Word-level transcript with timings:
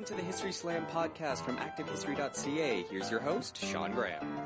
welcome 0.00 0.16
to 0.16 0.22
the 0.22 0.26
History 0.26 0.50
Slam 0.52 0.86
podcast 0.86 1.44
from 1.44 1.58
ActiveHistory.ca. 1.58 2.86
Here's 2.88 3.10
your 3.10 3.20
host, 3.20 3.62
Sean 3.62 3.92
Graham. 3.92 4.40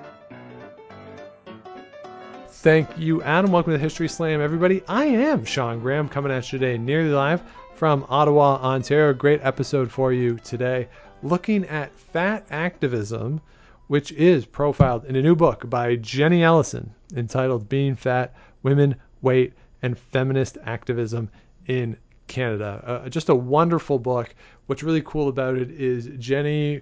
Thank 2.49 2.99
you, 2.99 3.23
Adam. 3.23 3.53
Welcome 3.53 3.73
to 3.73 3.79
the 3.79 3.83
History 3.83 4.09
Slam, 4.09 4.41
everybody. 4.41 4.83
I 4.89 5.05
am 5.05 5.45
Sean 5.45 5.79
Graham 5.79 6.09
coming 6.09 6.33
at 6.33 6.53
you 6.53 6.59
today, 6.59 6.77
nearly 6.77 7.11
live 7.11 7.41
from 7.77 8.05
Ottawa, 8.09 8.57
Ontario. 8.63 9.13
Great 9.13 9.45
episode 9.45 9.93
for 9.93 10.13
you 10.13 10.39
today, 10.39 10.89
looking 11.23 11.65
at 11.67 11.95
fat 11.95 12.45
activism, 12.51 13.41
which 13.87 14.11
is 14.11 14.45
profiled 14.47 15.05
in 15.05 15.15
a 15.15 15.23
new 15.23 15.37
book 15.37 15.71
by 15.71 15.95
Jenny 15.95 16.43
Ellison 16.43 16.93
entitled 17.15 17.69
Being 17.69 17.95
Fat 17.95 18.35
Women, 18.65 18.97
Weight, 19.23 19.53
and 19.83 19.97
Feminist 19.97 20.59
Activism 20.65 21.31
in 21.69 21.97
Canada. 22.27 22.83
Uh, 23.05 23.09
just 23.09 23.29
a 23.29 23.35
wonderful 23.35 23.99
book. 23.99 24.35
What's 24.67 24.83
really 24.83 25.03
cool 25.03 25.29
about 25.29 25.57
it 25.57 25.71
is 25.71 26.11
Jenny 26.19 26.81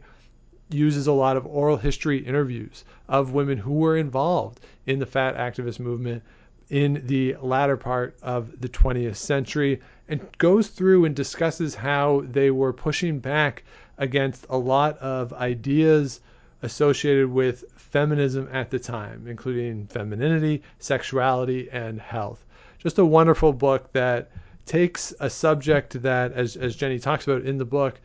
uses 0.71 1.07
a 1.07 1.13
lot 1.13 1.37
of 1.37 1.47
oral 1.47 1.77
history 1.77 2.19
interviews 2.19 2.85
of 3.09 3.33
women 3.33 3.59
who 3.59 3.73
were 3.73 3.97
involved 3.97 4.61
in 4.87 4.99
the 4.99 5.07
fat 5.07 5.37
activist 5.37 5.81
movement 5.81 6.23
in 6.71 7.03
the 7.07 7.37
latter 7.43 7.77
part 7.77 8.17
of 8.23 8.61
the 8.61 8.69
20th 8.69 9.17
century 9.17 9.81
and 10.09 10.27
goes 10.39 10.69
through 10.69 11.05
and 11.05 11.15
discusses 11.15 11.75
how 11.75 12.25
they 12.31 12.51
were 12.51 12.73
pushing 12.73 13.19
back 13.19 13.65
against 13.99 14.47
a 14.49 14.57
lot 14.57 14.97
of 14.99 15.33
ideas 15.35 16.21
associated 16.63 17.31
with 17.31 17.65
feminism 17.77 18.49
at 18.53 18.71
the 18.71 18.79
time, 18.79 19.27
including 19.27 19.87
femininity, 19.87 20.63
sexuality, 20.79 21.69
and 21.71 22.01
health. 22.01 22.45
Just 22.79 22.99
a 22.99 23.05
wonderful 23.05 23.53
book 23.53 23.93
that 23.93 24.31
takes 24.67 25.13
a 25.21 25.29
subject 25.29 26.01
that, 26.03 26.33
as, 26.33 26.57
as 26.57 26.77
Jenny 26.77 26.99
talks 26.99 27.27
about 27.27 27.43
in 27.43 27.59
the 27.59 27.65
book, 27.65 28.01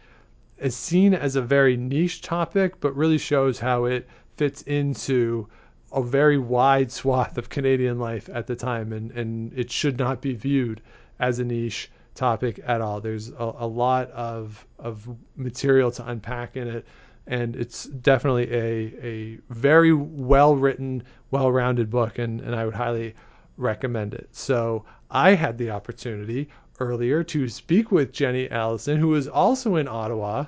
is 0.57 0.75
seen 0.75 1.13
as 1.13 1.35
a 1.35 1.41
very 1.41 1.77
niche 1.77 2.21
topic, 2.21 2.79
but 2.79 2.95
really 2.95 3.17
shows 3.17 3.59
how 3.59 3.85
it 3.85 4.07
fits 4.37 4.63
into 4.63 5.47
a 5.91 6.01
very 6.01 6.37
wide 6.37 6.91
swath 6.91 7.37
of 7.37 7.49
Canadian 7.49 7.99
life 7.99 8.29
at 8.33 8.47
the 8.47 8.55
time, 8.55 8.91
and, 8.91 9.11
and 9.11 9.53
it 9.57 9.71
should 9.71 9.97
not 9.97 10.21
be 10.21 10.33
viewed 10.33 10.81
as 11.19 11.39
a 11.39 11.45
niche 11.45 11.89
topic 12.15 12.59
at 12.65 12.81
all. 12.81 12.99
There's 12.99 13.29
a, 13.29 13.53
a 13.59 13.67
lot 13.67 14.09
of 14.11 14.65
of 14.79 15.07
material 15.35 15.91
to 15.91 16.09
unpack 16.09 16.57
in 16.57 16.67
it, 16.67 16.85
and 17.27 17.55
it's 17.55 17.85
definitely 17.85 18.51
a 18.51 18.93
a 19.01 19.39
very 19.49 19.93
well 19.93 20.55
written, 20.55 21.03
well 21.31 21.51
rounded 21.51 21.89
book, 21.89 22.17
and, 22.19 22.41
and 22.41 22.55
I 22.55 22.65
would 22.65 22.73
highly 22.73 23.13
recommend 23.55 24.13
it. 24.13 24.29
So 24.31 24.85
I 25.09 25.35
had 25.35 25.57
the 25.57 25.71
opportunity 25.71 26.49
earlier 26.79 27.23
to 27.23 27.47
speak 27.47 27.91
with 27.91 28.11
Jenny 28.11 28.49
Ellison, 28.49 28.97
who 28.97 29.15
is 29.15 29.27
also 29.27 29.77
in 29.77 29.87
Ottawa. 29.87 30.45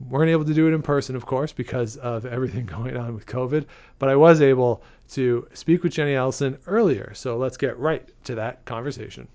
Weren't 0.00 0.30
able 0.30 0.44
to 0.44 0.54
do 0.54 0.68
it 0.68 0.74
in 0.74 0.82
person, 0.82 1.16
of 1.16 1.26
course, 1.26 1.52
because 1.52 1.96
of 1.96 2.26
everything 2.26 2.66
going 2.78 2.96
on 2.96 3.14
with 3.14 3.26
COVID, 3.26 3.66
but 3.98 4.08
I 4.08 4.16
was 4.16 4.40
able 4.40 4.82
to 5.10 5.46
speak 5.54 5.82
with 5.82 5.92
Jenny 5.92 6.14
Ellison 6.14 6.58
earlier. 6.66 7.12
So 7.14 7.36
let's 7.36 7.56
get 7.56 7.78
right 7.78 8.08
to 8.24 8.34
that 8.36 8.64
conversation. 8.64 9.28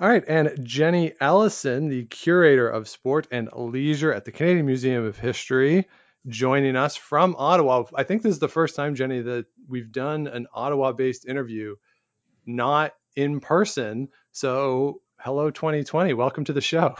All 0.00 0.08
right, 0.08 0.24
and 0.26 0.52
Jenny 0.64 1.12
Ellison, 1.20 1.88
the 1.88 2.04
curator 2.06 2.68
of 2.68 2.88
sport 2.88 3.28
and 3.30 3.48
leisure 3.54 4.12
at 4.12 4.24
the 4.24 4.32
Canadian 4.32 4.66
Museum 4.66 5.04
of 5.04 5.18
History, 5.18 5.86
joining 6.26 6.74
us 6.74 6.96
from 6.96 7.36
Ottawa. 7.38 7.84
I 7.94 8.02
think 8.02 8.22
this 8.22 8.32
is 8.32 8.40
the 8.40 8.48
first 8.48 8.74
time, 8.74 8.96
Jenny, 8.96 9.22
that 9.22 9.46
we've 9.68 9.92
done 9.92 10.26
an 10.26 10.48
Ottawa 10.52 10.92
based 10.92 11.26
interview, 11.26 11.76
not 12.44 12.92
in 13.16 13.40
person. 13.40 14.08
So, 14.32 15.00
hello 15.18 15.50
2020. 15.50 16.14
Welcome 16.14 16.44
to 16.44 16.52
the 16.52 16.60
show. 16.60 16.96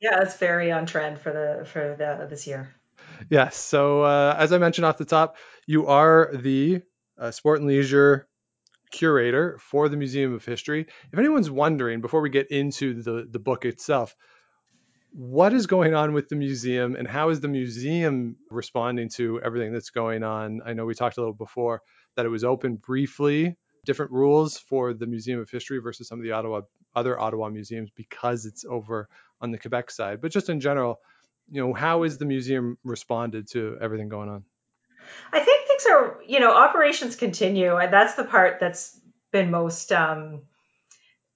Yeah, 0.00 0.20
it's 0.22 0.36
very 0.36 0.70
on 0.72 0.86
trend 0.86 1.20
for 1.20 1.32
the 1.32 1.64
for 1.66 1.96
the 1.98 2.26
this 2.28 2.46
year. 2.46 2.74
Yes. 3.30 3.56
So, 3.56 4.02
uh, 4.02 4.34
as 4.38 4.52
I 4.52 4.58
mentioned 4.58 4.84
off 4.86 4.98
the 4.98 5.04
top, 5.04 5.36
you 5.66 5.86
are 5.86 6.30
the 6.34 6.82
uh, 7.18 7.30
sport 7.30 7.60
and 7.60 7.68
leisure 7.68 8.28
curator 8.90 9.58
for 9.60 9.88
the 9.88 9.96
Museum 9.96 10.34
of 10.34 10.44
History. 10.44 10.86
If 11.12 11.18
anyone's 11.18 11.50
wondering, 11.50 12.00
before 12.00 12.20
we 12.20 12.30
get 12.30 12.50
into 12.50 13.02
the 13.02 13.26
the 13.30 13.38
book 13.38 13.64
itself, 13.64 14.14
what 15.10 15.52
is 15.52 15.66
going 15.66 15.94
on 15.94 16.12
with 16.12 16.28
the 16.28 16.36
museum 16.36 16.94
and 16.94 17.08
how 17.08 17.30
is 17.30 17.40
the 17.40 17.48
museum 17.48 18.36
responding 18.50 19.08
to 19.16 19.40
everything 19.42 19.72
that's 19.72 19.90
going 19.90 20.22
on? 20.22 20.60
I 20.64 20.74
know 20.74 20.86
we 20.86 20.94
talked 20.94 21.16
a 21.16 21.20
little 21.20 21.34
before 21.34 21.82
that 22.16 22.26
it 22.26 22.30
was 22.30 22.44
open 22.44 22.76
briefly 22.76 23.56
different 23.88 24.12
rules 24.12 24.58
for 24.58 24.92
the 24.92 25.06
Museum 25.06 25.40
of 25.40 25.48
History 25.48 25.78
versus 25.78 26.06
some 26.08 26.18
of 26.18 26.22
the 26.22 26.32
Ottawa 26.32 26.60
other 26.94 27.18
Ottawa 27.18 27.48
museums 27.48 27.88
because 27.96 28.44
it's 28.44 28.66
over 28.66 29.08
on 29.40 29.50
the 29.50 29.58
Quebec 29.58 29.90
side. 29.90 30.20
But 30.20 30.30
just 30.30 30.50
in 30.50 30.60
general, 30.60 31.00
you 31.50 31.62
know, 31.62 31.72
how 31.72 32.02
is 32.02 32.18
the 32.18 32.26
museum 32.26 32.76
responded 32.84 33.48
to 33.52 33.78
everything 33.80 34.10
going 34.10 34.28
on? 34.28 34.44
I 35.32 35.40
think 35.40 35.66
things 35.66 35.86
are, 35.90 36.18
you 36.26 36.38
know, 36.38 36.52
operations 36.52 37.16
continue. 37.16 37.76
And 37.76 37.90
that's 37.90 38.14
the 38.14 38.24
part 38.24 38.60
that's 38.60 39.00
been 39.32 39.50
most 39.50 39.90
um, 39.90 40.42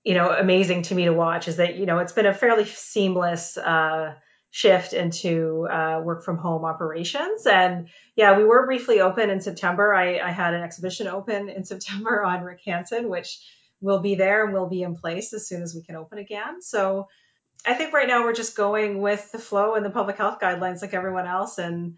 you 0.04 0.12
know, 0.12 0.30
amazing 0.30 0.82
to 0.82 0.94
me 0.94 1.06
to 1.06 1.14
watch 1.14 1.48
is 1.48 1.56
that, 1.56 1.76
you 1.76 1.86
know, 1.86 2.00
it's 2.00 2.12
been 2.12 2.26
a 2.26 2.34
fairly 2.34 2.66
seamless 2.66 3.56
uh 3.56 4.14
shift 4.52 4.92
into 4.92 5.66
uh, 5.66 6.00
work 6.04 6.22
from 6.22 6.36
home 6.36 6.64
operations. 6.66 7.46
And 7.46 7.88
yeah, 8.14 8.36
we 8.36 8.44
were 8.44 8.66
briefly 8.66 9.00
open 9.00 9.30
in 9.30 9.40
September. 9.40 9.94
I, 9.94 10.18
I, 10.18 10.30
had 10.30 10.52
an 10.52 10.62
exhibition 10.62 11.08
open 11.08 11.48
in 11.48 11.64
September 11.64 12.22
on 12.22 12.42
Rick 12.42 12.60
Hansen, 12.66 13.08
which 13.08 13.40
will 13.80 14.00
be 14.00 14.14
there 14.14 14.44
and 14.44 14.52
will 14.52 14.68
be 14.68 14.82
in 14.82 14.94
place 14.94 15.32
as 15.32 15.48
soon 15.48 15.62
as 15.62 15.74
we 15.74 15.82
can 15.82 15.96
open 15.96 16.18
again. 16.18 16.60
So 16.60 17.08
I 17.64 17.72
think 17.72 17.94
right 17.94 18.06
now 18.06 18.24
we're 18.24 18.34
just 18.34 18.54
going 18.54 19.00
with 19.00 19.32
the 19.32 19.38
flow 19.38 19.74
and 19.74 19.86
the 19.86 19.90
public 19.90 20.18
health 20.18 20.38
guidelines 20.38 20.82
like 20.82 20.92
everyone 20.92 21.26
else. 21.26 21.56
And 21.56 21.96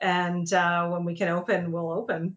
and 0.00 0.50
uh, 0.52 0.88
when 0.88 1.04
we 1.04 1.16
can 1.16 1.28
open, 1.28 1.72
we'll 1.72 1.90
open. 1.90 2.36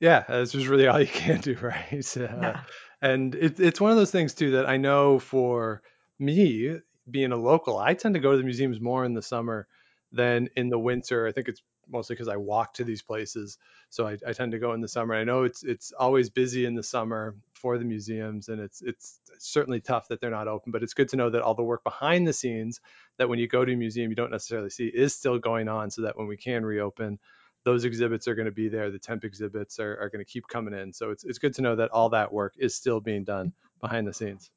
Yeah, 0.00 0.24
this 0.26 0.54
is 0.54 0.68
really 0.68 0.86
all 0.86 0.98
you 0.98 1.06
can 1.06 1.40
do, 1.40 1.54
right? 1.60 2.16
Uh, 2.16 2.20
yeah. 2.20 2.60
And 3.02 3.34
it, 3.34 3.60
it's 3.60 3.80
one 3.80 3.90
of 3.90 3.98
those 3.98 4.10
things 4.10 4.32
too 4.32 4.52
that 4.52 4.66
I 4.66 4.78
know 4.78 5.18
for 5.18 5.82
me, 6.18 6.78
being 7.10 7.32
a 7.32 7.36
local, 7.36 7.78
I 7.78 7.94
tend 7.94 8.14
to 8.14 8.20
go 8.20 8.32
to 8.32 8.38
the 8.38 8.44
museums 8.44 8.80
more 8.80 9.04
in 9.04 9.14
the 9.14 9.22
summer 9.22 9.66
than 10.12 10.48
in 10.56 10.68
the 10.68 10.78
winter. 10.78 11.26
I 11.26 11.32
think 11.32 11.48
it's 11.48 11.62
mostly 11.88 12.14
because 12.14 12.28
I 12.28 12.36
walk 12.36 12.74
to 12.74 12.84
these 12.84 13.02
places, 13.02 13.58
so 13.90 14.06
I, 14.06 14.16
I, 14.26 14.32
tend 14.32 14.52
to 14.52 14.58
go 14.58 14.72
in 14.72 14.80
the 14.80 14.88
summer. 14.88 15.14
I 15.14 15.24
know 15.24 15.42
it's 15.44 15.62
it's 15.62 15.92
always 15.92 16.30
busy 16.30 16.64
in 16.64 16.74
the 16.74 16.82
summer 16.82 17.34
for 17.54 17.78
the 17.78 17.84
museums, 17.84 18.48
and 18.48 18.60
it's 18.60 18.82
it's 18.82 19.20
certainly 19.38 19.80
tough 19.80 20.08
that 20.08 20.20
they're 20.20 20.30
not 20.30 20.48
open. 20.48 20.72
But 20.72 20.82
it's 20.82 20.94
good 20.94 21.08
to 21.10 21.16
know 21.16 21.30
that 21.30 21.42
all 21.42 21.54
the 21.54 21.62
work 21.62 21.84
behind 21.84 22.26
the 22.26 22.32
scenes 22.32 22.80
that 23.18 23.28
when 23.28 23.38
you 23.38 23.48
go 23.48 23.64
to 23.64 23.72
a 23.72 23.76
museum 23.76 24.10
you 24.10 24.16
don't 24.16 24.30
necessarily 24.30 24.70
see 24.70 24.86
is 24.86 25.14
still 25.14 25.38
going 25.38 25.68
on, 25.68 25.90
so 25.90 26.02
that 26.02 26.16
when 26.16 26.28
we 26.28 26.36
can 26.36 26.64
reopen, 26.64 27.18
those 27.64 27.84
exhibits 27.84 28.28
are 28.28 28.34
going 28.34 28.46
to 28.46 28.52
be 28.52 28.68
there. 28.68 28.90
The 28.90 28.98
temp 28.98 29.24
exhibits 29.24 29.78
are, 29.78 29.98
are 30.00 30.10
going 30.10 30.24
to 30.24 30.30
keep 30.30 30.46
coming 30.48 30.74
in. 30.74 30.92
So 30.92 31.10
it's 31.10 31.24
it's 31.24 31.38
good 31.38 31.54
to 31.54 31.62
know 31.62 31.76
that 31.76 31.90
all 31.90 32.10
that 32.10 32.32
work 32.32 32.54
is 32.58 32.74
still 32.74 33.00
being 33.00 33.24
done 33.24 33.52
behind 33.80 34.06
the 34.06 34.14
scenes. 34.14 34.50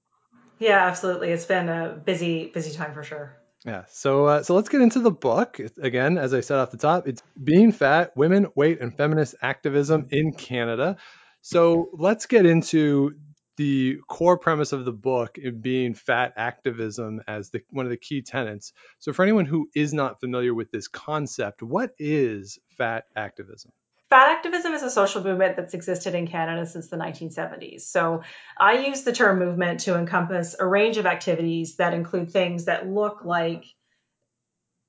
Yeah, 0.60 0.86
absolutely. 0.86 1.30
It's 1.32 1.46
been 1.46 1.70
a 1.70 2.02
busy, 2.04 2.48
busy 2.48 2.76
time 2.76 2.94
for 2.94 3.04
sure. 3.04 3.36
Yeah. 3.66 3.84
So 3.90 4.26
uh, 4.26 4.44
so 4.44 4.56
let's 4.56 4.70
get 4.70 4.82
into 4.82 5.00
the 5.00 5.12
book. 5.12 5.60
Again, 5.82 6.18
as 6.18 6.34
I 6.34 6.42
said 6.42 6.60
off 6.60 6.72
the 6.72 6.78
top, 6.78 7.08
it's 7.08 7.24
Being 7.44 7.72
Fat: 7.72 8.16
Women, 8.16 8.48
Weight, 8.56 8.80
and 8.80 8.96
Feminist 8.96 9.36
Activism 9.42 10.08
in 10.12 10.34
Canada. 10.34 10.98
So 11.42 11.90
let's 11.94 12.26
get 12.28 12.46
into 12.46 13.16
the 13.58 13.98
core 14.08 14.38
premise 14.38 14.74
of 14.74 14.86
the 14.86 14.92
book 14.92 15.38
being 15.62 15.94
fat 15.94 16.34
activism 16.36 17.22
as 17.28 17.50
the, 17.52 17.62
one 17.70 17.86
of 17.86 17.90
the 17.90 17.98
key 17.98 18.22
tenets. 18.22 18.74
So 19.00 19.14
for 19.14 19.24
anyone 19.24 19.46
who 19.46 19.70
is 19.76 19.94
not 19.94 20.20
familiar 20.20 20.54
with 20.54 20.72
this 20.72 20.88
concept, 20.88 21.62
what 21.64 21.92
is 21.98 22.60
fat 22.78 23.06
activism? 23.16 23.72
Fat 24.10 24.30
activism 24.30 24.74
is 24.74 24.84
a 24.84 24.90
social 24.90 25.24
movement 25.24 25.58
that's 25.58 25.74
existed 25.74 26.14
in 26.14 26.28
Canada 26.28 26.68
since 26.68 26.90
the 26.90 26.98
1970s. 26.98 27.82
So 27.82 28.22
I 28.58 28.86
use 28.86 29.02
the 29.02 29.12
term 29.12 29.40
movement 29.40 29.82
to 29.82 29.98
encompass 29.98 30.56
a 30.60 30.66
range 30.66 30.98
of 30.98 31.08
activities 31.08 31.78
that 31.78 31.94
include 31.94 32.32
things 32.32 32.66
that 32.66 32.88
look 32.88 33.26
like 33.26 33.66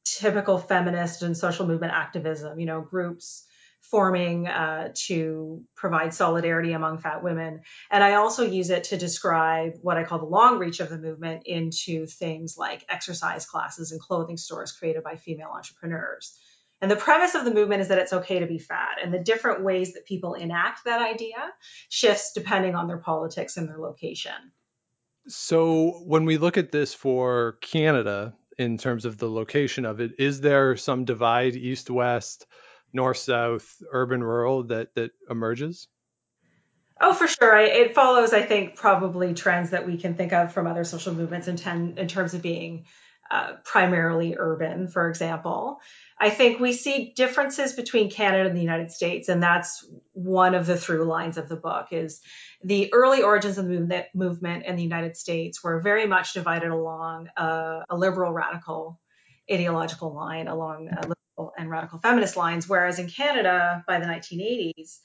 typical 0.05 0.59
feminist 0.59 1.23
and 1.23 1.37
social 1.37 1.67
movement 1.67 1.93
activism, 1.93 2.61
you 2.61 2.67
know, 2.67 2.83
groups 2.83 3.47
forming 3.91 4.49
uh, 4.49 4.91
to 4.95 5.63
provide 5.77 6.13
solidarity 6.13 6.73
among 6.73 6.99
fat 6.99 7.23
women. 7.23 7.61
And 7.91 8.03
I 8.03 8.15
also 8.15 8.45
use 8.45 8.71
it 8.71 8.85
to 8.85 8.97
describe 8.97 9.75
what 9.81 9.97
I 9.97 10.05
call 10.05 10.19
the 10.19 10.25
long 10.25 10.59
reach 10.59 10.81
of 10.81 10.89
the 10.89 10.99
movement 10.99 11.43
into 11.47 12.07
things 12.07 12.57
like 12.59 12.85
exercise 12.89 13.47
classes 13.47 13.93
and 13.93 14.01
clothing 14.01 14.37
stores 14.37 14.73
created 14.73 15.05
by 15.05 15.17
female 15.17 15.51
entrepreneurs. 15.55 16.37
And 16.81 16.91
the 16.91 16.97
premise 16.97 17.35
of 17.35 17.45
the 17.45 17.55
movement 17.55 17.81
is 17.81 17.89
that 17.89 17.99
it's 17.99 18.13
okay 18.13 18.41
to 18.41 18.47
be 18.47 18.59
fat, 18.59 18.99
and 19.03 19.13
the 19.13 19.19
different 19.19 19.65
ways 19.65 19.95
that 19.95 20.05
people 20.05 20.35
enact 20.35 20.85
that 20.85 21.01
idea 21.01 21.37
shifts 21.89 22.33
depending 22.35 22.75
on 22.75 22.87
their 22.87 22.99
politics 22.99 23.57
and 23.57 23.69
their 23.69 23.79
location. 23.79 24.53
So, 25.29 26.03
when 26.05 26.27
we 26.27 26.37
look 26.37 26.59
at 26.59 26.71
this 26.71 26.93
for 26.93 27.59
Canada 27.63 28.35
in 28.59 28.79
terms 28.79 29.05
of 29.05 29.19
the 29.19 29.29
location 29.29 29.85
of 29.85 30.01
it, 30.01 30.13
is 30.19 30.41
there 30.41 30.77
some 30.77 31.05
divide 31.05 31.57
east 31.57 31.91
west, 31.91 32.47
north 32.93 33.19
south, 33.19 33.83
urban 33.91 34.23
rural 34.23 34.65
that 34.65 34.95
that 34.95 35.13
emerges? 35.31 35.89
Oh, 37.01 37.13
for 37.13 37.27
sure. 37.27 37.55
I, 37.55 37.65
it 37.65 37.95
follows, 37.95 38.33
I 38.33 38.43
think, 38.43 38.77
probably 38.77 39.35
trends 39.35 39.71
that 39.71 39.87
we 39.87 39.99
can 39.99 40.15
think 40.15 40.33
of 40.33 40.53
from 40.53 40.67
other 40.67 40.85
social 40.85 41.15
movements 41.15 41.49
in, 41.49 41.57
ten, 41.57 41.95
in 41.99 42.09
terms 42.09 42.33
of 42.35 42.41
being 42.41 42.87
uh, 43.31 43.53
primarily 43.65 44.37
urban, 44.39 44.89
for 44.89 45.09
example. 45.09 45.81
I 46.19 46.31
think 46.31 46.61
we 46.61 46.73
see 46.73 47.13
differences 47.15 47.75
between 47.75 48.11
Canada 48.11 48.49
and 48.49 48.57
the 48.57 48.63
United 48.63 48.91
States, 48.91 49.29
and 49.29 49.43
that's 49.43 49.85
one 50.13 50.55
of 50.55 50.67
the 50.67 50.77
through 50.77 51.05
lines 51.05 51.37
of 51.37 51.49
the 51.49 51.57
book. 51.57 51.89
Is 51.91 52.21
the 52.63 52.93
early 52.93 53.23
origins 53.23 53.59
of 53.59 53.67
the 53.67 54.07
movement 54.15 54.65
in 54.65 54.77
the 54.77 54.83
United 54.83 55.17
States 55.17 55.63
were 55.63 55.81
very 55.81 56.07
much 56.07 56.33
divided 56.33 56.71
along 56.71 57.29
a, 57.37 57.83
a 57.91 57.97
liberal 57.97 58.33
radical 58.33 59.01
ideological 59.51 60.15
line, 60.15 60.49
along 60.49 60.87
liberal 60.87 61.53
and 61.59 61.71
radical 61.71 61.99
feminist 61.99 62.37
lines, 62.37 62.69
whereas 62.69 62.99
in 62.99 63.09
Canada 63.09 63.85
by 63.87 64.01
the 64.01 64.07
1980s, 64.07 64.99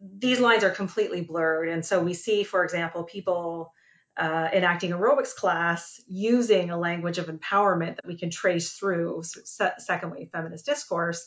these 0.00 0.40
lines 0.40 0.64
are 0.64 0.70
completely 0.70 1.20
blurred, 1.20 1.68
and 1.68 1.84
so 1.84 2.00
we 2.02 2.14
see, 2.14 2.42
for 2.42 2.64
example, 2.64 3.04
people 3.04 3.72
uh, 4.20 4.48
enacting 4.52 4.90
aerobics 4.90 5.34
class 5.34 5.98
using 6.06 6.70
a 6.70 6.78
language 6.78 7.16
of 7.16 7.26
empowerment 7.26 7.96
that 7.96 8.06
we 8.06 8.18
can 8.18 8.30
trace 8.30 8.72
through 8.72 9.22
second 9.78 10.10
wave 10.10 10.28
feminist 10.30 10.66
discourse. 10.66 11.26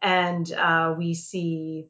And 0.00 0.50
uh, 0.52 0.94
we 0.96 1.14
see 1.14 1.88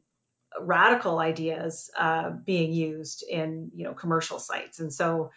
radical 0.59 1.19
ideas 1.19 1.91
uh, 1.95 2.31
being 2.31 2.73
used 2.73 3.23
in 3.29 3.69
you 3.75 3.83
know 3.83 3.93
commercial 3.93 4.39
sites. 4.39 4.79
And 4.79 4.91
so 4.91 5.29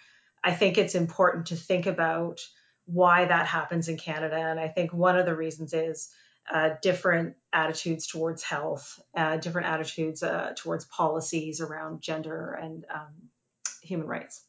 I 0.42 0.52
think 0.52 0.78
it's 0.78 0.94
important 0.94 1.48
to 1.48 1.56
think 1.56 1.84
about 1.84 2.40
why 2.86 3.26
that 3.26 3.46
happens 3.46 3.88
in 3.88 3.98
Canada. 3.98 4.36
And 4.36 4.58
I 4.58 4.68
think 4.68 4.94
one 4.94 5.18
of 5.18 5.26
the 5.26 5.36
reasons 5.36 5.74
is 5.74 6.08
uh, 6.50 6.70
different 6.80 7.36
attitudes 7.52 8.06
towards 8.06 8.42
health, 8.42 8.98
uh, 9.14 9.36
different 9.36 9.68
attitudes 9.68 10.22
uh, 10.22 10.54
towards 10.56 10.86
policies 10.86 11.60
around 11.60 12.00
gender 12.00 12.54
and 12.54 12.86
um, 12.92 13.12
human 13.82 14.06
rights. 14.06 14.42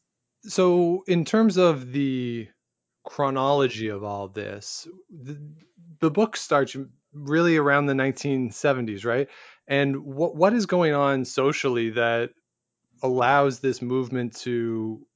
So, 0.46 1.04
in 1.06 1.24
terms 1.24 1.56
of 1.56 1.92
the 1.92 2.48
chronology 3.04 3.88
of 3.88 4.04
all 4.04 4.28
this, 4.28 4.86
the, 5.10 5.38
the 6.00 6.10
book 6.10 6.36
starts 6.36 6.76
really 7.12 7.56
around 7.56 7.86
the 7.86 7.94
1970s, 7.94 9.04
right? 9.04 9.28
And 9.66 10.04
what 10.04 10.36
what 10.36 10.52
is 10.52 10.66
going 10.66 10.94
on 10.94 11.24
socially 11.24 11.90
that 11.90 12.30
allows 13.02 13.60
this 13.60 13.80
movement 13.80 14.36
to 14.40 15.06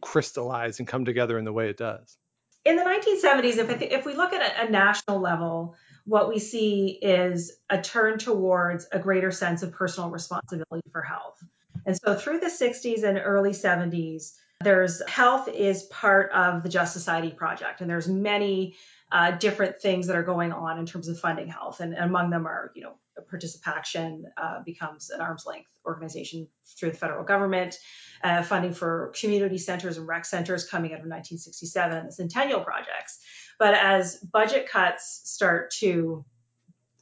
crystallize 0.00 0.78
and 0.78 0.88
come 0.88 1.04
together 1.04 1.38
in 1.38 1.44
the 1.44 1.52
way 1.52 1.68
it 1.68 1.76
does? 1.76 2.16
In 2.64 2.76
the 2.76 2.82
1970s, 2.82 3.56
if, 3.56 3.82
if 3.82 4.06
we 4.06 4.14
look 4.14 4.32
at 4.32 4.42
a, 4.42 4.66
a 4.66 4.70
national 4.70 5.20
level, 5.20 5.74
what 6.04 6.28
we 6.28 6.38
see 6.38 6.98
is 7.00 7.52
a 7.70 7.80
turn 7.80 8.18
towards 8.18 8.86
a 8.92 8.98
greater 8.98 9.30
sense 9.30 9.62
of 9.62 9.72
personal 9.72 10.10
responsibility 10.10 10.88
for 10.92 11.02
health. 11.02 11.42
And 11.86 11.96
so 11.96 12.14
through 12.14 12.40
the 12.40 12.46
60s 12.46 13.04
and 13.04 13.18
early 13.18 13.50
70s, 13.50 14.32
there's 14.60 15.06
health 15.08 15.48
is 15.48 15.84
part 15.84 16.32
of 16.32 16.62
the 16.62 16.68
Just 16.68 16.92
Society 16.92 17.30
project, 17.30 17.80
and 17.80 17.88
there's 17.88 18.08
many 18.08 18.76
uh, 19.10 19.32
different 19.32 19.80
things 19.80 20.08
that 20.08 20.16
are 20.16 20.24
going 20.24 20.52
on 20.52 20.78
in 20.78 20.86
terms 20.86 21.08
of 21.08 21.18
funding 21.18 21.48
health, 21.48 21.80
and, 21.80 21.94
and 21.94 22.04
among 22.04 22.30
them 22.30 22.46
are, 22.46 22.72
you 22.74 22.82
know, 22.82 22.94
ParticipACTION 23.32 24.24
uh, 24.36 24.62
becomes 24.64 25.10
an 25.10 25.20
arm's 25.20 25.44
length 25.46 25.70
organization 25.84 26.48
through 26.78 26.90
the 26.90 26.96
federal 26.96 27.24
government, 27.24 27.76
uh, 28.22 28.42
funding 28.42 28.72
for 28.72 29.12
community 29.18 29.58
centers 29.58 29.96
and 29.96 30.06
rec 30.06 30.24
centers 30.24 30.68
coming 30.68 30.92
out 30.92 31.00
of 31.00 31.06
1967 31.06 31.96
and 31.96 32.08
the 32.08 32.12
Centennial 32.12 32.60
projects. 32.60 33.18
But 33.58 33.74
as 33.74 34.16
budget 34.16 34.68
cuts 34.68 35.22
start 35.24 35.72
to 35.80 36.24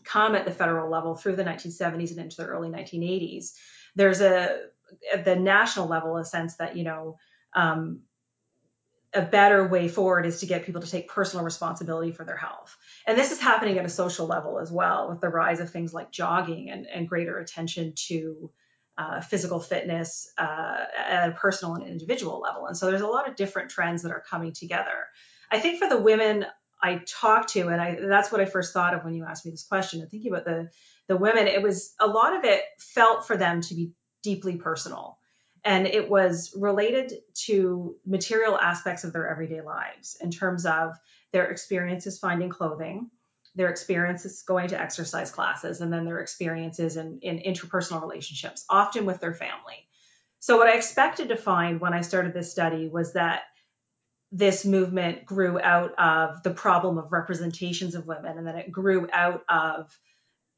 come 0.05 0.35
at 0.35 0.47
the 0.47 0.53
federal 0.53 0.91
level 0.91 1.17
through 1.17 1.37
the 1.37 1.45
1970s 1.45 2.11
and 2.11 2.21
into 2.21 2.37
the 2.37 2.47
early 2.47 2.69
1980s, 2.69 3.53
there's 3.95 4.21
a 4.21 4.61
at 5.13 5.25
the 5.25 5.37
national 5.37 5.89
level 5.89 6.17
a 6.17 6.25
sense 6.25 6.57
that 6.57 6.77
you 6.77 6.85
know 6.85 7.19
um, 7.57 8.01
a 9.15 9.23
better 9.23 9.67
way 9.67 9.89
forward 9.89 10.27
is 10.27 10.41
to 10.41 10.47
get 10.47 10.67
people 10.67 10.83
to 10.83 10.91
take 10.91 11.09
personal 11.09 11.45
responsibility 11.45 12.13
for 12.13 12.25
their 12.25 12.37
health. 12.37 12.77
And 13.07 13.19
this 13.19 13.33
is 13.33 13.41
happening 13.41 13.79
at 13.79 13.85
a 13.87 13.89
social 13.89 14.27
level 14.27 14.59
as 14.59 14.71
well, 14.71 15.09
with 15.09 15.21
the 15.21 15.29
rise 15.29 15.61
of 15.61 15.71
things 15.71 15.95
like 15.95 16.13
jogging 16.13 16.71
and, 16.71 16.87
and 16.87 17.09
greater 17.09 17.39
attention 17.39 17.95
to 18.09 18.51
uh, 18.99 19.21
physical 19.21 19.59
fitness 19.59 20.31
uh, 20.39 20.85
at 20.97 21.31
a 21.31 21.33
personal 21.33 21.75
and 21.75 21.87
individual 21.87 22.41
level. 22.41 22.67
And 22.67 22.77
so 22.77 22.87
there's 22.87 23.01
a 23.01 23.07
lot 23.07 23.29
of 23.29 23.37
different 23.37 23.71
trends 23.71 24.03
that 24.03 24.13
are 24.13 24.23
coming 24.29 24.53
together. 24.53 25.09
I 25.51 25.61
think 25.61 25.79
for 25.79 25.89
the 25.89 26.01
women 26.01 26.45
I 26.83 27.03
talked 27.07 27.51
to, 27.51 27.69
and 27.69 27.81
I, 27.81 27.97
that's 28.01 28.31
what 28.31 28.41
I 28.41 28.45
first 28.45 28.75
thought 28.75 28.95
of 28.95 29.05
when 29.05 29.15
you 29.15 29.25
asked 29.25 29.47
me 29.47 29.51
this 29.51 29.65
question, 29.65 30.01
and 30.01 30.11
thinking 30.11 30.33
about 30.33 30.45
the 30.45 30.71
the 31.09 31.17
women, 31.17 31.47
it 31.47 31.63
was 31.63 31.95
a 32.01 32.07
lot 32.07 32.37
of 32.37 32.45
it 32.45 32.61
felt 32.79 33.27
for 33.29 33.37
them 33.37 33.61
to 33.61 33.75
be 33.75 33.93
deeply 34.23 34.57
personal 34.57 35.19
and 35.67 35.89
it 35.89 36.09
was 36.09 36.55
related 36.57 37.13
to 37.35 37.97
material 38.07 38.57
aspects 38.57 39.03
of 39.03 39.13
their 39.13 39.29
everyday 39.29 39.61
lives 39.63 40.17
in 40.21 40.31
terms 40.31 40.65
of 40.65 40.97
their 41.33 41.51
experiences 41.51 42.21
finding 42.21 42.51
clothing, 42.51 43.11
their 43.57 43.69
experiences 43.69 44.45
going 44.47 44.69
to 44.69 44.81
exercise 44.81 45.33
classes, 45.33 45.81
and 45.81 45.93
then 45.93 46.05
their 46.05 46.21
experiences 46.21 46.97
in, 46.97 47.19
in 47.21 47.41
interpersonal 47.41 48.01
relationships, 48.01 48.65
often 48.71 49.07
with 49.07 49.21
their 49.21 49.35
family. 49.35 49.89
So, 50.39 50.57
what 50.57 50.69
I 50.69 50.77
expected 50.77 51.31
to 51.31 51.37
find 51.37 51.81
when 51.81 51.95
I 51.95 52.03
started 52.03 52.33
this 52.33 52.53
study 52.53 52.89
was 52.89 53.15
that 53.15 53.43
this 54.31 54.65
movement 54.65 55.27
grew 55.27 55.61
out 55.61 55.99
of 55.99 56.45
the 56.45 56.53
problem 56.53 56.97
of 56.97 57.11
representations 57.11 57.97
of 57.97 58.07
women, 58.07 58.39
and 58.39 58.47
then 58.47 58.57
it 58.57 58.71
grew 58.71 59.09
out 59.13 59.43
of 59.49 59.99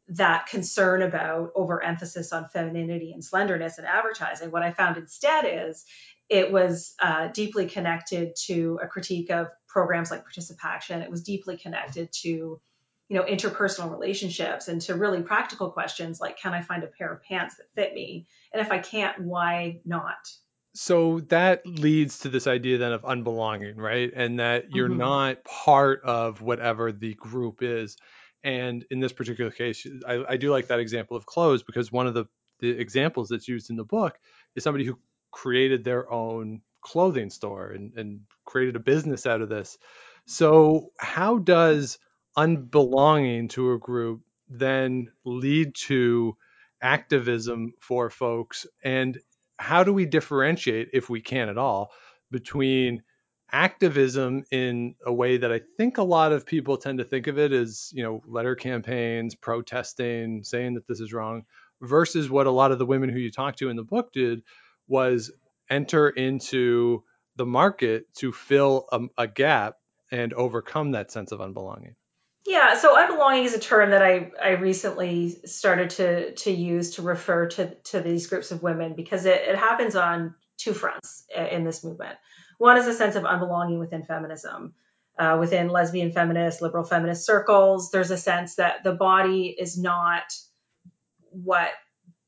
that 0.09 0.47
concern 0.47 1.03
about 1.03 1.51
overemphasis 1.55 2.33
on 2.33 2.49
femininity 2.49 3.13
and 3.13 3.25
slenderness 3.25 3.79
in 3.79 3.85
advertising. 3.85 4.51
What 4.51 4.63
I 4.63 4.73
found 4.73 4.97
instead 4.97 5.45
is 5.47 5.85
it 6.29 6.51
was 6.51 6.95
uh, 7.01 7.29
deeply 7.29 7.67
connected 7.67 8.37
to 8.47 8.79
a 8.83 8.87
critique 8.87 9.31
of 9.31 9.49
programs 9.67 10.11
like 10.11 10.25
ParticipACTION. 10.25 11.03
It 11.03 11.11
was 11.11 11.23
deeply 11.23 11.57
connected 11.57 12.11
to, 12.23 12.29
you 12.29 12.61
know, 13.17 13.23
interpersonal 13.23 13.91
relationships 13.91 14.69
and 14.69 14.81
to 14.83 14.95
really 14.95 15.23
practical 15.23 15.71
questions 15.71 16.21
like, 16.21 16.39
can 16.39 16.55
I 16.55 16.63
find 16.63 16.85
a 16.85 16.89
pair 16.89 17.13
of 17.13 17.23
pants 17.23 17.57
that 17.57 17.67
fit 17.75 17.95
me? 17.95 18.27
And 18.53 18.61
if 18.61 18.71
I 18.71 18.79
can't, 18.79 19.21
why 19.21 19.81
not? 19.85 20.17
So 20.75 21.21
that 21.29 21.67
leads 21.67 22.21
to 22.21 22.29
this 22.29 22.47
idea 22.47 22.79
then 22.79 22.93
of 22.93 23.03
unbelonging, 23.03 23.77
right? 23.77 24.13
And 24.15 24.39
that 24.39 24.71
you're 24.71 24.89
mm-hmm. 24.89 24.99
not 24.99 25.45
part 25.45 26.03
of 26.05 26.41
whatever 26.41 26.93
the 26.93 27.15
group 27.15 27.63
is. 27.63 27.97
And 28.45 28.85
in 28.91 29.01
this 29.01 29.13
particular 29.13 29.51
case, 29.51 29.87
I, 30.07 30.25
I 30.29 30.37
do 30.37 30.51
like 30.51 30.69
that 30.69 30.81
example 30.81 31.17
of 31.17 31.27
clothes 31.27 31.63
because 31.63 31.91
one 31.91 32.07
of 32.07 32.15
the, 32.15 32.27
the 32.61 32.71
examples 32.71 33.29
that's 33.29 33.49
used 33.49 33.71
in 33.71 33.77
the 33.77 33.85
book 33.85 34.19
is 34.55 34.63
somebody 34.63 34.85
who 34.85 34.99
created 35.31 35.85
their 35.85 36.11
own 36.11 36.63
clothing 36.81 37.31
store 37.31 37.71
and, 37.71 37.93
and 37.97 38.21
created 38.45 38.77
a 38.77 38.81
business 38.81 39.27
out 39.27 39.43
of 39.43 39.49
this. 39.49 39.79
So, 40.27 40.93
how 40.99 41.39
does 41.39 41.99
unbelonging 42.37 43.49
to 43.51 43.73
a 43.73 43.79
group 43.79 44.23
then 44.49 45.09
lead 45.25 45.75
to 45.75 46.37
activism 46.81 47.75
for 47.81 48.11
folks? 48.11 48.67
And 48.85 49.19
how 49.59 49.85
do 49.85 49.93
we 49.93 50.07
differentiate, 50.07 50.91
if 50.93 51.11
we 51.11 51.21
can 51.21 51.49
at 51.49 51.59
all, 51.59 51.91
between 52.31 53.03
activism 53.51 54.45
in 54.51 54.95
a 55.05 55.13
way 55.13 55.39
that 55.39 55.53
I 55.53 55.61
think 55.77 55.99
a 55.99 56.03
lot 56.03 56.33
of 56.33 56.47
people 56.47 56.77
tend 56.77 56.99
to 56.99 57.05
think 57.05 57.27
of 57.27 57.39
it 57.39 57.53
as, 57.53 57.91
you 57.95 58.03
know, 58.03 58.23
letter 58.27 58.55
campaigns, 58.55 59.35
protesting, 59.35 60.45
saying 60.45 60.75
that 60.75 60.87
this 60.87 61.01
is 61.01 61.13
wrong, 61.13 61.45
versus 61.81 62.29
what 62.29 62.47
a 62.47 62.51
lot 62.51 62.73
of 62.73 62.79
the 62.79 62.87
women 62.87 63.09
who 63.09 63.19
you 63.19 63.31
talked 63.31 63.59
to 63.61 63.71
in 63.71 63.77
the 63.77 63.85
book 63.85 64.13
did 64.13 64.43
was 64.87 65.31
enter 65.71 66.09
into 66.09 67.05
the 67.37 67.47
market 67.47 68.13
to 68.17 68.33
fill 68.33 68.87
a, 68.91 69.01
a 69.17 69.27
gap 69.27 69.77
and 70.11 70.33
overcome 70.33 70.93
that 70.93 71.13
sense 71.13 71.33
of 71.33 71.41
unbelonging. 71.41 71.95
Yeah, 72.47 72.79
so 72.79 72.97
unbelonging 72.97 73.45
is 73.45 73.55
a 73.55 73.61
term 73.61 73.91
that 73.91 74.03
I, 74.03 74.31
I 74.43 74.51
recently 74.53 75.37
started 75.45 75.91
to 75.91 76.35
to 76.35 76.51
use 76.51 76.95
to 76.95 77.03
refer 77.03 77.49
to 77.49 77.75
to 77.75 78.01
these 78.01 78.27
groups 78.27 78.51
of 78.51 78.63
women 78.63 78.95
because 78.95 79.27
it, 79.27 79.41
it 79.43 79.57
happens 79.57 79.95
on 79.97 80.35
two 80.57 80.73
fronts 80.73 81.25
in 81.37 81.65
this 81.65 81.85
movement. 81.85 82.17
One 82.59 82.77
is 82.77 82.87
a 82.87 82.95
sense 82.95 83.17
of 83.17 83.25
unbelonging 83.25 83.79
within 83.79 84.05
feminism. 84.05 84.75
Uh, 85.19 85.37
within 85.41 85.69
lesbian 85.69 86.13
feminist, 86.13 86.63
liberal 86.63 86.85
feminist 86.85 87.27
circles, 87.27 87.91
there's 87.91 88.13
a 88.13 88.17
sense 88.17 88.55
that 88.55 88.85
the 88.85 88.93
body 88.93 89.47
is 89.47 89.77
not 89.77 90.33
what 91.31 91.71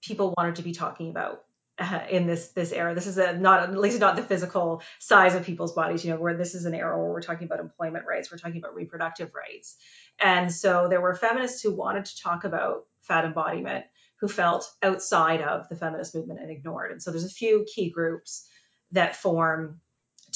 people 0.03 0.35
wanted 0.37 0.57
to 0.57 0.63
be 0.63 0.73
talking 0.73 1.11
about 1.11 1.45
uh, 1.79 2.01
in 2.11 2.27
this 2.27 2.49
this 2.49 2.73
era. 2.73 2.95
This 2.95 3.07
is 3.07 3.17
a 3.17 3.37
not 3.37 3.63
at 3.63 3.79
least 3.79 4.01
not 4.01 4.17
the 4.17 4.23
physical 4.23 4.83
size 4.99 5.37
of 5.37 5.45
people's 5.45 5.73
bodies. 5.73 6.05
You 6.05 6.13
know, 6.13 6.21
where 6.21 6.37
this 6.37 6.55
is 6.55 6.65
an 6.65 6.75
era 6.75 6.99
where 6.99 7.13
we're 7.13 7.23
talking 7.23 7.47
about 7.47 7.61
employment 7.61 8.07
rights, 8.09 8.31
we're 8.31 8.39
talking 8.39 8.59
about 8.59 8.75
reproductive 8.75 9.31
rights, 9.35 9.77
and 10.21 10.53
so 10.53 10.89
there 10.89 11.01
were 11.01 11.15
feminists 11.15 11.63
who 11.63 11.73
wanted 11.73 12.07
to 12.07 12.21
talk 12.21 12.45
about 12.45 12.87
fat 13.03 13.25
embodiment 13.25 13.85
who 14.21 14.29
felt 14.29 14.71
outside 14.83 15.41
of 15.41 15.69
the 15.69 15.77
feminist 15.77 16.15
movement 16.15 16.41
and 16.41 16.51
ignored. 16.51 16.91
And 16.91 17.03
so 17.03 17.11
there's 17.11 17.25
a 17.25 17.31
few 17.31 17.65
key 17.73 17.91
groups 17.91 18.47
that 18.93 19.17
form 19.17 19.81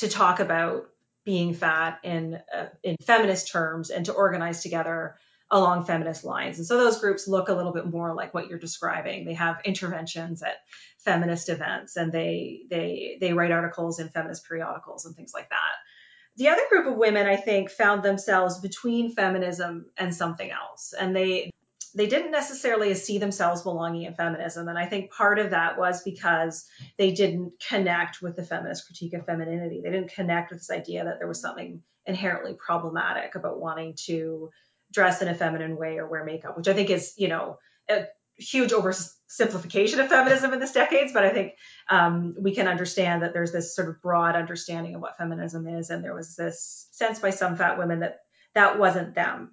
to 0.04 0.11
talk 0.11 0.40
about 0.40 0.87
being 1.25 1.54
fat 1.54 1.99
in 2.04 2.38
uh, 2.54 2.66
in 2.82 2.96
feminist 3.02 3.50
terms 3.50 3.90
and 3.90 4.06
to 4.06 4.12
organize 4.12 4.62
together 4.62 5.16
along 5.50 5.84
feminist 5.84 6.25
lines. 6.25 6.58
And 6.58 6.66
so 6.66 6.76
those 6.78 7.00
groups 7.00 7.28
look 7.28 7.49
a 7.49 7.54
little 7.54 7.73
bit 7.73 7.87
more 7.87 8.14
like 8.14 8.34
what 8.34 8.49
you're 8.49 8.58
describing. 8.58 9.25
They 9.25 9.34
have 9.34 9.61
interventions 9.64 10.42
at 10.42 10.56
feminist 10.99 11.49
events 11.49 11.96
and 11.96 12.12
they 12.12 12.62
they 12.70 13.18
they 13.20 13.32
write 13.32 13.52
articles 13.52 14.00
in 14.00 14.08
feminist 14.08 14.46
periodicals 14.46 15.04
and 15.04 15.14
things 15.14 15.32
like 15.34 15.49
that. 15.50 15.75
The 16.37 16.49
other 16.49 16.62
group 16.68 16.87
of 16.88 16.96
women, 16.96 17.26
I 17.26 17.37
think, 17.37 17.70
found 17.70 18.02
themselves 18.02 18.58
between 18.58 19.14
feminism 19.14 19.87
and 19.96 20.14
something 20.14 20.50
else. 20.50 20.92
And 20.99 21.14
they 21.14 21.50
they 21.94 22.06
didn't 22.06 22.32
necessarily 22.32 22.92
see 22.94 23.18
themselves 23.18 23.62
belonging 23.62 24.02
in 24.02 24.14
feminism. 24.14 24.68
And 24.68 24.78
I 24.78 24.86
think 24.86 25.12
part 25.12 25.38
of 25.38 25.50
that 25.50 25.78
was 25.78 26.02
because 26.02 26.66
they 26.98 27.12
didn't 27.12 27.52
connect 27.68 28.20
with 28.20 28.34
the 28.36 28.42
feminist 28.42 28.86
critique 28.86 29.14
of 29.14 29.26
femininity. 29.26 29.80
They 29.82 29.90
didn't 29.90 30.12
connect 30.12 30.50
with 30.50 30.60
this 30.60 30.70
idea 30.70 31.04
that 31.04 31.18
there 31.18 31.28
was 31.28 31.40
something 31.40 31.82
inherently 32.06 32.54
problematic 32.54 33.36
about 33.36 33.60
wanting 33.60 33.94
to 34.06 34.50
dress 34.92 35.22
in 35.22 35.28
a 35.28 35.34
feminine 35.34 35.76
way 35.76 35.98
or 35.98 36.08
wear 36.08 36.24
makeup, 36.24 36.56
which 36.56 36.68
I 36.68 36.74
think 36.74 36.90
is, 36.90 37.14
you 37.16 37.28
know, 37.28 37.58
a 37.88 38.04
huge 38.36 38.72
oversimplification 38.72 40.00
of 40.00 40.08
feminism 40.08 40.52
in 40.52 40.60
this 40.60 40.72
decades. 40.72 41.12
But 41.12 41.24
I 41.24 41.30
think 41.30 41.52
um, 41.88 42.34
we 42.40 42.54
can 42.54 42.66
understand 42.66 43.22
that 43.22 43.32
there's 43.32 43.52
this 43.52 43.74
sort 43.74 43.88
of 43.88 44.02
broad 44.02 44.34
understanding 44.34 44.96
of 44.96 45.00
what 45.00 45.16
feminism 45.16 45.68
is. 45.68 45.90
And 45.90 46.02
there 46.02 46.14
was 46.14 46.34
this 46.34 46.88
sense 46.90 47.18
by 47.20 47.30
some 47.30 47.56
fat 47.56 47.78
women 47.78 48.00
that 48.00 48.18
that 48.54 48.78
wasn't 48.78 49.14
them. 49.14 49.52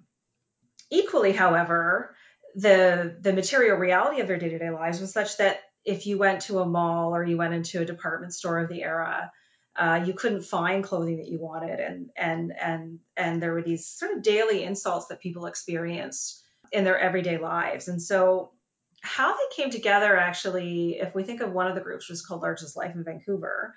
Equally, 0.90 1.32
however, 1.32 2.14
the 2.54 3.16
the 3.20 3.32
material 3.32 3.76
reality 3.76 4.20
of 4.20 4.28
their 4.28 4.38
day-to-day 4.38 4.70
lives 4.70 5.00
was 5.00 5.12
such 5.12 5.38
that 5.38 5.60
if 5.84 6.06
you 6.06 6.18
went 6.18 6.42
to 6.42 6.60
a 6.60 6.66
mall 6.66 7.14
or 7.14 7.24
you 7.24 7.36
went 7.36 7.54
into 7.54 7.80
a 7.80 7.84
department 7.84 8.32
store 8.34 8.60
of 8.60 8.68
the 8.68 8.82
era, 8.82 9.32
uh, 9.74 10.04
you 10.04 10.12
couldn't 10.12 10.42
find 10.42 10.84
clothing 10.84 11.16
that 11.16 11.28
you 11.28 11.38
wanted, 11.38 11.80
and 11.80 12.10
and 12.16 12.52
and 12.60 12.98
and 13.16 13.42
there 13.42 13.52
were 13.52 13.62
these 13.62 13.86
sort 13.86 14.16
of 14.16 14.22
daily 14.22 14.62
insults 14.62 15.06
that 15.06 15.20
people 15.20 15.46
experienced 15.46 16.42
in 16.70 16.84
their 16.84 16.98
everyday 16.98 17.38
lives. 17.38 17.88
And 17.88 18.00
so, 18.00 18.52
how 19.00 19.34
they 19.34 19.56
came 19.56 19.70
together, 19.70 20.16
actually, 20.16 20.98
if 21.00 21.14
we 21.14 21.24
think 21.24 21.40
of 21.40 21.52
one 21.52 21.68
of 21.68 21.74
the 21.74 21.80
groups, 21.80 22.08
was 22.08 22.24
called 22.24 22.42
Large 22.42 22.62
as 22.62 22.76
Life 22.76 22.94
in 22.94 23.04
Vancouver, 23.04 23.74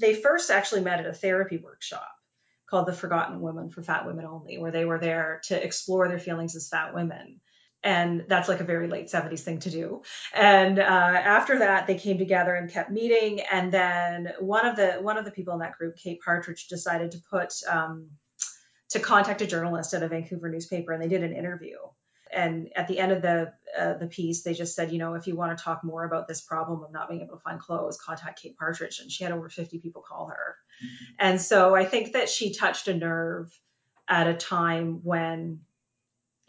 they 0.00 0.14
first 0.14 0.50
actually 0.50 0.82
met 0.82 1.00
at 1.00 1.06
a 1.06 1.14
therapy 1.14 1.56
workshop 1.56 2.10
called 2.68 2.86
the 2.86 2.92
Forgotten 2.92 3.40
Women 3.40 3.70
for 3.70 3.82
Fat 3.82 4.06
Women 4.06 4.26
Only, 4.26 4.58
where 4.58 4.70
they 4.70 4.84
were 4.84 4.98
there 4.98 5.40
to 5.44 5.64
explore 5.64 6.08
their 6.08 6.18
feelings 6.18 6.54
as 6.54 6.68
fat 6.68 6.94
women 6.94 7.40
and 7.84 8.24
that's 8.28 8.48
like 8.48 8.60
a 8.60 8.64
very 8.64 8.88
late 8.88 9.06
70s 9.06 9.40
thing 9.40 9.60
to 9.60 9.70
do. 9.70 10.02
And 10.34 10.78
uh, 10.78 10.82
after 10.82 11.60
that 11.60 11.86
they 11.86 11.94
came 11.94 12.18
together 12.18 12.54
and 12.54 12.70
kept 12.70 12.90
meeting. 12.90 13.40
And 13.40 13.72
then 13.72 14.32
one 14.40 14.66
of 14.66 14.76
the 14.76 14.92
one 14.94 15.16
of 15.16 15.24
the 15.24 15.30
people 15.30 15.54
in 15.54 15.60
that 15.60 15.78
group 15.78 15.96
kate 15.96 16.20
partridge 16.20 16.66
decided 16.68 17.12
to 17.12 17.18
put 17.30 17.54
um, 17.68 18.08
to 18.90 19.00
contact 19.00 19.42
a 19.42 19.46
journalist 19.46 19.94
at 19.94 20.02
a 20.02 20.08
vancouver 20.08 20.48
newspaper 20.48 20.92
and 20.92 21.02
they 21.02 21.08
did 21.08 21.22
an 21.22 21.32
interview. 21.32 21.76
And 22.30 22.68
at 22.76 22.88
the 22.88 22.98
end 22.98 23.12
of 23.12 23.22
the 23.22 23.52
uh, 23.78 23.94
the 23.94 24.06
piece 24.06 24.42
they 24.42 24.54
just 24.54 24.74
said 24.74 24.92
you 24.92 24.98
know 24.98 25.14
if 25.14 25.26
you 25.26 25.36
want 25.36 25.56
to 25.56 25.62
talk 25.62 25.84
more 25.84 26.04
about 26.04 26.26
this 26.26 26.40
problem 26.40 26.82
of 26.82 26.92
not 26.92 27.08
being 27.08 27.22
able 27.22 27.36
to 27.36 27.42
find 27.42 27.60
clothes 27.60 27.98
contact 27.98 28.42
kate 28.42 28.56
partridge. 28.56 28.98
And 28.98 29.10
she 29.10 29.24
had 29.24 29.32
over 29.32 29.48
50 29.48 29.78
people 29.78 30.02
call 30.02 30.26
her. 30.26 30.56
And 31.18 31.40
so 31.40 31.76
i 31.76 31.84
think 31.84 32.14
that 32.14 32.28
she 32.28 32.52
touched 32.52 32.88
a 32.88 32.94
nerve 32.94 33.56
at 34.08 34.26
a 34.26 34.34
time 34.34 35.00
when 35.04 35.60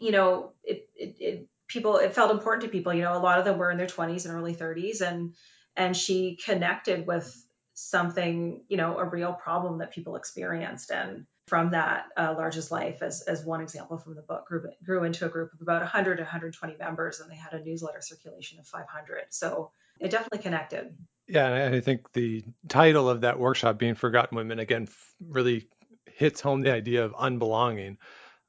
you 0.00 0.12
know, 0.12 0.52
it, 0.64 0.88
it, 0.96 1.16
it, 1.20 1.48
people, 1.68 1.98
it 1.98 2.14
felt 2.14 2.30
important 2.30 2.62
to 2.64 2.68
people. 2.68 2.92
You 2.92 3.02
know, 3.02 3.16
a 3.16 3.18
lot 3.18 3.38
of 3.38 3.44
them 3.44 3.58
were 3.58 3.70
in 3.70 3.78
their 3.78 3.86
20s 3.86 4.24
and 4.24 4.34
early 4.34 4.54
30s, 4.54 5.00
and 5.00 5.34
and 5.76 5.96
she 5.96 6.36
connected 6.44 7.06
with 7.06 7.46
something, 7.74 8.64
you 8.68 8.76
know, 8.76 8.98
a 8.98 9.04
real 9.04 9.32
problem 9.32 9.78
that 9.78 9.92
people 9.92 10.16
experienced, 10.16 10.90
and 10.90 11.26
from 11.46 11.70
that, 11.70 12.06
uh, 12.16 12.34
Large 12.36 12.56
as 12.56 12.70
Life, 12.70 13.02
as 13.02 13.22
as 13.22 13.44
one 13.44 13.60
example 13.60 13.98
from 13.98 14.14
the 14.14 14.22
book, 14.22 14.46
grew 14.46 14.64
grew 14.82 15.04
into 15.04 15.26
a 15.26 15.28
group 15.28 15.52
of 15.52 15.60
about 15.60 15.82
100 15.82 16.16
to 16.16 16.22
120 16.22 16.76
members, 16.78 17.20
and 17.20 17.30
they 17.30 17.36
had 17.36 17.52
a 17.52 17.62
newsletter 17.62 18.00
circulation 18.00 18.58
of 18.58 18.66
500. 18.66 19.26
So 19.30 19.70
it 20.00 20.10
definitely 20.10 20.38
connected. 20.38 20.96
Yeah, 21.28 21.46
and 21.46 21.74
I 21.74 21.80
think 21.80 22.12
the 22.12 22.42
title 22.68 23.08
of 23.08 23.20
that 23.20 23.38
workshop, 23.38 23.78
being 23.78 23.94
Forgotten 23.94 24.36
Women, 24.36 24.58
again, 24.58 24.88
really 25.20 25.68
hits 26.06 26.40
home 26.40 26.62
the 26.62 26.72
idea 26.72 27.04
of 27.04 27.12
unbelonging 27.12 27.98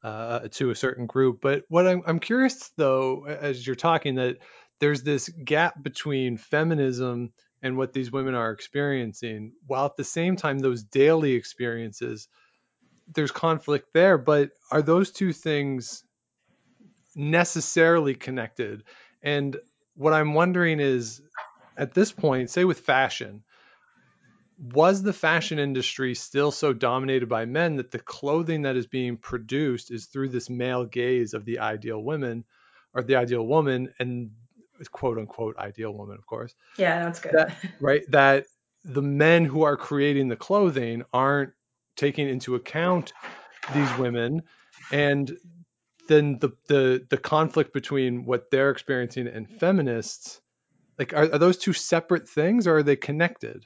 uh, 0.03 0.47
to 0.51 0.71
a 0.71 0.75
certain 0.75 1.05
group. 1.05 1.39
But 1.41 1.63
what 1.69 1.87
I'm, 1.87 2.01
I'm 2.05 2.19
curious 2.19 2.71
though, 2.77 3.25
as 3.25 3.65
you're 3.65 3.75
talking, 3.75 4.15
that 4.15 4.37
there's 4.79 5.03
this 5.03 5.29
gap 5.29 5.81
between 5.81 6.37
feminism 6.37 7.33
and 7.61 7.77
what 7.77 7.93
these 7.93 8.11
women 8.11 8.33
are 8.33 8.51
experiencing, 8.51 9.53
while 9.67 9.85
at 9.85 9.95
the 9.95 10.03
same 10.03 10.35
time, 10.35 10.57
those 10.57 10.83
daily 10.83 11.33
experiences, 11.33 12.27
there's 13.13 13.31
conflict 13.31 13.89
there. 13.93 14.17
But 14.17 14.49
are 14.71 14.81
those 14.81 15.11
two 15.11 15.33
things 15.33 16.03
necessarily 17.15 18.15
connected? 18.15 18.83
And 19.21 19.55
what 19.95 20.13
I'm 20.13 20.33
wondering 20.33 20.79
is, 20.79 21.21
at 21.77 21.93
this 21.93 22.11
point, 22.11 22.49
say 22.49 22.65
with 22.65 22.79
fashion, 22.79 23.43
was 24.61 25.01
the 25.01 25.13
fashion 25.13 25.57
industry 25.57 26.13
still 26.13 26.51
so 26.51 26.71
dominated 26.71 27.27
by 27.27 27.45
men 27.45 27.77
that 27.77 27.89
the 27.89 27.99
clothing 27.99 28.61
that 28.61 28.75
is 28.75 28.85
being 28.85 29.17
produced 29.17 29.89
is 29.89 30.05
through 30.05 30.29
this 30.29 30.49
male 30.49 30.85
gaze 30.85 31.33
of 31.33 31.45
the 31.45 31.59
ideal 31.59 32.01
women 32.03 32.45
or 32.93 33.01
the 33.01 33.15
ideal 33.15 33.45
woman 33.45 33.91
and 33.99 34.29
quote 34.91 35.17
unquote 35.17 35.57
ideal 35.57 35.91
woman 35.93 36.15
of 36.15 36.25
course. 36.27 36.53
Yeah 36.77 37.03
that's 37.03 37.19
good. 37.19 37.33
That, 37.33 37.55
right 37.79 38.03
that 38.09 38.45
the 38.83 39.01
men 39.01 39.45
who 39.45 39.63
are 39.63 39.77
creating 39.77 40.27
the 40.27 40.35
clothing 40.35 41.03
aren't 41.11 41.53
taking 41.95 42.27
into 42.27 42.55
account 42.55 43.13
these 43.73 43.97
women. 43.97 44.43
And 44.91 45.35
then 46.07 46.37
the 46.39 46.51
the 46.67 47.05
the 47.09 47.17
conflict 47.17 47.73
between 47.73 48.25
what 48.25 48.51
they're 48.51 48.71
experiencing 48.71 49.27
and 49.27 49.49
feminists 49.49 50.39
like 50.99 51.13
are, 51.13 51.33
are 51.33 51.39
those 51.39 51.57
two 51.57 51.73
separate 51.73 52.29
things 52.29 52.67
or 52.67 52.77
are 52.77 52.83
they 52.83 52.95
connected 52.95 53.65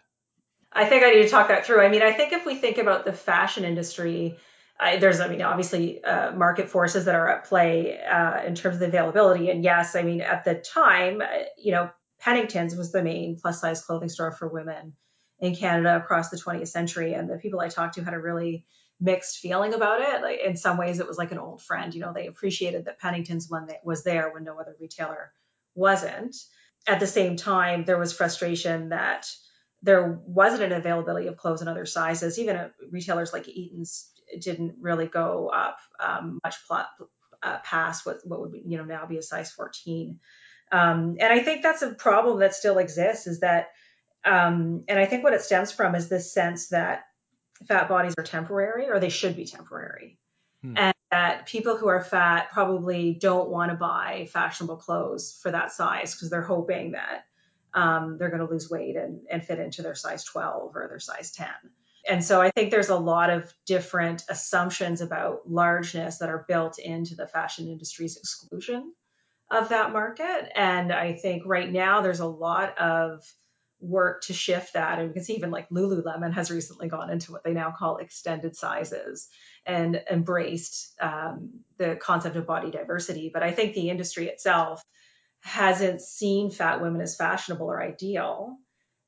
I 0.76 0.86
think 0.86 1.04
I 1.04 1.12
need 1.12 1.24
to 1.24 1.30
talk 1.30 1.48
that 1.48 1.66
through. 1.66 1.82
I 1.82 1.88
mean, 1.88 2.02
I 2.02 2.12
think 2.12 2.34
if 2.34 2.46
we 2.46 2.56
think 2.56 2.78
about 2.78 3.06
the 3.06 3.14
fashion 3.14 3.64
industry, 3.64 4.38
I, 4.78 4.98
there's, 4.98 5.22
I 5.22 5.30
mean, 5.30 5.42
obviously 5.42 6.04
uh, 6.04 6.34
market 6.34 6.70
forces 6.70 7.06
that 7.06 7.16
are 7.16 7.30
at 7.30 7.46
play 7.46 7.98
uh, 7.98 8.44
in 8.44 8.56
terms 8.56 8.76
of 8.76 8.80
the 8.82 8.88
availability. 8.88 9.50
And 9.50 9.64
yes, 9.64 9.96
I 9.96 10.04
mean, 10.04 10.20
at 10.20 10.44
the 10.44 10.56
time, 10.56 11.22
uh, 11.22 11.28
you 11.58 11.72
know, 11.72 11.90
Pennington's 12.20 12.76
was 12.76 12.92
the 12.92 13.02
main 13.02 13.38
plus 13.42 13.62
size 13.62 13.82
clothing 13.82 14.10
store 14.10 14.34
for 14.34 14.50
women 14.50 14.94
in 15.40 15.56
Canada 15.56 15.96
across 15.96 16.30
the 16.30 16.38
20th 16.38 16.68
century. 16.68 17.14
And 17.14 17.30
the 17.30 17.38
people 17.38 17.62
I 17.62 17.70
talked 17.70 17.96
to 17.96 18.04
had 18.04 18.14
a 18.14 18.20
really 18.20 18.66
mixed 19.00 19.38
feeling 19.38 19.74
about 19.74 20.02
it. 20.02 20.22
Like 20.22 20.40
in 20.46 20.58
some 20.58 20.78
ways, 20.78 21.00
it 21.00 21.08
was 21.08 21.18
like 21.18 21.32
an 21.32 21.40
old 21.40 21.62
friend. 21.62 21.94
You 21.94 22.02
know, 22.02 22.12
they 22.14 22.28
appreciated 22.28 22.86
that 22.86 23.00
Pennington's 23.00 23.50
one 23.50 23.68
that 23.68 23.86
was 23.86 24.04
there 24.04 24.30
when 24.34 24.44
no 24.44 24.60
other 24.60 24.76
retailer 24.80 25.32
wasn't. 25.74 26.36
At 26.86 27.00
the 27.00 27.08
same 27.08 27.38
time, 27.38 27.86
there 27.86 27.98
was 27.98 28.12
frustration 28.12 28.90
that 28.90 29.28
there 29.86 30.20
wasn't 30.26 30.64
an 30.64 30.72
availability 30.72 31.28
of 31.28 31.38
clothes 31.38 31.62
in 31.62 31.68
other 31.68 31.86
sizes. 31.86 32.40
Even 32.40 32.72
retailers 32.92 33.32
like 33.32 33.48
Eaton's 33.48 34.10
didn't 34.40 34.78
really 34.82 35.06
go 35.06 35.50
up 35.50 35.78
um, 36.00 36.40
much 36.44 36.56
uh, 36.72 37.60
past 37.64 38.06
what 38.06 38.18
what 38.26 38.42
would 38.42 38.52
be, 38.52 38.64
you 38.66 38.78
know 38.78 38.84
now 38.84 39.06
be 39.06 39.18
a 39.18 39.22
size 39.22 39.52
14. 39.52 40.20
Um, 40.72 41.18
and 41.20 41.32
I 41.32 41.40
think 41.40 41.62
that's 41.62 41.84
a 41.84 41.94
problem 41.94 42.40
that 42.40 42.56
still 42.56 42.80
exists. 42.80 43.28
Is 43.28 43.42
that 43.42 43.68
um, 44.26 44.84
and 44.88 44.98
I 44.98 45.06
think 45.06 45.24
what 45.24 45.34
it 45.34 45.42
stems 45.42 45.72
from 45.72 45.94
is 45.94 46.10
this 46.10 46.34
sense 46.34 46.70
that 46.70 47.04
fat 47.68 47.88
bodies 47.88 48.16
are 48.18 48.24
temporary 48.24 48.90
or 48.90 49.00
they 49.00 49.10
should 49.10 49.36
be 49.36 49.46
temporary. 49.46 50.18
Hmm. 50.64 50.74
And 50.78 50.96
that 51.12 51.46
people 51.46 51.78
who 51.78 51.88
are 51.88 52.04
fat 52.04 52.50
probably 52.52 53.14
don't 53.14 53.50
want 53.50 53.70
to 53.70 53.78
buy 53.78 54.28
fashionable 54.34 54.78
clothes 54.78 55.40
for 55.44 55.52
that 55.52 55.72
size 55.72 56.16
because 56.16 56.32
they're 56.32 56.42
hoping 56.42 56.94
that 56.94 57.26
um, 57.76 58.18
they're 58.18 58.30
going 58.30 58.46
to 58.46 58.52
lose 58.52 58.70
weight 58.70 58.96
and, 58.96 59.20
and 59.30 59.46
fit 59.46 59.60
into 59.60 59.82
their 59.84 59.96
size 59.96 60.24
12 60.24 60.76
or 60.76 60.88
their 60.88 61.00
size 61.00 61.32
10. 61.32 61.48
And 62.08 62.24
so 62.24 62.42
I 62.42 62.52
think 62.52 62.72
there's 62.72 62.90
a 62.90 62.98
lot 62.98 63.30
of 63.30 63.54
different 63.66 64.24
assumptions 64.30 65.02
about 65.02 65.50
largeness 65.50 66.20
that 66.20 66.30
are 66.30 66.46
built 66.48 66.80
into 66.80 67.16
the 67.16 67.28
fashion 67.28 67.68
industry's 67.68 68.18
exclusion 68.18 68.94
of 69.52 69.70
that 69.70 69.92
market. 69.92 70.52
And 70.56 70.94
I 70.94 71.14
think 71.14 71.44
right 71.46 71.72
now 71.72 72.02
there's 72.02 72.20
a 72.20 72.28
lot 72.28 72.78
of 72.78 73.24
work 73.80 74.24
to 74.24 74.34
shift 74.34 74.74
that. 74.74 75.00
And 75.00 75.10
we 75.10 75.14
can 75.14 75.24
see 75.24 75.36
even 75.36 75.52
like 75.52 75.70
Lululemon 75.70 76.34
has 76.34 76.50
recently 76.50 76.88
gone 76.88 77.10
into 77.10 77.32
what 77.32 77.44
they 77.44 77.54
now 77.54 77.74
call 77.78 77.98
extended 77.98 78.56
sizes 78.56 79.28
and 79.66 80.02
embraced 80.10 80.94
um, 81.02 81.60
the 81.78 81.96
concept 81.96 82.36
of 82.36 82.48
body 82.48 82.72
diversity. 82.72 83.32
But 83.34 83.44
I 83.44 83.52
think 83.52 83.74
the 83.74 83.90
industry 83.90 84.28
itself 84.28 84.84
hasn't 85.46 86.02
seen 86.02 86.50
fat 86.50 86.82
women 86.82 87.02
as 87.02 87.16
fashionable 87.16 87.68
or 87.68 87.82
ideal. 87.82 88.58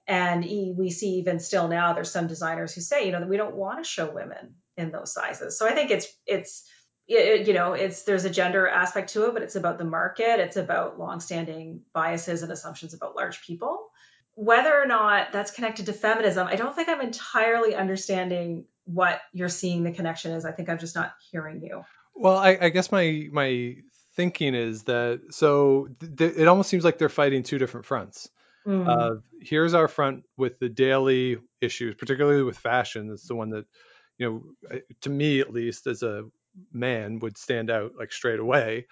And 0.06 0.46
we 0.46 0.92
see 0.92 1.16
even 1.16 1.40
still 1.40 1.68
now, 1.68 1.94
there's 1.94 2.12
some 2.12 2.28
designers 2.28 2.74
who 2.74 2.82
say, 2.82 3.08
you 3.08 3.12
know, 3.12 3.20
that 3.20 3.28
we 3.28 3.38
don't 3.38 3.56
want 3.56 3.84
to 3.84 3.90
show 3.90 4.10
women 4.10 4.54
in 4.78 4.92
those 4.92 5.12
sizes. 5.12 5.58
So 5.58 5.68
I 5.68 5.74
think 5.74 5.90
it's 5.90 6.08
it's 6.28 6.64
it, 7.08 7.48
you 7.48 7.54
know 7.56 7.74
it's 7.74 8.04
there's 8.04 8.24
a 8.24 8.30
gender 8.30 8.68
aspect 8.68 9.14
to 9.14 9.26
it, 9.26 9.34
but 9.34 9.42
it's 9.42 9.56
about 9.56 9.80
the 9.80 9.84
market. 9.84 10.40
It's 10.40 10.58
about 10.58 11.00
longstanding 11.00 11.82
biases 11.92 12.44
and 12.44 12.52
assumptions 12.52 12.94
about 12.94 13.16
large 13.16 13.42
people. 13.42 13.88
Whether 14.36 14.80
or 14.80 14.86
not 14.86 15.32
that's 15.34 15.50
connected 15.50 15.88
to 15.88 15.94
feminism, 15.94 16.46
I 16.48 16.56
don't 16.56 16.76
think 16.76 16.88
I'm 16.88 17.02
entirely 17.02 17.74
understanding 17.74 18.66
what 18.86 19.20
you're 19.34 19.50
seeing 19.50 19.84
the 19.84 19.92
connection 19.92 20.34
is. 20.34 20.46
I 20.46 20.52
think 20.52 20.70
I'm 20.70 20.78
just 20.78 20.96
not 20.96 21.14
hearing 21.32 21.64
you. 21.64 21.84
Well, 22.14 22.38
I, 22.38 22.58
I 22.62 22.70
guess 22.70 22.92
my 22.92 23.28
my 23.32 23.78
thinking 24.18 24.54
is 24.56 24.84
that 24.84 25.22
so 25.30 25.88
th- 26.18 26.36
it 26.36 26.48
almost 26.50 26.70
seems 26.70 26.84
like 26.84 26.98
they're 26.98 27.08
fighting 27.08 27.44
two 27.44 27.58
different 27.58 27.86
fronts. 27.86 28.30
Mm. 28.66 28.86
Uh, 28.86 29.22
here's 29.42 29.74
our 29.74 29.88
front 29.88 30.26
with 30.36 30.60
the 30.60 30.68
daily 30.68 31.38
issues, 31.62 31.96
particularly 31.96 32.44
with 32.44 32.58
fashion. 32.58 33.08
That's 33.08 33.26
the 33.28 33.36
one 33.36 33.52
that 33.52 33.66
you 34.18 34.30
know, 34.72 34.80
to 35.02 35.10
me 35.10 35.40
at 35.40 35.54
least 35.54 35.88
as 35.88 36.04
a 36.04 36.26
man 36.74 37.20
would 37.20 37.38
stand 37.38 37.70
out 37.70 37.94
like 37.98 38.12
straight 38.12 38.40
away 38.40 38.88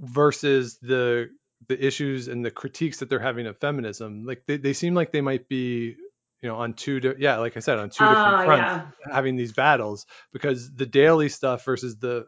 versus 0.00 0.78
the 0.82 1.30
the 1.68 1.86
issues 1.86 2.28
and 2.28 2.44
the 2.44 2.50
critiques 2.50 2.98
that 2.98 3.08
they're 3.08 3.18
having 3.20 3.46
of 3.46 3.56
feminism 3.58 4.24
like 4.26 4.42
they, 4.46 4.56
they 4.56 4.72
seem 4.72 4.94
like 4.94 5.10
they 5.12 5.20
might 5.20 5.48
be 5.48 5.96
you 6.42 6.48
know 6.48 6.56
on 6.56 6.74
two 6.74 7.00
di- 7.00 7.14
yeah 7.18 7.38
like 7.38 7.56
i 7.56 7.60
said 7.60 7.78
on 7.78 7.88
two 7.88 8.04
different 8.04 8.34
Ah, 8.34 8.44
fronts 8.44 8.92
yeah. 9.06 9.12
having 9.14 9.36
these 9.36 9.52
battles 9.52 10.06
because 10.32 10.74
the 10.74 10.86
daily 10.86 11.28
stuff 11.28 11.64
versus 11.64 11.96
the 11.96 12.26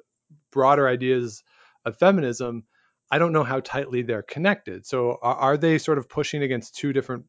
broader 0.50 0.88
ideas 0.88 1.42
of 1.84 1.98
feminism 1.98 2.64
i 3.10 3.18
don't 3.18 3.32
know 3.32 3.44
how 3.44 3.60
tightly 3.60 4.02
they're 4.02 4.22
connected 4.22 4.86
so 4.86 5.18
are, 5.22 5.36
are 5.36 5.56
they 5.56 5.78
sort 5.78 5.98
of 5.98 6.08
pushing 6.08 6.42
against 6.42 6.74
two 6.76 6.92
different 6.92 7.24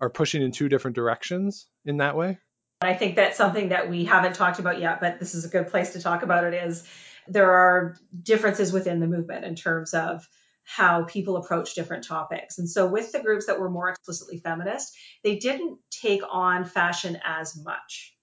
are 0.00 0.10
pushing 0.10 0.42
in 0.42 0.52
two 0.52 0.68
different 0.68 0.94
directions 0.94 1.66
in 1.84 1.98
that 1.98 2.16
way 2.16 2.38
I 2.82 2.94
think 2.94 3.16
that's 3.16 3.36
something 3.36 3.68
that 3.68 3.90
we 3.90 4.06
haven't 4.06 4.34
talked 4.34 4.58
about 4.58 4.80
yet, 4.80 5.00
but 5.00 5.18
this 5.20 5.34
is 5.34 5.44
a 5.44 5.48
good 5.48 5.68
place 5.68 5.92
to 5.92 6.00
talk 6.00 6.22
about 6.22 6.44
it 6.44 6.54
is 6.54 6.82
there 7.28 7.50
are 7.50 7.96
differences 8.22 8.72
within 8.72 9.00
the 9.00 9.06
movement 9.06 9.44
in 9.44 9.54
terms 9.54 9.92
of 9.92 10.26
how 10.64 11.04
people 11.04 11.36
approach 11.36 11.74
different 11.74 12.04
topics. 12.04 12.58
And 12.58 12.68
so 12.68 12.86
with 12.86 13.12
the 13.12 13.20
groups 13.20 13.46
that 13.46 13.60
were 13.60 13.70
more 13.70 13.90
explicitly 13.90 14.38
feminist, 14.38 14.96
they 15.22 15.36
didn't 15.36 15.78
take 15.90 16.22
on 16.30 16.64
fashion 16.64 17.18
as 17.24 17.56
much. 17.56 18.14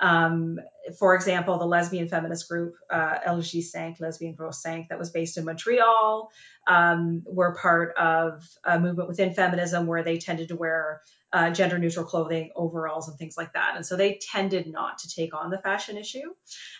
Um, 0.00 0.58
for 0.98 1.14
example, 1.14 1.58
the 1.58 1.66
lesbian 1.66 2.08
feminist 2.08 2.48
group 2.48 2.74
uh, 2.90 3.18
LG5, 3.26 4.00
Lesbian 4.00 4.34
Grosse 4.34 4.62
5, 4.62 4.88
that 4.90 4.98
was 4.98 5.10
based 5.10 5.38
in 5.38 5.44
Montreal, 5.44 6.30
um, 6.66 7.22
were 7.26 7.54
part 7.54 7.96
of 7.96 8.46
a 8.64 8.78
movement 8.78 9.08
within 9.08 9.32
feminism 9.34 9.86
where 9.86 10.02
they 10.02 10.18
tended 10.18 10.48
to 10.48 10.56
wear 10.56 11.00
uh, 11.32 11.50
gender 11.50 11.78
neutral 11.78 12.04
clothing, 12.04 12.50
overalls, 12.54 13.08
and 13.08 13.18
things 13.18 13.36
like 13.36 13.52
that. 13.54 13.74
And 13.76 13.84
so 13.84 13.96
they 13.96 14.20
tended 14.20 14.66
not 14.66 14.98
to 14.98 15.08
take 15.08 15.34
on 15.34 15.50
the 15.50 15.58
fashion 15.58 15.96
issue 15.96 16.32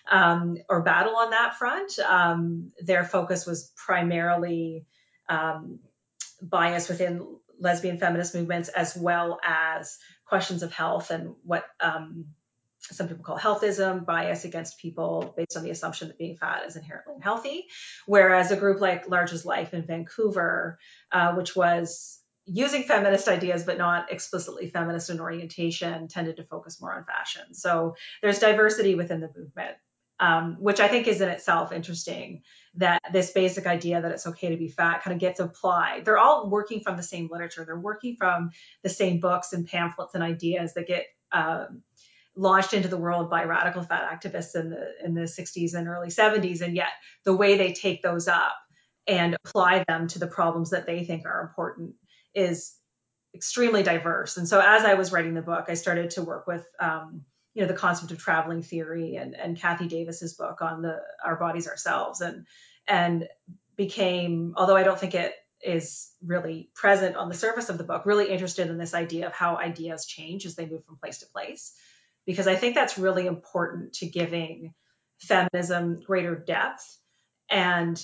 um, 0.09 0.57
or 0.69 0.81
battle 0.81 1.15
on 1.15 1.31
that 1.31 1.55
front. 1.55 1.97
Um, 1.99 2.71
their 2.79 3.03
focus 3.03 3.45
was 3.45 3.71
primarily 3.75 4.85
um, 5.27 5.79
bias 6.41 6.87
within 6.87 7.25
lesbian 7.59 7.97
feminist 7.97 8.35
movements 8.35 8.69
as 8.69 8.95
well 8.95 9.39
as 9.43 9.97
questions 10.25 10.63
of 10.63 10.71
health 10.71 11.11
and 11.11 11.35
what 11.43 11.65
um, 11.79 12.25
some 12.91 13.07
people 13.07 13.23
call 13.23 13.37
healthism, 13.37 14.05
bias 14.05 14.45
against 14.45 14.77
people 14.77 15.33
based 15.35 15.57
on 15.57 15.63
the 15.63 15.71
assumption 15.71 16.07
that 16.07 16.17
being 16.17 16.37
fat 16.37 16.63
is 16.67 16.75
inherently 16.75 17.15
unhealthy. 17.15 17.67
Whereas 18.05 18.51
a 18.51 18.55
group 18.55 18.79
like 18.81 19.09
Large 19.09 19.33
as 19.33 19.45
Life 19.45 19.73
in 19.73 19.83
Vancouver, 19.83 20.77
uh, 21.11 21.33
which 21.33 21.55
was 21.55 22.19
using 22.45 22.83
feminist 22.83 23.27
ideas 23.27 23.63
but 23.63 23.77
not 23.77 24.11
explicitly 24.11 24.69
feminist 24.69 25.09
in 25.09 25.19
orientation, 25.19 26.07
tended 26.07 26.37
to 26.37 26.43
focus 26.43 26.79
more 26.79 26.93
on 26.93 27.03
fashion. 27.05 27.53
So 27.53 27.95
there's 28.21 28.39
diversity 28.39 28.95
within 28.95 29.19
the 29.19 29.31
movement. 29.35 29.75
Um, 30.17 30.55
which 30.61 30.79
I 30.79 30.87
think 30.87 31.07
is 31.07 31.19
in 31.19 31.27
itself 31.27 31.73
interesting 31.73 32.43
that 32.75 33.01
this 33.11 33.31
basic 33.31 33.67
idea 33.67 34.01
that 34.01 34.13
it's 34.13 34.25
okay 34.25 34.51
to 34.51 34.55
be 34.55 34.69
fat 34.69 35.03
kind 35.03 35.13
of 35.13 35.19
gets 35.19 35.41
applied. 35.41 36.05
They're 36.05 36.17
all 36.17 36.49
working 36.49 36.79
from 36.79 36.95
the 36.95 37.03
same 37.03 37.27
literature. 37.29 37.65
They're 37.65 37.77
working 37.77 38.15
from 38.17 38.51
the 38.81 38.87
same 38.87 39.19
books 39.19 39.51
and 39.51 39.67
pamphlets 39.67 40.15
and 40.15 40.23
ideas 40.23 40.73
that 40.75 40.87
get 40.87 41.07
um, 41.33 41.83
launched 42.35 42.73
into 42.73 42.87
the 42.87 42.97
world 42.97 43.29
by 43.29 43.43
radical 43.43 43.83
fat 43.83 44.09
activists 44.11 44.55
in 44.55 44.69
the 44.69 44.91
in 45.03 45.13
the 45.13 45.21
60s 45.21 45.73
and 45.73 45.87
early 45.87 46.09
70s 46.09 46.61
and 46.61 46.75
yet 46.75 46.89
the 47.23 47.35
way 47.35 47.57
they 47.57 47.73
take 47.73 48.01
those 48.01 48.27
up 48.27 48.55
and 49.07 49.35
apply 49.35 49.83
them 49.87 50.07
to 50.07 50.19
the 50.19 50.27
problems 50.27 50.71
that 50.71 50.85
they 50.85 51.03
think 51.05 51.25
are 51.25 51.41
important 51.41 51.93
is 52.33 52.75
extremely 53.33 53.83
diverse. 53.83 54.37
And 54.37 54.47
so 54.47 54.59
as 54.59 54.83
i 54.83 54.95
was 54.95 55.11
writing 55.11 55.33
the 55.33 55.41
book 55.41 55.65
i 55.69 55.73
started 55.73 56.11
to 56.11 56.23
work 56.23 56.47
with 56.47 56.65
um, 56.79 57.25
you 57.55 57.61
know 57.61 57.67
the 57.67 57.73
concept 57.73 58.11
of 58.11 58.19
traveling 58.19 58.61
theory 58.61 59.15
and 59.15 59.33
and 59.33 59.59
kathy 59.59 59.87
davis's 59.87 60.35
book 60.35 60.61
on 60.61 60.81
the 60.81 61.01
our 61.23 61.37
bodies 61.37 61.67
ourselves 61.67 62.21
and 62.21 62.45
and 62.87 63.27
became 63.75 64.53
although 64.57 64.75
i 64.75 64.83
don't 64.83 64.99
think 64.99 65.15
it 65.15 65.33
is 65.61 66.11
really 66.23 66.69
present 66.75 67.15
on 67.15 67.29
the 67.29 67.35
surface 67.35 67.69
of 67.69 67.77
the 67.77 67.83
book 67.83 68.05
really 68.05 68.29
interested 68.29 68.69
in 68.69 68.77
this 68.77 68.93
idea 68.93 69.25
of 69.25 69.33
how 69.33 69.57
ideas 69.57 70.05
change 70.05 70.45
as 70.45 70.55
they 70.55 70.67
move 70.67 70.85
from 70.85 70.97
place 70.97 71.19
to 71.19 71.25
place 71.27 71.73
because 72.25 72.47
I 72.47 72.55
think 72.55 72.75
that's 72.75 72.97
really 72.97 73.25
important 73.25 73.93
to 73.93 74.07
giving 74.07 74.73
feminism 75.19 76.01
greater 76.05 76.35
depth 76.35 76.97
and 77.49 78.03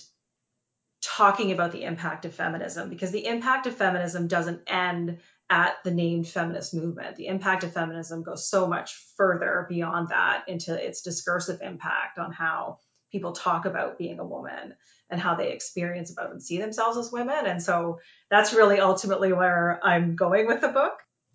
talking 1.02 1.52
about 1.52 1.72
the 1.72 1.84
impact 1.84 2.26
of 2.26 2.34
feminism 2.34 2.90
because 2.90 3.12
the 3.12 3.26
impact 3.26 3.66
of 3.66 3.76
feminism 3.76 4.28
doesn't 4.28 4.62
end 4.68 5.18
at 5.50 5.76
the 5.84 5.92
named 5.92 6.28
feminist 6.28 6.74
movement. 6.74 7.18
The 7.18 7.28
impact 7.28 7.64
of 7.64 7.74
feminism 7.74 8.24
goes 8.24 8.48
so 8.48 8.68
much 8.68 8.94
further 9.18 9.66
beyond 9.68 10.10
that 10.10 10.46
into 10.48 10.74
its 10.74 11.02
discursive 11.02 11.62
impact 11.62 12.20
on 12.20 12.32
how 12.32 12.78
people 13.12 13.34
talk 13.34 13.66
about 13.66 13.98
being 13.98 14.20
a 14.20 14.26
woman 14.26 14.76
and 15.10 15.20
how 15.20 15.36
they 15.36 15.52
experience 15.52 16.10
about 16.10 16.32
and 16.32 16.42
see 16.42 16.58
themselves 16.58 16.98
as 16.98 17.12
women. 17.12 17.46
And 17.46 17.62
so 17.62 18.00
that's 18.30 18.54
really 18.54 18.80
ultimately 18.80 19.34
where 19.34 19.80
I'm 19.84 20.16
going 20.16 20.48
with 20.48 20.62
the 20.62 20.70
book 20.70 20.94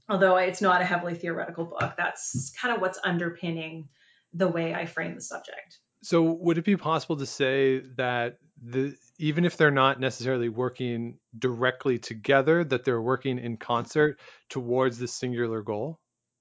although 0.08 0.36
it's 0.36 0.60
not 0.60 0.80
a 0.82 0.84
heavily 0.84 1.14
theoretical 1.14 1.64
book, 1.64 1.94
that's 1.96 2.52
kind 2.60 2.74
of 2.74 2.80
what's 2.80 2.98
underpinning 3.02 3.88
the 4.32 4.48
way 4.48 4.74
I 4.74 4.86
frame 4.86 5.14
the 5.14 5.20
subject. 5.20 5.78
So, 6.02 6.22
would 6.22 6.58
it 6.58 6.64
be 6.64 6.76
possible 6.76 7.16
to 7.16 7.26
say 7.26 7.80
that 7.96 8.38
the 8.62 8.96
even 9.18 9.44
if 9.44 9.56
they're 9.56 9.70
not 9.70 9.98
necessarily 9.98 10.48
working 10.48 11.18
directly 11.38 11.98
together, 11.98 12.64
that 12.64 12.84
they're 12.84 13.00
working 13.00 13.38
in 13.38 13.56
concert 13.56 14.20
towards 14.48 14.98
the 14.98 15.08
singular 15.08 15.62
goal? 15.62 15.98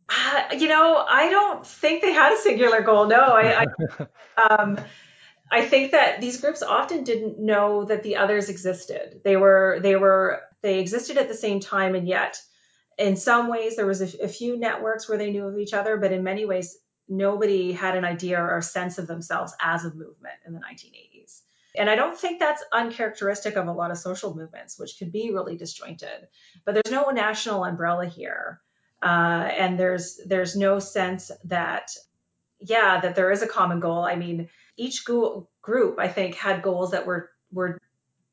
Uh, 0.09 0.43
you 0.57 0.67
know, 0.67 1.03
I 1.09 1.29
don't 1.29 1.65
think 1.65 2.01
they 2.01 2.11
had 2.11 2.33
a 2.33 2.37
singular 2.37 2.81
goal. 2.81 3.07
No, 3.07 3.17
I, 3.17 3.65
I, 3.65 4.41
um, 4.41 4.77
I 5.51 5.65
think 5.65 5.91
that 5.91 6.21
these 6.21 6.41
groups 6.41 6.61
often 6.61 7.03
didn't 7.03 7.39
know 7.39 7.85
that 7.85 8.03
the 8.03 8.17
others 8.17 8.49
existed. 8.49 9.21
They 9.23 9.37
were, 9.37 9.79
they 9.81 9.95
were, 9.95 10.41
they 10.61 10.79
existed 10.79 11.17
at 11.17 11.27
the 11.27 11.33
same 11.33 11.59
time, 11.59 11.95
and 11.95 12.07
yet 12.07 12.39
in 12.97 13.15
some 13.15 13.47
ways 13.47 13.75
there 13.75 13.85
was 13.85 14.01
a, 14.01 14.23
a, 14.23 14.27
few 14.27 14.57
networks 14.57 15.07
where 15.07 15.17
they 15.17 15.31
knew 15.31 15.45
of 15.45 15.57
each 15.57 15.73
other 15.73 15.97
but 15.97 16.11
in 16.11 16.23
many 16.23 16.45
ways 16.45 16.77
nobody 17.07 17.71
had 17.71 17.95
an 17.95 18.05
idea 18.05 18.41
or 18.41 18.61
sense 18.61 18.97
of 18.97 19.07
themselves 19.07 19.53
as 19.61 19.83
a 19.85 19.93
movement 19.93 20.35
in 20.45 20.53
the 20.53 20.59
1980s 20.59 21.41
and 21.77 21.89
i 21.89 21.95
don't 21.95 22.17
think 22.17 22.39
that's 22.39 22.63
uncharacteristic 22.71 23.55
of 23.55 23.67
a 23.67 23.71
lot 23.71 23.91
of 23.91 23.97
social 23.97 24.35
movements 24.35 24.79
which 24.79 24.97
could 24.97 25.11
be 25.11 25.31
really 25.31 25.57
disjointed 25.57 26.27
but 26.65 26.73
there's 26.73 26.91
no 26.91 27.09
national 27.11 27.63
umbrella 27.63 28.05
here. 28.07 28.61
Uh, 29.03 29.49
and 29.57 29.77
there's 29.77 30.19
there's 30.25 30.55
no 30.55 30.79
sense 30.79 31.29
that 31.43 31.91
yeah 32.59 33.01
that 33.01 33.15
there 33.15 33.29
is 33.29 33.43
a 33.43 33.47
common 33.47 33.79
goal. 33.79 34.03
I 34.03 34.15
mean 34.15 34.49
each 34.77 35.05
go- 35.05 35.47
group 35.61 35.99
i 35.99 36.07
think 36.07 36.35
had 36.35 36.61
goals 36.61 36.91
that 36.91 37.05
were 37.05 37.29
were 37.51 37.79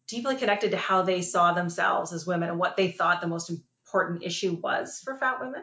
deeply 0.06 0.36
connected 0.36 0.70
to 0.72 0.76
how 0.76 1.02
they 1.02 1.22
saw 1.22 1.52
themselves 1.52 2.12
as 2.12 2.26
women 2.26 2.48
and 2.48 2.58
what 2.58 2.76
they 2.76 2.90
thought 2.90 3.20
the 3.20 3.26
most 3.26 3.50
important 3.92 4.22
issue 4.22 4.58
was 4.62 5.00
for 5.04 5.18
fat 5.18 5.40
women. 5.40 5.62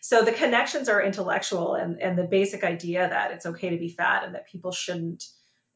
So 0.00 0.22
the 0.22 0.32
connections 0.32 0.88
are 0.88 1.02
intellectual 1.02 1.74
and, 1.74 2.00
and 2.00 2.16
the 2.16 2.24
basic 2.24 2.62
idea 2.62 3.08
that 3.08 3.32
it's 3.32 3.46
okay 3.46 3.70
to 3.70 3.76
be 3.76 3.88
fat 3.88 4.24
and 4.24 4.34
that 4.34 4.46
people 4.48 4.70
shouldn't 4.70 5.24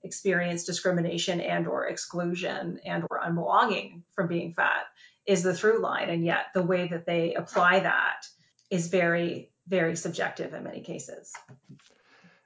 experience 0.05 0.65
discrimination 0.65 1.41
and 1.41 1.67
or 1.67 1.89
exclusion 1.89 2.79
and 2.85 3.05
or 3.11 3.21
unbelonging 3.21 4.03
from 4.15 4.29
being 4.29 4.55
fat 4.55 4.85
is 5.27 5.43
the 5.43 5.53
through 5.53 5.81
line. 5.81 6.09
And 6.11 6.25
yet 6.25 6.47
the 6.55 6.63
way 6.63 6.87
that 6.89 7.07
they 7.07 7.35
apply 7.35 7.81
that 7.81 8.25
is 8.71 8.89
very, 8.89 9.51
very 9.67 9.97
subjective 9.97 10.55
in 10.55 10.63
many 10.63 10.83
cases. 10.83 11.33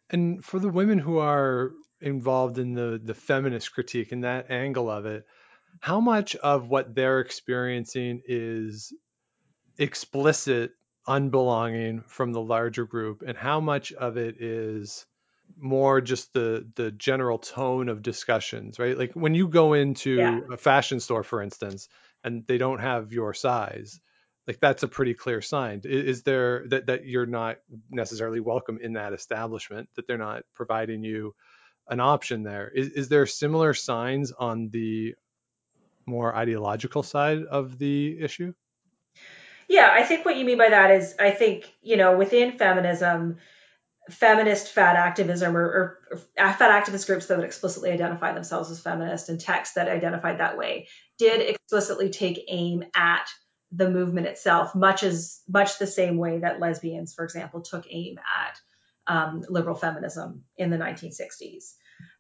And 0.09 0.45
for 0.45 0.59
the 0.59 0.71
women 0.71 0.99
who 0.99 1.19
are 1.19 1.73
involved 2.01 2.59
in 2.59 2.75
the 2.75 3.01
the 3.03 3.15
feminist 3.15 3.73
critique 3.73 4.13
and 4.13 4.25
that 4.25 4.51
angle 4.51 4.91
of 4.91 5.07
it, 5.07 5.27
how 5.81 6.01
much 6.01 6.35
of 6.37 6.69
what 6.69 6.95
they're 6.95 7.21
experiencing 7.21 8.23
is 8.27 8.93
explicit 9.79 10.73
unbelonging 11.07 12.03
from 12.07 12.33
the 12.33 12.41
larger 12.41 12.87
group 12.87 13.23
and 13.27 13.37
how 13.37 13.61
much 13.61 13.93
of 13.93 14.17
it 14.17 14.41
is 14.41 15.05
more 15.59 16.01
just 16.01 16.33
the 16.33 16.67
the 16.77 16.91
general 16.91 17.39
tone 17.39 17.89
of 17.89 18.03
discussions 18.03 18.79
right? 18.79 18.97
Like 18.97 19.13
when 19.13 19.35
you 19.35 19.49
go 19.49 19.75
into 19.75 20.15
yeah. 20.15 20.41
a 20.51 20.57
fashion 20.57 21.01
store 21.01 21.23
for 21.23 21.43
instance 21.43 21.89
and 22.23 22.47
they 22.47 22.57
don't 22.57 22.79
have 22.79 23.13
your 23.13 23.35
size 23.35 24.01
like 24.47 24.61
that's 24.61 24.83
a 24.83 24.89
pretty 24.89 25.15
clear 25.15 25.41
sign. 25.41 25.81
Is, 25.85 26.19
is 26.19 26.23
there 26.23 26.65
that 26.69 26.87
that 26.87 27.07
you're 27.07 27.27
not 27.27 27.59
necessarily 27.91 28.41
welcome 28.41 28.79
in 28.81 28.95
that 28.95 29.13
establishment 29.13 29.89
that 29.97 30.07
they're 30.07 30.19
not 30.19 30.45
providing 30.55 31.03
you 31.03 31.35
an 31.89 32.01
option 32.01 32.43
there? 32.43 32.71
Is, 32.75 32.89
is 32.91 33.09
there 33.09 33.27
similar 33.27 33.75
signs 33.75 34.33
on 34.33 34.71
the 34.71 35.15
more 36.07 36.35
ideological 36.35 37.03
side 37.03 37.45
of 37.45 37.79
the 37.79 38.19
issue 38.21 38.53
yeah, 39.69 39.91
I 39.93 40.03
think 40.03 40.25
what 40.25 40.37
you 40.37 40.45
mean 40.45 40.59
by 40.59 40.71
that 40.71 40.91
is 40.91 41.15
I 41.19 41.31
think, 41.31 41.73
you 41.83 41.97
know, 41.97 42.17
within 42.17 42.59
feminism, 42.59 43.39
feminist 44.11 44.69
fat 44.69 44.97
activism 44.97 45.57
or, 45.57 45.99
or, 46.11 46.19
fat 46.37 46.85
activist 46.85 47.07
groups 47.07 47.27
that 47.27 47.39
would 47.39 47.47
explicitly 47.47 47.91
identify 47.91 48.35
themselves 48.35 48.71
as 48.71 48.81
feminist 48.81 49.31
and 49.31 49.41
texts 49.41 49.77
that 49.77 49.89
identified 49.89 50.41
that 50.41 50.59
way 50.59 50.89
did 51.19 51.41
explicitly 51.41 52.11
take 52.11 52.45
aim 52.49 52.85
at 52.95 53.27
the 53.73 53.91
movement 53.91 54.27
itself, 54.27 54.75
much 54.75 55.03
as 55.03 55.41
much 55.49 55.79
the 55.79 55.87
same 55.87 56.17
way 56.17 56.39
that 56.39 56.61
lesbians, 56.61 57.15
for 57.15 57.25
example, 57.25 57.61
took 57.61 57.87
aim 57.91 58.19
at 58.19 58.59
um, 59.07 59.43
liberal 59.49 59.75
feminism 59.75 60.45
in 60.57 60.71
the 60.71 60.77
1960s. 60.77 61.73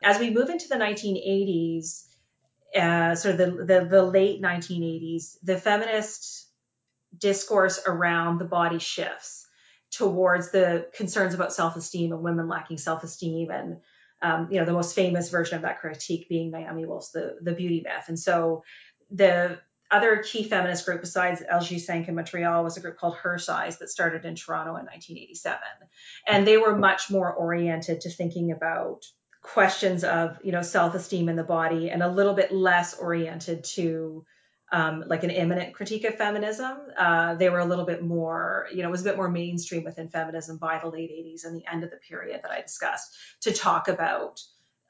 As 0.02 0.18
we 0.18 0.30
move 0.30 0.48
into 0.48 0.68
the 0.68 0.76
1980s, 0.76 2.04
uh, 2.76 3.14
sort 3.14 3.38
of 3.38 3.38
the, 3.38 3.64
the, 3.64 3.86
the 3.88 4.02
late 4.02 4.42
1980s, 4.42 5.36
the 5.42 5.58
feminist 5.58 6.43
discourse 7.18 7.80
around 7.86 8.38
the 8.38 8.44
body 8.44 8.78
shifts 8.78 9.46
towards 9.90 10.50
the 10.50 10.88
concerns 10.94 11.34
about 11.34 11.52
self-esteem 11.52 12.12
and 12.12 12.22
women 12.22 12.48
lacking 12.48 12.78
self-esteem 12.78 13.50
and 13.50 13.76
um, 14.22 14.48
you 14.50 14.58
know 14.58 14.64
the 14.64 14.72
most 14.72 14.94
famous 14.94 15.30
version 15.30 15.56
of 15.56 15.62
that 15.62 15.80
critique 15.80 16.28
being 16.28 16.50
Naomi 16.50 16.86
Wolf's 16.86 17.10
the 17.10 17.36
the 17.42 17.52
beauty 17.52 17.82
myth. 17.84 18.08
And 18.08 18.18
so 18.18 18.64
the 19.10 19.58
other 19.90 20.22
key 20.22 20.44
feminist 20.44 20.86
group 20.86 21.02
besides 21.02 21.42
LG 21.42 21.80
Cinq 21.80 22.08
in 22.08 22.14
Montreal 22.14 22.64
was 22.64 22.76
a 22.76 22.80
group 22.80 22.96
called 22.96 23.16
Her 23.16 23.38
Size 23.38 23.78
that 23.78 23.90
started 23.90 24.24
in 24.24 24.34
Toronto 24.34 24.70
in 24.76 24.86
1987 24.86 25.60
and 26.26 26.46
they 26.46 26.56
were 26.56 26.76
much 26.76 27.10
more 27.10 27.32
oriented 27.32 28.00
to 28.00 28.10
thinking 28.10 28.50
about 28.50 29.04
questions 29.42 30.02
of 30.04 30.38
you 30.42 30.52
know 30.52 30.62
self-esteem 30.62 31.28
in 31.28 31.36
the 31.36 31.44
body 31.44 31.90
and 31.90 32.02
a 32.02 32.08
little 32.08 32.34
bit 32.34 32.50
less 32.50 32.94
oriented 32.94 33.62
to 33.62 34.24
um, 34.74 35.04
like 35.06 35.22
an 35.22 35.30
imminent 35.30 35.72
critique 35.72 36.02
of 36.02 36.16
feminism. 36.16 36.76
Uh, 36.98 37.36
they 37.36 37.48
were 37.48 37.60
a 37.60 37.64
little 37.64 37.84
bit 37.84 38.02
more, 38.02 38.66
you 38.72 38.82
know, 38.82 38.88
it 38.88 38.90
was 38.90 39.02
a 39.02 39.04
bit 39.04 39.16
more 39.16 39.30
mainstream 39.30 39.84
within 39.84 40.08
feminism 40.08 40.56
by 40.56 40.80
the 40.82 40.88
late 40.88 41.12
80s 41.12 41.44
and 41.44 41.56
the 41.56 41.64
end 41.70 41.84
of 41.84 41.90
the 41.90 41.96
period 41.96 42.40
that 42.42 42.50
I 42.50 42.60
discussed 42.60 43.14
to 43.42 43.52
talk 43.52 43.86
about 43.86 44.40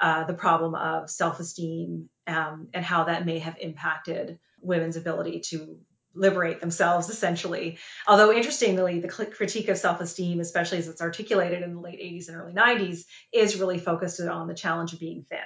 uh, 0.00 0.24
the 0.24 0.32
problem 0.32 0.74
of 0.74 1.10
self 1.10 1.38
esteem 1.38 2.08
um, 2.26 2.68
and 2.72 2.82
how 2.82 3.04
that 3.04 3.26
may 3.26 3.40
have 3.40 3.58
impacted 3.60 4.38
women's 4.62 4.96
ability 4.96 5.40
to 5.50 5.76
liberate 6.16 6.60
themselves 6.60 7.10
essentially 7.10 7.76
although 8.06 8.32
interestingly 8.32 9.00
the 9.00 9.08
critique 9.08 9.68
of 9.68 9.76
self-esteem 9.76 10.38
especially 10.38 10.78
as 10.78 10.86
it's 10.86 11.02
articulated 11.02 11.64
in 11.64 11.74
the 11.74 11.80
late 11.80 11.98
80s 11.98 12.28
and 12.28 12.36
early 12.36 12.52
90s 12.52 13.04
is 13.32 13.58
really 13.58 13.78
focused 13.78 14.20
on 14.20 14.46
the 14.46 14.54
challenge 14.54 14.92
of 14.92 15.00
being 15.00 15.24
thin 15.28 15.40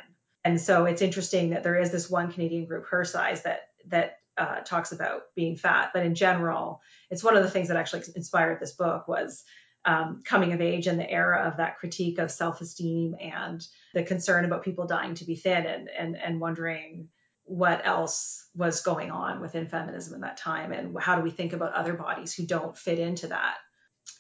and 0.45 0.61
so 0.61 0.85
it's 0.85 1.01
interesting 1.01 1.51
that 1.51 1.63
there 1.63 1.81
is 1.81 1.91
this 1.91 2.11
one 2.11 2.31
canadian 2.31 2.67
group 2.67 2.85
her 2.91 3.03
size 3.07 3.45
that 3.45 3.63
that 3.87 4.19
uh, 4.39 4.61
talks 4.61 4.93
about 4.93 5.23
being 5.35 5.57
fat, 5.57 5.91
but 5.93 6.05
in 6.05 6.15
general, 6.15 6.81
it's 7.11 7.25
one 7.25 7.37
of 7.37 7.43
the 7.43 7.51
things 7.51 7.69
that 7.69 7.77
actually 7.77 8.03
inspired 8.15 8.61
this 8.61 8.73
book 8.73 9.09
was 9.09 9.45
um, 9.85 10.23
coming 10.25 10.53
of 10.53 10.61
age 10.61 10.87
and 10.87 10.99
the 10.99 11.11
era 11.11 11.49
of 11.49 11.57
that 11.57 11.79
critique 11.79 12.19
of 12.19 12.31
self-esteem 12.31 13.15
and 13.21 13.67
the 13.95 14.03
concern 14.03 14.45
about 14.45 14.65
people 14.65 14.87
dying 14.87 15.15
to 15.15 15.25
be 15.25 15.37
thin 15.37 15.67
and 15.67 15.89
and 15.89 16.17
and 16.17 16.41
wondering 16.41 17.09
what 17.45 17.87
else 17.87 18.47
was 18.55 18.83
going 18.83 19.11
on 19.11 19.41
within 19.41 19.67
feminism 19.67 20.15
in 20.15 20.21
that 20.21 20.37
time 20.37 20.73
and 20.73 20.95
how 21.01 21.17
do 21.17 21.23
we 21.23 21.31
think 21.31 21.55
about 21.55 21.73
other 21.73 21.95
bodies 21.95 22.35
who 22.35 22.45
don't 22.45 22.77
fit 22.77 22.99
into 22.99 23.29
that 23.29 23.57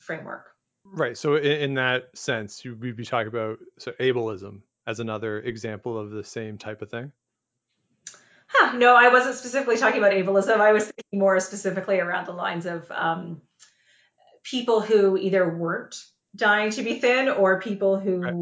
framework. 0.00 0.46
Right. 0.84 1.18
So 1.18 1.36
in, 1.36 1.44
in 1.44 1.74
that 1.74 2.16
sense 2.16 2.64
we'd 2.64 2.96
be 2.96 3.04
talking 3.04 3.28
about 3.28 3.58
so 3.78 3.92
ableism 4.00 4.62
as 4.86 5.00
another 5.00 5.40
example 5.40 5.98
of 5.98 6.10
the 6.10 6.24
same 6.24 6.56
type 6.56 6.80
of 6.80 6.90
thing 6.90 7.12
no, 8.76 8.94
I 8.94 9.08
wasn't 9.08 9.36
specifically 9.36 9.76
talking 9.76 9.98
about 9.98 10.12
ableism. 10.12 10.60
I 10.60 10.72
was 10.72 10.84
thinking 10.84 11.18
more 11.18 11.38
specifically 11.40 12.00
around 12.00 12.26
the 12.26 12.32
lines 12.32 12.66
of 12.66 12.90
um, 12.90 13.42
people 14.42 14.80
who 14.80 15.16
either 15.16 15.48
weren't 15.48 15.96
dying 16.34 16.70
to 16.70 16.82
be 16.82 16.98
thin 16.98 17.28
or 17.28 17.60
people 17.60 17.98
who 17.98 18.20
right. 18.20 18.34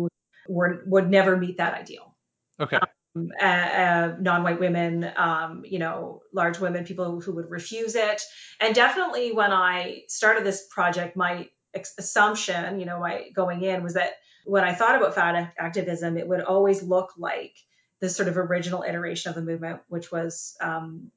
were 0.49 0.83
would 0.87 1.11
never 1.11 1.37
meet 1.37 1.59
that 1.59 1.75
ideal. 1.75 2.15
Okay. 2.61 2.79
Um, 3.17 3.31
uh, 3.41 3.45
uh, 3.45 4.17
non-white 4.21 4.61
women, 4.61 5.11
um, 5.17 5.65
you 5.65 5.79
know, 5.79 6.21
large 6.35 6.59
women, 6.59 6.85
people 6.85 7.21
who 7.21 7.35
would 7.37 7.51
refuse 7.51 7.95
it, 7.95 8.23
and 8.61 8.75
definitely 8.75 9.33
when 9.33 9.53
I 9.53 10.03
started 10.09 10.45
this 10.45 10.67
project, 10.71 11.17
my 11.17 11.49
ex- 11.75 11.95
assumption, 11.99 12.79
you 12.79 12.87
know, 12.87 13.01
my 13.01 13.31
going 13.35 13.63
in 13.63 13.83
was 13.83 13.95
that 13.95 14.13
when 14.45 14.65
I 14.65 14.75
thought 14.75 14.97
about 14.97 15.15
fat 15.15 15.53
activism, 15.59 16.17
it 16.17 16.29
would 16.29 16.41
always 16.41 16.83
look 16.83 17.13
like 17.17 17.55
this 18.01 18.17
sort 18.17 18.29
of 18.29 18.37
original 18.37 18.83
iteration 18.83 19.31
of 19.31 19.35
the 19.35 19.43
movement, 19.43 19.81
which 19.89 20.13
was 20.13 20.55
um, 20.61 21.11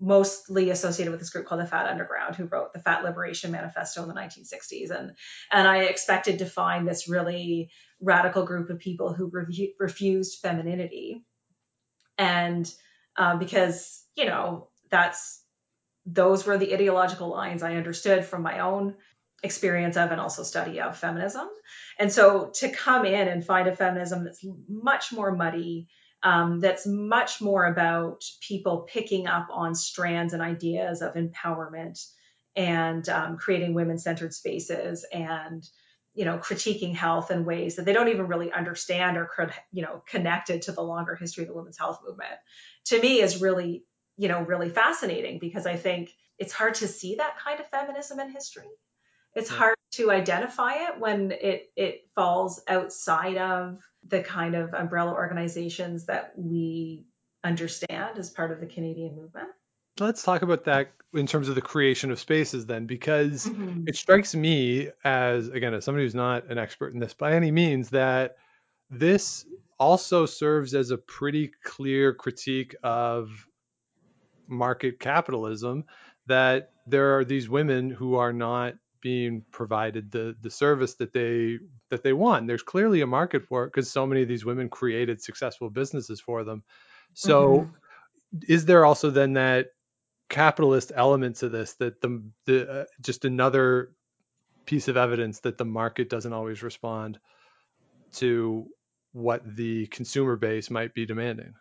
mostly 0.00 0.70
associated 0.70 1.10
with 1.10 1.20
this 1.20 1.30
group 1.30 1.46
called 1.46 1.60
the 1.60 1.66
Fat 1.66 1.86
Underground, 1.86 2.36
who 2.36 2.46
wrote 2.46 2.72
the 2.72 2.80
Fat 2.80 3.04
Liberation 3.04 3.50
Manifesto 3.50 4.02
in 4.02 4.08
the 4.08 4.14
1960s. 4.14 4.90
And, 4.90 5.12
and 5.50 5.68
I 5.68 5.84
expected 5.84 6.38
to 6.38 6.46
find 6.46 6.86
this 6.86 7.08
really 7.08 7.70
radical 8.00 8.44
group 8.44 8.70
of 8.70 8.78
people 8.78 9.12
who 9.12 9.30
re- 9.32 9.74
refused 9.78 10.40
femininity. 10.40 11.24
And 12.18 12.70
uh, 13.16 13.36
because, 13.36 14.02
you 14.16 14.26
know, 14.26 14.68
that's 14.90 15.42
those 16.06 16.44
were 16.44 16.58
the 16.58 16.74
ideological 16.74 17.28
lines 17.28 17.62
I 17.62 17.76
understood 17.76 18.24
from 18.24 18.42
my 18.42 18.60
own 18.60 18.94
experience 19.42 19.96
of 19.96 20.10
and 20.10 20.20
also 20.20 20.42
study 20.42 20.80
of 20.80 20.98
feminism. 20.98 21.48
And 21.98 22.12
so 22.12 22.50
to 22.56 22.68
come 22.68 23.04
in 23.04 23.28
and 23.28 23.44
find 23.44 23.68
a 23.68 23.76
feminism 23.76 24.24
that's 24.24 24.44
much 24.68 25.12
more 25.12 25.34
muddy, 25.34 25.88
um, 26.24 26.58
that's 26.58 26.86
much 26.86 27.40
more 27.40 27.66
about 27.66 28.24
people 28.40 28.88
picking 28.90 29.26
up 29.26 29.48
on 29.50 29.74
strands 29.74 30.32
and 30.32 30.42
ideas 30.42 31.02
of 31.02 31.14
empowerment 31.14 32.04
and 32.56 33.08
um, 33.08 33.36
creating 33.36 33.74
women-centered 33.74 34.32
spaces 34.32 35.04
and 35.12 35.68
you 36.14 36.24
know 36.24 36.38
critiquing 36.38 36.94
health 36.94 37.30
in 37.30 37.44
ways 37.44 37.76
that 37.76 37.84
they 37.84 37.92
don't 37.92 38.08
even 38.08 38.26
really 38.26 38.50
understand 38.50 39.16
or 39.16 39.28
you 39.72 39.82
know 39.82 40.02
connected 40.08 40.62
to 40.62 40.72
the 40.72 40.82
longer 40.82 41.14
history 41.14 41.44
of 41.44 41.48
the 41.48 41.54
women's 41.54 41.78
health 41.78 42.00
movement. 42.06 42.30
To 42.86 43.00
me 43.00 43.20
is 43.20 43.40
really 43.40 43.84
you 44.16 44.28
know 44.28 44.40
really 44.42 44.70
fascinating 44.70 45.40
because 45.40 45.66
i 45.66 45.76
think 45.76 46.10
it's 46.38 46.52
hard 46.52 46.74
to 46.76 46.88
see 46.88 47.16
that 47.16 47.38
kind 47.38 47.60
of 47.60 47.68
feminism 47.68 48.18
in 48.20 48.30
history. 48.30 48.68
It's 49.34 49.50
hard 49.50 49.76
to 49.92 50.10
identify 50.10 50.74
it 50.74 51.00
when 51.00 51.32
it 51.32 51.70
it 51.76 52.08
falls 52.14 52.60
outside 52.68 53.36
of 53.36 53.80
the 54.08 54.20
kind 54.22 54.54
of 54.54 54.74
umbrella 54.74 55.12
organizations 55.12 56.06
that 56.06 56.32
we 56.36 57.04
understand 57.42 58.18
as 58.18 58.30
part 58.30 58.50
of 58.50 58.60
the 58.60 58.66
Canadian 58.66 59.16
movement. 59.16 59.48
Let's 60.00 60.22
talk 60.22 60.42
about 60.42 60.64
that 60.64 60.92
in 61.12 61.26
terms 61.26 61.48
of 61.48 61.54
the 61.54 61.62
creation 61.62 62.10
of 62.10 62.18
spaces 62.18 62.66
then, 62.66 62.86
because 62.86 63.46
mm-hmm. 63.46 63.84
it 63.86 63.96
strikes 63.96 64.34
me 64.34 64.90
as, 65.04 65.48
again, 65.48 65.72
as 65.74 65.84
somebody 65.84 66.04
who's 66.04 66.14
not 66.14 66.50
an 66.50 66.58
expert 66.58 66.92
in 66.94 66.98
this 66.98 67.14
by 67.14 67.34
any 67.34 67.52
means, 67.52 67.90
that 67.90 68.36
this 68.90 69.46
also 69.78 70.26
serves 70.26 70.74
as 70.74 70.90
a 70.90 70.98
pretty 70.98 71.50
clear 71.62 72.12
critique 72.12 72.74
of 72.82 73.30
market 74.48 74.98
capitalism 74.98 75.84
that 76.26 76.72
there 76.86 77.16
are 77.18 77.24
these 77.24 77.48
women 77.48 77.90
who 77.90 78.16
are 78.16 78.32
not 78.32 78.74
being 79.04 79.44
provided 79.52 80.10
the 80.10 80.34
the 80.40 80.50
service 80.50 80.94
that 80.94 81.12
they 81.12 81.58
that 81.90 82.02
they 82.02 82.14
want. 82.14 82.48
There's 82.48 82.62
clearly 82.62 83.02
a 83.02 83.06
market 83.06 83.44
for 83.44 83.64
it 83.64 83.66
because 83.68 83.92
so 83.92 84.06
many 84.06 84.22
of 84.22 84.28
these 84.28 84.46
women 84.46 84.70
created 84.70 85.22
successful 85.22 85.68
businesses 85.68 86.20
for 86.20 86.42
them. 86.42 86.64
So 87.12 87.58
mm-hmm. 87.58 88.38
is 88.48 88.64
there 88.64 88.86
also 88.86 89.10
then 89.10 89.34
that 89.34 89.66
capitalist 90.30 90.90
element 90.96 91.36
to 91.36 91.50
this 91.50 91.74
that 91.74 92.00
the 92.00 92.22
the 92.46 92.70
uh, 92.70 92.84
just 93.02 93.26
another 93.26 93.92
piece 94.64 94.88
of 94.88 94.96
evidence 94.96 95.40
that 95.40 95.58
the 95.58 95.66
market 95.66 96.08
doesn't 96.08 96.32
always 96.32 96.62
respond 96.62 97.18
to 98.14 98.66
what 99.12 99.42
the 99.44 99.86
consumer 99.88 100.36
base 100.36 100.70
might 100.70 100.94
be 100.94 101.04
demanding? 101.04 101.52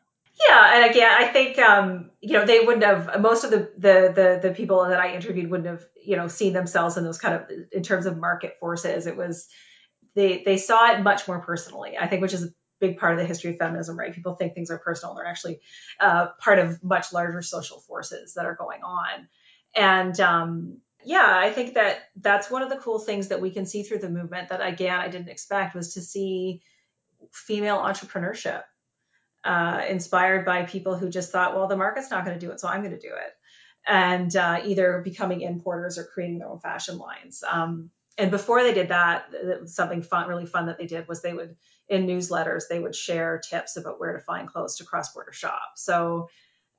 Yeah, 0.54 0.76
and 0.76 0.92
again, 0.92 1.12
I 1.12 1.28
think 1.28 1.58
um, 1.58 2.12
you 2.22 2.34
know 2.34 2.46
they 2.46 2.60
wouldn't 2.60 2.84
have 2.84 3.20
most 3.20 3.44
of 3.44 3.50
the, 3.50 3.72
the 3.78 4.14
the 4.14 4.50
the 4.50 4.54
people 4.54 4.86
that 4.86 5.00
I 5.00 5.16
interviewed 5.16 5.50
wouldn't 5.50 5.68
have 5.68 5.84
you 6.02 6.16
know 6.16 6.28
seen 6.28 6.54
themselves 6.54 6.96
in 6.96 7.04
those 7.04 7.18
kind 7.18 7.36
of 7.36 7.50
in 7.72 7.82
terms 7.82 8.06
of 8.06 8.18
market 8.18 8.58
forces. 8.60 9.08
It 9.08 9.18
was 9.18 9.48
they 10.16 10.44
they 10.46 10.58
saw 10.58 10.92
it 10.92 11.02
much 11.02 11.28
more 11.28 11.40
personally. 11.40 11.98
I 12.00 12.08
think, 12.08 12.22
which 12.22 12.34
is 12.34 12.44
a 12.44 12.50
big 12.80 13.00
part 13.00 13.14
of 13.14 13.20
the 13.20 13.26
history 13.26 13.52
of 13.52 13.58
feminism, 13.58 13.98
right? 13.98 14.14
People 14.14 14.36
think 14.36 14.54
things 14.54 14.70
are 14.70 14.78
personal; 14.78 15.16
they're 15.16 15.26
actually 15.26 15.60
uh, 16.00 16.28
part 16.40 16.60
of 16.60 16.84
much 16.84 17.12
larger 17.14 17.42
social 17.42 17.80
forces 17.80 18.36
that 18.36 18.46
are 18.46 18.56
going 18.56 18.84
on. 18.84 19.28
And 19.76 20.20
um, 20.20 20.78
yeah, 21.04 21.36
I 21.36 21.52
think 21.52 21.74
that 21.74 21.98
that's 22.16 22.52
one 22.52 22.62
of 22.62 22.70
the 22.70 22.78
cool 22.78 23.00
things 23.00 23.30
that 23.30 23.42
we 23.42 23.50
can 23.50 23.66
see 23.66 23.82
through 23.82 24.00
the 24.00 24.10
movement 24.10 24.50
that 24.50 24.62
again 24.64 25.00
I 25.00 25.08
didn't 25.08 25.30
expect 25.30 25.74
was 25.74 25.96
to 25.96 26.02
see 26.02 26.62
female 27.32 27.78
entrepreneurship 27.78 28.62
uh, 29.44 29.82
inspired 29.90 30.46
by 30.46 30.64
people 30.64 30.98
who 30.98 31.10
just 31.10 31.32
thought, 31.32 31.56
well, 31.56 31.68
the 31.68 31.78
market's 31.78 32.12
not 32.12 32.26
going 32.26 32.40
to 32.40 32.46
do 32.46 32.52
it, 32.52 32.60
so 32.60 32.68
I'm 32.68 32.82
going 32.82 32.96
to 32.96 33.00
do 33.00 33.14
it. 33.14 33.34
And 33.86 34.34
uh, 34.36 34.62
either 34.64 35.02
becoming 35.04 35.42
importers 35.42 35.98
or 35.98 36.06
creating 36.06 36.40
their 36.40 36.48
own 36.48 36.60
fashion 36.60 36.98
lines. 36.98 37.44
Um, 37.50 37.90
and 38.18 38.32
before 38.32 38.64
they 38.64 38.74
did 38.74 38.90
that, 38.90 39.26
something 39.66 40.04
fun, 40.04 40.30
really 40.30 40.46
fun 40.46 40.68
that 40.68 40.78
they 40.78 40.86
did 40.86 41.08
was 41.08 41.22
they 41.22 41.34
would, 41.34 41.56
in 41.90 42.08
newsletters, 42.08 42.64
they 42.70 42.80
would 42.80 42.96
share 42.96 43.40
tips 43.40 43.76
about 43.76 44.00
where 44.00 44.14
to 44.14 44.24
find 44.24 44.48
clothes 44.48 44.78
to 44.78 44.86
cross 44.86 45.14
border 45.14 45.34
shop. 45.34 45.74
So 45.76 46.30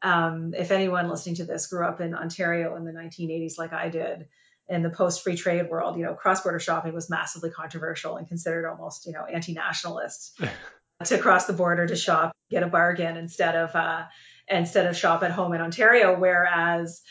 um, 0.01 0.55
if 0.57 0.71
anyone 0.71 1.09
listening 1.09 1.37
to 1.37 1.45
this 1.45 1.67
grew 1.67 1.87
up 1.87 2.01
in 2.01 2.15
Ontario 2.15 2.77
in 2.77 2.85
the 2.85 2.93
1980s, 2.93 3.59
like 3.59 3.73
I 3.73 3.89
did, 3.89 4.29
in 4.69 4.83
the 4.83 4.91
post 4.91 5.23
free 5.23 5.37
trade 5.37 5.69
world, 5.69 5.99
you 5.99 6.05
know, 6.05 6.15
cross 6.15 6.43
border 6.43 6.61
shopping 6.61 6.95
was 6.95 7.11
massively 7.11 7.51
controversial 7.51 8.17
and 8.17 8.29
considered 8.29 8.67
almost, 8.67 9.07
you 9.07 9.13
know, 9.13 9.25
anti 9.25 9.53
nationalist. 9.53 10.41
to 11.05 11.19
cross 11.19 11.47
the 11.47 11.53
border 11.53 11.87
to 11.87 11.97
shop, 11.97 12.33
get 12.51 12.63
a 12.63 12.69
bargain 12.69 13.17
instead 13.17 13.57
of 13.57 13.75
uh, 13.75 14.05
instead 14.49 14.87
of 14.87 14.97
shop 14.97 15.23
at 15.23 15.33
home 15.33 15.53
in 15.55 15.61
Ontario. 15.61 16.19
Whereas 16.19 17.03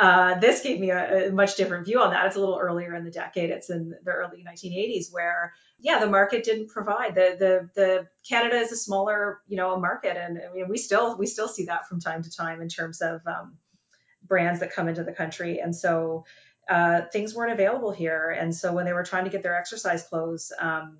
Uh, 0.00 0.40
this 0.40 0.62
gave 0.62 0.80
me 0.80 0.88
a, 0.90 1.28
a, 1.28 1.30
much 1.30 1.56
different 1.56 1.84
view 1.84 2.00
on 2.00 2.10
that. 2.10 2.24
It's 2.24 2.36
a 2.36 2.40
little 2.40 2.58
earlier 2.58 2.94
in 2.94 3.04
the 3.04 3.10
decade. 3.10 3.50
It's 3.50 3.68
in 3.68 3.94
the 4.02 4.10
early 4.10 4.42
1980s 4.42 5.12
where, 5.12 5.52
yeah, 5.78 5.98
the 5.98 6.06
market 6.06 6.42
didn't 6.42 6.68
provide 6.68 7.14
the 7.14 7.36
the 7.38 7.68
the 7.74 8.08
Canada 8.26 8.56
is 8.56 8.72
a 8.72 8.76
smaller, 8.76 9.42
you 9.46 9.58
know, 9.58 9.74
a 9.74 9.78
market, 9.78 10.16
and 10.16 10.38
I 10.38 10.54
mean, 10.54 10.68
we 10.70 10.78
still 10.78 11.18
we 11.18 11.26
still 11.26 11.48
see 11.48 11.66
that 11.66 11.86
from 11.86 12.00
time 12.00 12.22
to 12.22 12.30
time 12.34 12.62
in 12.62 12.68
terms 12.68 13.02
of 13.02 13.20
um, 13.26 13.58
brands 14.22 14.60
that 14.60 14.72
come 14.72 14.88
into 14.88 15.04
the 15.04 15.12
country, 15.12 15.60
and 15.60 15.76
so 15.76 16.24
uh, 16.66 17.02
things 17.12 17.34
weren't 17.34 17.52
available 17.52 17.92
here. 17.92 18.30
And 18.30 18.54
so 18.56 18.72
when 18.72 18.86
they 18.86 18.94
were 18.94 19.04
trying 19.04 19.24
to 19.24 19.30
get 19.30 19.42
their 19.42 19.58
exercise 19.58 20.02
clothes, 20.04 20.50
um, 20.58 20.96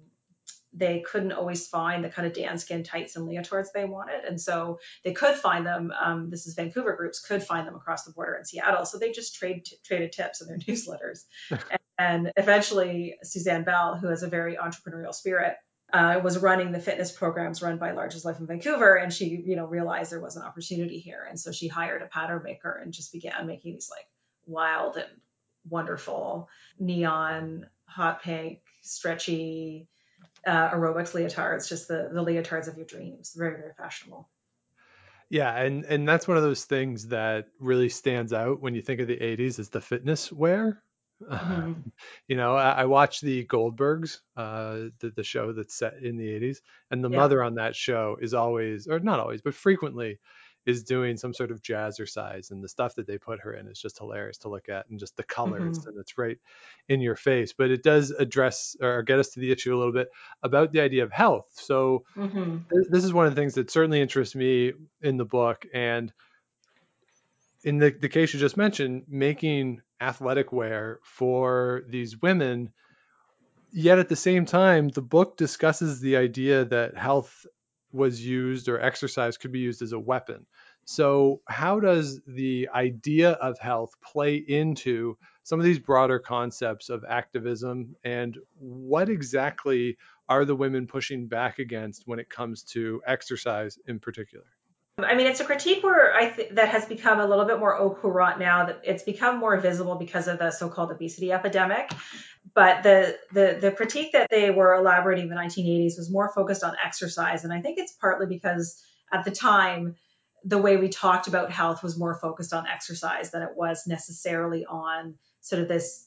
they 0.72 1.00
couldn't 1.00 1.32
always 1.32 1.66
find 1.66 2.04
the 2.04 2.08
kind 2.08 2.26
of 2.26 2.32
Danskin 2.32 2.84
tights 2.84 3.16
and 3.16 3.28
leotards 3.28 3.68
they 3.74 3.84
wanted. 3.84 4.24
And 4.24 4.40
so 4.40 4.78
they 5.04 5.12
could 5.12 5.34
find 5.34 5.66
them. 5.66 5.92
Um, 6.00 6.30
this 6.30 6.46
is 6.46 6.54
Vancouver 6.54 6.94
groups 6.94 7.20
could 7.20 7.42
find 7.42 7.66
them 7.66 7.74
across 7.74 8.04
the 8.04 8.12
border 8.12 8.34
in 8.36 8.44
Seattle. 8.44 8.84
So 8.84 8.98
they 8.98 9.10
just 9.10 9.34
trade, 9.34 9.64
t- 9.64 9.76
traded 9.84 10.12
tips 10.12 10.40
in 10.40 10.48
their 10.48 10.58
newsletters. 10.58 11.24
and, 11.50 11.60
and, 11.98 12.32
eventually, 12.36 13.16
Suzanne 13.22 13.64
Bell, 13.64 13.96
who 13.96 14.08
has 14.08 14.22
a 14.22 14.28
very 14.28 14.56
entrepreneurial 14.56 15.14
spirit, 15.14 15.56
uh, 15.92 16.20
was 16.22 16.38
running 16.38 16.70
the 16.70 16.78
fitness 16.78 17.10
programs 17.10 17.62
run 17.62 17.78
by 17.78 17.90
Large 17.90 18.14
as 18.14 18.24
Life 18.24 18.38
in 18.38 18.46
Vancouver, 18.46 18.94
and 18.94 19.12
she, 19.12 19.42
you 19.44 19.56
know, 19.56 19.66
realized 19.66 20.12
there 20.12 20.20
was 20.20 20.36
an 20.36 20.42
opportunity 20.42 21.00
here, 21.00 21.26
and 21.28 21.38
so 21.38 21.50
she 21.50 21.66
hired 21.66 22.00
a 22.00 22.06
pattern 22.06 22.42
maker 22.44 22.80
and 22.80 22.92
just 22.92 23.12
began 23.12 23.48
making 23.48 23.72
these 23.72 23.90
like 23.90 24.06
wild 24.46 24.96
and 24.96 25.10
wonderful 25.68 26.48
neon, 26.78 27.66
hot 27.86 28.22
pink, 28.22 28.60
stretchy 28.82 29.88
uh, 30.46 30.70
aerobics 30.70 31.12
leotards, 31.12 31.68
just 31.68 31.88
the 31.88 32.10
the 32.12 32.24
leotards 32.24 32.68
of 32.68 32.76
your 32.76 32.86
dreams. 32.86 33.34
Very 33.36 33.56
very 33.56 33.72
fashionable. 33.76 34.28
Yeah, 35.28 35.54
and 35.54 35.84
and 35.84 36.08
that's 36.08 36.26
one 36.26 36.36
of 36.36 36.42
those 36.42 36.64
things 36.64 37.08
that 37.08 37.46
really 37.58 37.88
stands 37.88 38.32
out 38.32 38.60
when 38.60 38.74
you 38.74 38.82
think 38.82 39.00
of 39.00 39.06
the 39.06 39.16
'80s 39.16 39.58
is 39.58 39.68
the 39.68 39.80
fitness 39.80 40.32
wear. 40.32 40.82
Mm-hmm. 41.22 41.72
you 42.28 42.36
know, 42.36 42.56
I, 42.56 42.70
I, 42.70 42.84
watched 42.86 43.20
the 43.20 43.44
Goldbergs, 43.44 44.18
uh, 44.36 44.88
the, 45.00 45.12
the 45.14 45.22
show 45.22 45.52
that's 45.52 45.74
set 45.74 45.98
in 46.02 46.16
the 46.16 46.26
'80s, 46.26 46.58
and 46.90 47.04
the 47.04 47.10
yeah. 47.10 47.16
mother 47.18 47.42
on 47.42 47.56
that 47.56 47.76
show 47.76 48.16
is 48.20 48.34
always, 48.34 48.88
or 48.88 48.98
not 49.00 49.20
always, 49.20 49.42
but 49.42 49.54
frequently, 49.54 50.18
is 50.66 50.84
doing 50.84 51.16
some 51.16 51.32
sort 51.32 51.50
of 51.50 51.62
jazzercise 51.62 52.50
and 52.50 52.62
the 52.62 52.68
stuff 52.68 52.94
that 52.94 53.06
they 53.06 53.18
put 53.18 53.40
her 53.40 53.54
in 53.54 53.66
is 53.66 53.80
just 53.80 53.98
hilarious 53.98 54.38
to 54.38 54.48
look 54.48 54.68
at 54.68 54.88
and 54.90 54.98
just 54.98 55.16
the 55.16 55.22
colors 55.22 55.78
mm-hmm. 55.78 55.88
and 55.88 55.98
it's 55.98 56.18
right 56.18 56.38
in 56.88 57.00
your 57.00 57.16
face 57.16 57.52
but 57.52 57.70
it 57.70 57.82
does 57.82 58.10
address 58.10 58.76
or 58.80 59.02
get 59.02 59.18
us 59.18 59.30
to 59.30 59.40
the 59.40 59.50
issue 59.50 59.74
a 59.74 59.78
little 59.78 59.92
bit 59.92 60.10
about 60.42 60.72
the 60.72 60.80
idea 60.80 61.02
of 61.02 61.10
health 61.10 61.46
so 61.52 62.04
mm-hmm. 62.16 62.58
th- 62.70 62.86
this 62.90 63.04
is 63.04 63.12
one 63.12 63.26
of 63.26 63.34
the 63.34 63.40
things 63.40 63.54
that 63.54 63.70
certainly 63.70 64.00
interests 64.00 64.34
me 64.34 64.72
in 65.02 65.16
the 65.16 65.24
book 65.24 65.66
and 65.72 66.12
in 67.62 67.78
the, 67.78 67.90
the 67.90 68.08
case 68.08 68.32
you 68.32 68.40
just 68.40 68.56
mentioned 68.56 69.04
making 69.08 69.80
athletic 70.00 70.52
wear 70.52 70.98
for 71.02 71.82
these 71.88 72.20
women 72.20 72.70
yet 73.72 73.98
at 73.98 74.08
the 74.08 74.16
same 74.16 74.44
time 74.44 74.88
the 74.88 75.02
book 75.02 75.36
discusses 75.36 76.00
the 76.00 76.16
idea 76.16 76.64
that 76.64 76.96
health 76.96 77.46
was 77.92 78.24
used 78.24 78.68
or 78.68 78.80
exercise 78.80 79.36
could 79.36 79.52
be 79.52 79.58
used 79.58 79.82
as 79.82 79.92
a 79.92 79.98
weapon. 79.98 80.46
So, 80.84 81.40
how 81.46 81.80
does 81.80 82.20
the 82.26 82.68
idea 82.74 83.32
of 83.32 83.58
health 83.58 83.94
play 84.02 84.36
into 84.36 85.16
some 85.42 85.60
of 85.60 85.64
these 85.64 85.78
broader 85.78 86.18
concepts 86.18 86.88
of 86.88 87.04
activism? 87.08 87.94
And 88.04 88.38
what 88.58 89.08
exactly 89.08 89.96
are 90.28 90.44
the 90.44 90.56
women 90.56 90.86
pushing 90.86 91.26
back 91.28 91.58
against 91.58 92.06
when 92.06 92.18
it 92.18 92.30
comes 92.30 92.62
to 92.64 93.02
exercise 93.06 93.78
in 93.86 93.98
particular? 94.00 94.46
I 95.04 95.14
mean, 95.14 95.26
it's 95.26 95.40
a 95.40 95.44
critique 95.44 95.82
where 95.82 96.14
I 96.14 96.30
th- 96.30 96.50
that 96.52 96.68
has 96.68 96.86
become 96.86 97.20
a 97.20 97.26
little 97.26 97.44
bit 97.44 97.58
more 97.58 97.76
au 97.76 97.90
courant 97.90 98.38
now. 98.38 98.66
That 98.66 98.80
it's 98.84 99.02
become 99.02 99.38
more 99.38 99.56
visible 99.58 99.96
because 99.96 100.28
of 100.28 100.38
the 100.38 100.50
so-called 100.50 100.90
obesity 100.90 101.32
epidemic. 101.32 101.90
But 102.54 102.82
the 102.82 103.18
the 103.32 103.58
the 103.60 103.72
critique 103.72 104.12
that 104.12 104.28
they 104.30 104.50
were 104.50 104.74
elaborating 104.74 105.24
in 105.24 105.30
the 105.30 105.36
1980s 105.36 105.96
was 105.98 106.10
more 106.10 106.32
focused 106.32 106.64
on 106.64 106.74
exercise, 106.84 107.44
and 107.44 107.52
I 107.52 107.60
think 107.60 107.78
it's 107.78 107.92
partly 107.92 108.26
because 108.26 108.82
at 109.12 109.24
the 109.24 109.30
time 109.30 109.96
the 110.44 110.58
way 110.58 110.76
we 110.76 110.88
talked 110.88 111.26
about 111.26 111.50
health 111.50 111.82
was 111.82 111.98
more 111.98 112.14
focused 112.14 112.52
on 112.52 112.66
exercise 112.66 113.30
than 113.30 113.42
it 113.42 113.50
was 113.54 113.86
necessarily 113.86 114.64
on 114.64 115.16
sort 115.40 115.62
of 115.62 115.68
this 115.68 116.06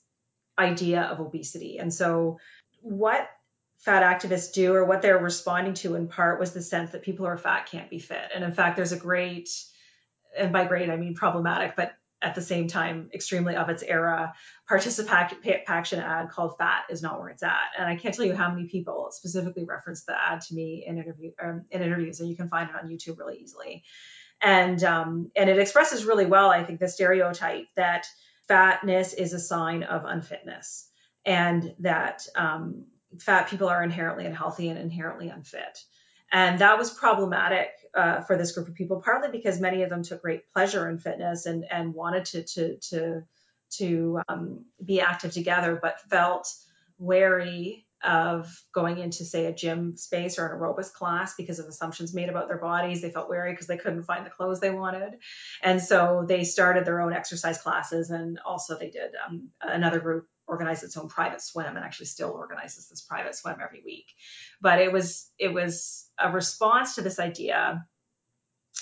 idea 0.58 1.02
of 1.04 1.20
obesity. 1.20 1.78
And 1.78 1.94
so, 1.94 2.40
what 2.82 3.28
fat 3.84 4.04
activists 4.04 4.54
do 4.54 4.74
or 4.74 4.86
what 4.86 5.02
they're 5.02 5.18
responding 5.18 5.74
to 5.74 5.96
in 5.96 6.08
part 6.08 6.40
was 6.40 6.54
the 6.54 6.62
sense 6.62 6.92
that 6.92 7.04
people 7.04 7.26
who 7.26 7.32
are 7.32 7.38
fat 7.38 7.68
can't 7.70 7.90
be 7.90 8.00
fit. 8.00 8.32
And 8.34 8.44
in 8.44 8.54
fact, 8.54 8.78
there's 8.78 8.94
a 8.94 8.98
great, 8.98 9.50
and 10.38 10.54
by 10.54 10.66
great, 10.66 10.90
I 10.90 10.96
mean 10.96 11.16
problematic, 11.16 11.76
but 11.76 11.94
at 12.22 12.36
the 12.36 12.42
same 12.42 12.70
time, 12.70 13.10
extremely 13.14 13.58
of 13.58 13.68
its 13.68 13.84
era 13.84 14.34
ParticipACTION 14.70 16.00
ad 16.00 16.30
called 16.30 16.58
Fat 16.58 16.86
is 16.90 17.02
Not 17.02 17.20
Where 17.20 17.28
It's 17.28 17.44
At. 17.44 17.60
And 17.78 17.86
I 17.86 17.98
can't 17.98 18.16
tell 18.16 18.26
you 18.26 18.34
how 18.34 18.50
many 18.50 18.70
people 18.70 19.10
specifically 19.12 19.66
referenced 19.66 20.06
the 20.06 20.16
ad 20.18 20.40
to 20.42 20.56
me 20.56 20.86
in, 20.88 20.98
interview, 20.98 21.32
um, 21.44 21.66
in 21.70 21.82
interviews, 21.82 22.22
and 22.22 22.30
you 22.30 22.38
can 22.38 22.48
find 22.48 22.70
it 22.70 22.76
on 22.82 22.90
YouTube 22.90 23.20
really 23.20 23.40
easily. 23.40 23.84
And, 24.42 24.82
um, 24.86 25.32
and 25.36 25.50
it 25.50 25.60
expresses 25.60 26.06
really 26.06 26.26
well, 26.26 26.50
I 26.50 26.64
think, 26.64 26.80
the 26.80 26.88
stereotype 26.88 27.66
that 27.76 28.08
fatness 28.48 29.12
is 29.14 29.34
a 29.34 29.40
sign 29.40 29.84
of 29.84 30.06
unfitness 30.06 30.88
and 31.26 31.74
that 31.80 32.26
um, 32.36 32.86
fat 33.20 33.50
people 33.50 33.68
are 33.68 33.84
inherently 33.84 34.26
unhealthy 34.26 34.70
and 34.70 34.80
inherently 34.80 35.30
unfit. 35.30 35.80
And 36.32 36.60
that 36.60 36.78
was 36.80 36.90
problematic 36.90 37.70
uh, 37.94 38.22
for 38.22 38.38
this 38.38 38.54
group 38.54 38.68
of 38.68 38.74
people, 38.74 39.02
partly 39.02 39.30
because 39.30 39.60
many 39.62 39.84
of 39.84 39.90
them 39.90 40.04
took 40.04 40.22
great 40.24 40.52
pleasure 40.52 40.90
in 40.90 40.98
fitness 40.98 41.46
and, 41.46 41.64
and 41.70 41.94
wanted 41.94 42.26
to, 42.26 42.44
to, 42.44 42.78
to, 42.90 43.24
to 43.78 44.20
um, 44.28 44.66
be 44.84 45.00
active 45.00 45.32
together, 45.32 45.78
but 45.80 46.02
felt 46.10 46.52
wary 46.98 47.86
of 48.04 48.62
going 48.74 48.98
into, 48.98 49.24
say, 49.24 49.46
a 49.46 49.54
gym 49.54 49.96
space 49.96 50.38
or 50.38 50.48
an 50.48 50.60
aerobics 50.60 50.92
class 50.92 51.36
because 51.36 51.60
of 51.60 51.68
assumptions 51.68 52.14
made 52.14 52.30
about 52.30 52.48
their 52.48 52.58
bodies. 52.58 53.02
They 53.02 53.12
felt 53.12 53.30
wary 53.30 53.54
because 53.54 53.68
they 53.68 53.78
couldn't 53.78 54.04
find 54.04 54.26
the 54.26 54.30
clothes 54.30 54.60
they 54.60 54.72
wanted. 54.72 55.14
And 55.62 55.82
so 55.82 56.26
they 56.28 56.44
started 56.44 56.86
their 56.86 57.00
own 57.00 57.14
exercise 57.14 57.62
classes. 57.62 58.10
And 58.10 58.40
also, 58.46 58.78
they 58.78 58.90
did 58.90 59.12
um, 59.26 59.50
another 59.62 60.00
group 60.00 60.28
organized 60.48 60.84
its 60.84 60.98
own 60.98 61.08
private 61.08 61.42
swim 61.42 61.76
and 61.76 61.86
actually 61.86 62.08
still 62.08 62.32
organizes 62.32 62.88
this 62.88 63.02
private 63.02 63.36
swim 63.36 63.58
every 63.64 63.82
week. 63.84 64.08
But 64.62 64.80
it 64.80 64.92
was 64.92 65.30
it 65.38 65.54
was 65.54 66.10
a 66.20 66.32
response 66.32 66.96
to 66.96 67.02
this 67.02 67.20
idea 67.20 67.86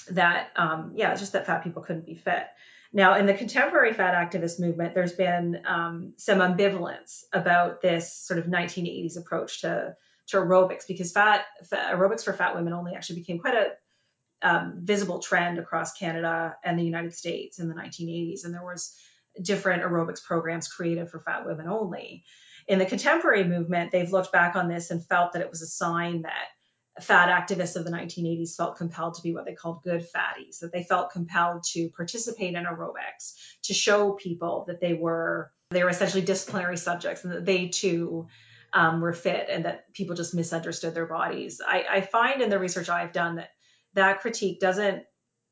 that 0.09 0.49
um, 0.55 0.93
yeah, 0.95 1.15
just 1.15 1.33
that 1.33 1.45
fat 1.45 1.63
people 1.63 1.83
couldn't 1.83 2.05
be 2.05 2.15
fit. 2.15 2.47
Now, 2.93 3.15
in 3.15 3.25
the 3.25 3.33
contemporary 3.33 3.93
fat 3.93 4.13
activist 4.13 4.59
movement, 4.59 4.93
there's 4.93 5.13
been 5.13 5.61
um, 5.65 6.13
some 6.17 6.39
ambivalence 6.39 7.23
about 7.31 7.81
this 7.81 8.13
sort 8.13 8.37
of 8.37 8.45
1980s 8.45 9.17
approach 9.17 9.61
to 9.61 9.95
to 10.27 10.37
aerobics 10.37 10.87
because 10.87 11.11
fat, 11.11 11.45
fat 11.65 11.93
aerobics 11.93 12.23
for 12.23 12.33
fat 12.33 12.55
women 12.55 12.73
only 12.73 12.93
actually 12.93 13.19
became 13.19 13.39
quite 13.39 13.55
a 13.55 13.71
um, 14.41 14.79
visible 14.81 15.19
trend 15.19 15.59
across 15.59 15.93
Canada 15.93 16.55
and 16.63 16.77
the 16.77 16.83
United 16.83 17.13
States 17.13 17.59
in 17.59 17.67
the 17.67 17.75
1980s, 17.75 18.43
and 18.45 18.53
there 18.53 18.63
was 18.63 18.95
different 19.41 19.83
aerobics 19.83 20.23
programs 20.23 20.67
created 20.67 21.09
for 21.09 21.19
fat 21.19 21.45
women 21.45 21.67
only. 21.67 22.23
In 22.67 22.79
the 22.79 22.85
contemporary 22.85 23.43
movement, 23.43 23.91
they've 23.91 24.11
looked 24.11 24.31
back 24.31 24.55
on 24.55 24.67
this 24.67 24.91
and 24.91 25.05
felt 25.05 25.33
that 25.33 25.41
it 25.41 25.49
was 25.49 25.61
a 25.61 25.67
sign 25.67 26.23
that 26.23 26.47
fat 26.99 27.29
activists 27.29 27.75
of 27.75 27.85
the 27.85 27.91
1980s 27.91 28.55
felt 28.55 28.77
compelled 28.77 29.15
to 29.15 29.21
be 29.21 29.33
what 29.33 29.45
they 29.45 29.53
called 29.53 29.83
good 29.83 30.01
fatties, 30.01 30.59
that 30.59 30.71
they 30.71 30.83
felt 30.83 31.11
compelled 31.11 31.63
to 31.63 31.89
participate 31.89 32.53
in 32.53 32.65
aerobics, 32.65 33.33
to 33.63 33.73
show 33.73 34.13
people 34.13 34.65
that 34.67 34.81
they 34.81 34.93
were 34.93 35.51
they 35.71 35.83
were 35.83 35.89
essentially 35.89 36.21
disciplinary 36.21 36.75
subjects 36.75 37.23
and 37.23 37.33
that 37.33 37.45
they 37.45 37.69
too 37.69 38.27
um, 38.73 38.99
were 38.99 39.13
fit 39.13 39.47
and 39.49 39.65
that 39.65 39.91
people 39.93 40.15
just 40.15 40.35
misunderstood 40.35 40.93
their 40.93 41.05
bodies. 41.05 41.61
I, 41.65 41.85
I 41.89 42.01
find 42.01 42.41
in 42.41 42.49
the 42.49 42.59
research 42.59 42.89
I've 42.89 43.13
done 43.13 43.35
that 43.35 43.51
that 43.93 44.19
critique 44.19 44.59
doesn't 44.59 45.03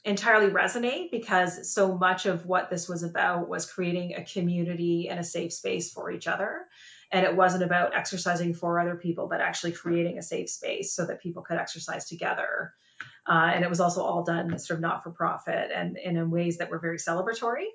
entirely 0.05 0.49
resonate 0.51 1.11
because 1.11 1.71
so 1.73 1.97
much 1.97 2.25
of 2.25 2.45
what 2.45 2.69
this 2.69 2.87
was 2.87 3.03
about 3.03 3.49
was 3.49 3.69
creating 3.69 4.15
a 4.15 4.23
community 4.23 5.09
and 5.09 5.19
a 5.19 5.23
safe 5.23 5.53
space 5.53 5.91
for 5.91 6.09
each 6.09 6.27
other. 6.27 6.65
And 7.11 7.25
it 7.25 7.35
wasn't 7.35 7.63
about 7.63 7.95
exercising 7.95 8.53
for 8.53 8.79
other 8.79 8.95
people, 8.95 9.27
but 9.27 9.41
actually 9.41 9.71
creating 9.73 10.17
a 10.17 10.23
safe 10.23 10.49
space 10.49 10.93
so 10.93 11.05
that 11.05 11.21
people 11.21 11.41
could 11.41 11.57
exercise 11.57 12.05
together. 12.05 12.73
Uh, 13.27 13.51
and 13.53 13.63
it 13.63 13.69
was 13.69 13.79
also 13.79 14.03
all 14.03 14.23
done 14.23 14.57
sort 14.59 14.77
of 14.77 14.81
not 14.81 15.03
for 15.03 15.11
profit 15.11 15.69
and, 15.73 15.97
and 15.97 16.17
in 16.17 16.29
ways 16.29 16.57
that 16.57 16.69
were 16.69 16.79
very 16.79 16.97
celebratory. 16.97 17.65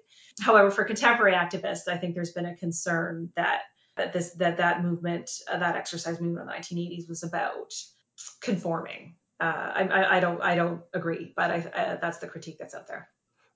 However, 0.40 0.70
for 0.70 0.84
contemporary 0.84 1.34
activists, 1.34 1.88
I 1.88 1.96
think 1.96 2.14
there's 2.14 2.32
been 2.32 2.46
a 2.46 2.56
concern 2.56 3.30
that 3.36 3.62
that 3.96 4.12
this 4.12 4.32
that 4.34 4.56
that 4.56 4.82
movement, 4.82 5.30
uh, 5.48 5.58
that 5.58 5.76
exercise 5.76 6.20
movement 6.20 6.50
in 6.50 6.76
the 6.76 6.84
1980s 6.84 7.08
was 7.08 7.22
about 7.22 7.72
conforming 8.40 9.14
uh, 9.40 9.44
I, 9.44 10.16
I, 10.16 10.20
don't 10.20 10.42
I 10.42 10.54
don't 10.54 10.82
agree, 10.92 11.32
but 11.36 11.50
I, 11.50 11.58
uh, 11.58 11.98
that's 12.00 12.18
the 12.18 12.28
critique 12.28 12.56
that's 12.58 12.74
out 12.74 12.86
there. 12.86 13.08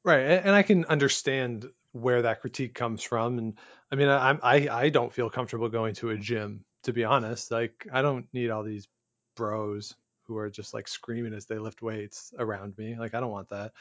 Right, 0.04 0.20
and 0.20 0.50
I 0.50 0.62
can 0.62 0.84
understand 0.86 1.66
where 1.92 2.22
that 2.22 2.40
critique 2.40 2.74
comes 2.74 3.02
from, 3.02 3.38
and 3.38 3.58
I 3.90 3.96
mean 3.96 4.08
I 4.08 4.38
I 4.42 4.68
I 4.70 4.88
don't 4.90 5.12
feel 5.12 5.30
comfortable 5.30 5.68
going 5.68 5.94
to 5.96 6.10
a 6.10 6.16
gym 6.16 6.64
to 6.84 6.92
be 6.92 7.04
honest. 7.04 7.50
Like 7.50 7.86
I 7.92 8.02
don't 8.02 8.26
need 8.32 8.50
all 8.50 8.62
these 8.62 8.88
bros 9.36 9.94
who 10.24 10.36
are 10.36 10.50
just 10.50 10.74
like 10.74 10.88
screaming 10.88 11.34
as 11.34 11.46
they 11.46 11.58
lift 11.58 11.82
weights 11.82 12.32
around 12.38 12.76
me. 12.76 12.96
Like 12.98 13.14
I 13.14 13.20
don't 13.20 13.30
want 13.30 13.48
that, 13.50 13.72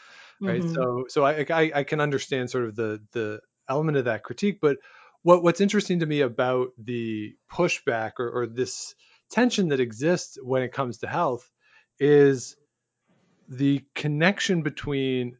right? 0.41 0.61
Mm-hmm. 0.61 0.73
So 0.73 1.05
so 1.09 1.25
I, 1.25 1.45
I 1.49 1.71
I 1.75 1.83
can 1.83 1.99
understand 1.99 2.49
sort 2.49 2.65
of 2.65 2.75
the 2.75 3.01
the 3.11 3.41
element 3.69 3.97
of 3.97 4.05
that 4.05 4.23
critique, 4.23 4.59
but 4.61 4.77
what 5.23 5.43
what's 5.43 5.61
interesting 5.61 5.99
to 5.99 6.05
me 6.05 6.21
about 6.21 6.69
the 6.77 7.35
pushback 7.51 8.13
or, 8.19 8.29
or 8.29 8.47
this 8.47 8.95
tension 9.29 9.69
that 9.69 9.79
exists 9.79 10.37
when 10.41 10.63
it 10.63 10.71
comes 10.71 10.99
to 10.99 11.07
health 11.07 11.49
is 11.99 12.55
the 13.49 13.83
connection 13.95 14.61
between 14.61 15.37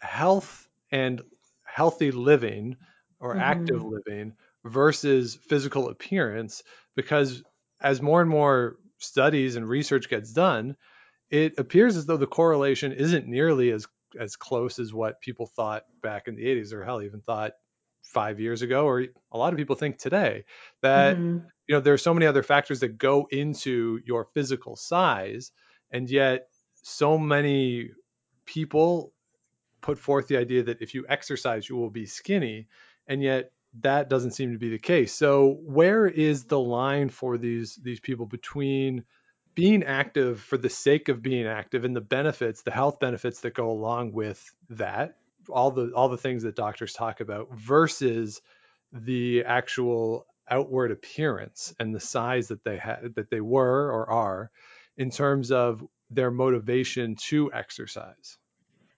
health 0.00 0.68
and 0.90 1.22
healthy 1.64 2.10
living 2.10 2.76
or 3.20 3.32
mm-hmm. 3.32 3.40
active 3.40 3.82
living 3.84 4.32
versus 4.64 5.36
physical 5.48 5.88
appearance 5.88 6.62
because 6.96 7.42
as 7.80 8.02
more 8.02 8.20
and 8.20 8.30
more 8.30 8.76
studies 8.98 9.56
and 9.56 9.68
research 9.68 10.08
gets 10.08 10.32
done 10.32 10.76
it 11.30 11.58
appears 11.58 11.96
as 11.96 12.06
though 12.06 12.16
the 12.16 12.26
correlation 12.26 12.92
isn't 12.92 13.26
nearly 13.26 13.70
as 13.70 13.86
as 14.18 14.36
close 14.36 14.78
as 14.78 14.92
what 14.92 15.20
people 15.20 15.46
thought 15.46 15.84
back 16.02 16.26
in 16.26 16.34
the 16.34 16.44
80s 16.44 16.72
or 16.72 16.84
hell 16.84 17.00
even 17.00 17.20
thought 17.20 17.52
5 18.02 18.40
years 18.40 18.62
ago 18.62 18.86
or 18.86 19.06
a 19.30 19.38
lot 19.38 19.52
of 19.52 19.56
people 19.56 19.76
think 19.76 19.98
today 19.98 20.44
that 20.82 21.16
mm-hmm. 21.16 21.46
you 21.68 21.74
know 21.74 21.80
there 21.80 21.94
are 21.94 21.98
so 21.98 22.12
many 22.12 22.26
other 22.26 22.42
factors 22.42 22.80
that 22.80 22.98
go 22.98 23.28
into 23.30 24.00
your 24.04 24.26
physical 24.34 24.76
size 24.76 25.52
and 25.90 26.10
yet 26.10 26.48
so 26.82 27.18
many 27.18 27.90
people 28.46 29.12
put 29.80 29.98
forth 29.98 30.28
the 30.28 30.36
idea 30.36 30.62
that 30.64 30.82
if 30.82 30.94
you 30.94 31.04
exercise 31.08 31.68
you 31.68 31.76
will 31.76 31.90
be 31.90 32.06
skinny 32.06 32.66
and 33.06 33.22
yet 33.22 33.52
that 33.80 34.08
doesn't 34.10 34.32
seem 34.32 34.52
to 34.52 34.58
be 34.58 34.70
the 34.70 34.78
case. 34.78 35.12
So 35.12 35.58
where 35.62 36.06
is 36.06 36.44
the 36.44 36.58
line 36.58 37.08
for 37.08 37.38
these 37.38 37.76
these 37.76 38.00
people 38.00 38.26
between 38.26 39.04
being 39.54 39.84
active 39.84 40.40
for 40.40 40.56
the 40.56 40.68
sake 40.68 41.08
of 41.08 41.22
being 41.22 41.46
active 41.46 41.84
and 41.84 41.94
the 41.94 42.00
benefits 42.00 42.62
the 42.62 42.70
health 42.70 43.00
benefits 43.00 43.40
that 43.40 43.54
go 43.54 43.70
along 43.70 44.12
with 44.12 44.42
that 44.70 45.16
all 45.48 45.70
the 45.70 45.90
all 45.94 46.08
the 46.08 46.16
things 46.16 46.44
that 46.44 46.54
doctors 46.54 46.92
talk 46.92 47.20
about 47.20 47.48
versus 47.52 48.40
the 48.92 49.44
actual 49.44 50.26
outward 50.48 50.90
appearance 50.90 51.74
and 51.78 51.94
the 51.94 52.00
size 52.00 52.48
that 52.48 52.64
they 52.64 52.76
had 52.76 53.14
that 53.16 53.30
they 53.30 53.40
were 53.40 53.90
or 53.90 54.10
are 54.10 54.50
in 55.00 55.10
terms 55.10 55.50
of 55.50 55.84
their 56.10 56.30
motivation 56.30 57.16
to 57.16 57.52
exercise 57.52 58.38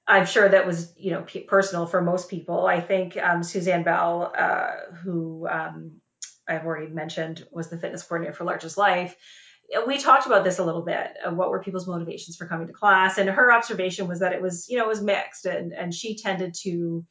I'm 0.05 0.27
sure 0.27 0.49
that 0.49 0.67
was, 0.67 0.93
you 0.97 1.13
know, 1.13 1.25
personal 1.47 1.87
for 1.87 2.03
most 2.03 2.29
people. 2.29 2.67
I 2.67 2.81
think 2.81 3.17
um, 3.17 3.45
Suzanne 3.45 3.85
Bell, 3.85 4.33
uh, 4.37 4.95
who 5.05 5.47
um, 5.49 6.01
I've 6.47 6.67
already 6.67 6.93
mentioned 6.93 7.47
was 7.53 7.71
the 7.71 7.79
fitness 7.79 8.03
coordinator 8.03 8.35
for 8.35 8.43
Large 8.43 8.65
as 8.65 8.77
Life, 8.77 9.15
we 9.87 9.99
talked 9.99 10.27
about 10.27 10.45
this 10.45 10.59
a 10.59 10.65
little 10.65 10.83
bit. 10.83 11.09
what 11.31 11.51
were 11.51 11.63
people's 11.63 11.87
motivations 11.87 12.37
for 12.37 12.47
coming 12.47 12.67
to 12.67 12.73
class? 12.73 13.19
And 13.19 13.29
her 13.29 13.53
observation 13.53 14.07
was 14.07 14.21
that 14.21 14.33
it 14.33 14.43
was, 14.43 14.69
you 14.69 14.77
know, 14.77 14.85
it 14.85 14.89
was 14.89 15.03
mixed, 15.03 15.47
and 15.47 15.73
and 15.73 15.95
she 15.95 16.17
tended 16.17 16.55
to, 16.63 17.05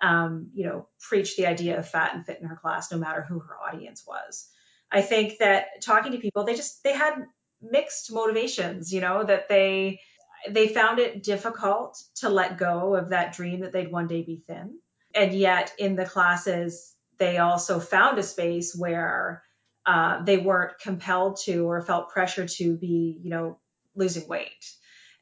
um, 0.00 0.50
you 0.54 0.66
know, 0.66 0.88
preach 1.00 1.36
the 1.36 1.46
idea 1.46 1.78
of 1.78 1.88
fat 1.88 2.14
and 2.14 2.24
fit 2.24 2.38
in 2.40 2.46
her 2.46 2.56
class, 2.56 2.90
no 2.90 2.98
matter 2.98 3.22
who 3.22 3.40
her 3.40 3.56
audience 3.68 4.04
was. 4.06 4.48
I 4.90 5.02
think 5.02 5.38
that 5.38 5.82
talking 5.82 6.12
to 6.12 6.18
people, 6.18 6.44
they 6.44 6.54
just 6.54 6.82
they 6.84 6.94
had 6.94 7.26
mixed 7.60 8.12
motivations. 8.12 8.92
You 8.92 9.00
know, 9.00 9.24
that 9.24 9.48
they 9.48 10.00
they 10.48 10.68
found 10.68 10.98
it 10.98 11.22
difficult 11.22 12.00
to 12.16 12.28
let 12.28 12.58
go 12.58 12.94
of 12.94 13.10
that 13.10 13.34
dream 13.34 13.60
that 13.60 13.72
they'd 13.72 13.90
one 13.90 14.06
day 14.06 14.22
be 14.22 14.42
thin. 14.46 14.78
And 15.14 15.32
yet, 15.32 15.72
in 15.78 15.96
the 15.96 16.04
classes, 16.04 16.94
they 17.18 17.38
also 17.38 17.80
found 17.80 18.18
a 18.18 18.22
space 18.22 18.74
where 18.74 19.42
uh, 19.86 20.22
they 20.22 20.36
weren't 20.36 20.78
compelled 20.78 21.38
to 21.44 21.70
or 21.70 21.80
felt 21.80 22.10
pressure 22.10 22.46
to 22.46 22.76
be, 22.76 23.18
you 23.22 23.30
know, 23.30 23.58
losing 23.94 24.28
weight. 24.28 24.50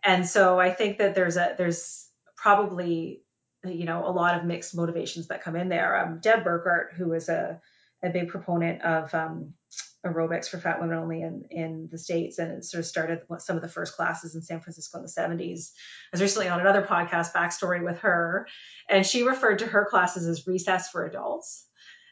And 0.03 0.27
so 0.27 0.59
I 0.59 0.71
think 0.71 0.99
that 0.99 1.15
there's 1.15 1.37
a 1.37 1.55
there's 1.57 2.09
probably 2.37 3.23
you 3.65 3.85
know 3.87 4.07
a 4.07 4.11
lot 4.11 4.39
of 4.39 4.45
mixed 4.45 4.75
motivations 4.75 5.29
that 5.29 5.43
come 5.43 5.57
in 5.57 5.69
there. 5.69 5.97
Um, 5.99 6.19
Deb 6.21 6.45
Burkhart, 6.45 6.95
who 6.95 7.13
is 7.13 7.29
a 7.29 7.61
a 8.03 8.11
big 8.11 8.29
proponent 8.29 8.83
of 8.83 9.15
um, 9.15 9.55
aerobics 10.05 10.49
for 10.49 10.59
fat 10.59 10.81
women 10.81 10.97
only 10.97 11.23
in, 11.23 11.45
in 11.51 11.89
the 11.91 11.99
States 11.99 12.39
and 12.39 12.53
it 12.53 12.65
sort 12.65 12.81
of 12.81 12.87
started 12.87 13.21
some 13.39 13.57
of 13.57 13.63
the 13.63 13.69
first 13.69 13.97
classes 13.97 14.35
in 14.35 14.43
San 14.43 14.61
Francisco 14.61 14.99
in 14.99 15.05
the 15.05 15.09
70s. 15.11 15.71
I 15.71 16.13
was 16.13 16.21
recently 16.21 16.49
on 16.49 16.61
another 16.61 16.83
podcast, 16.83 17.33
Backstory 17.33 17.83
with 17.83 18.01
her, 18.01 18.47
and 18.89 19.07
she 19.07 19.23
referred 19.23 19.61
to 19.61 19.67
her 19.67 19.87
classes 19.87 20.27
as 20.27 20.47
recess 20.47 20.91
for 20.91 21.07
adults, 21.07 21.67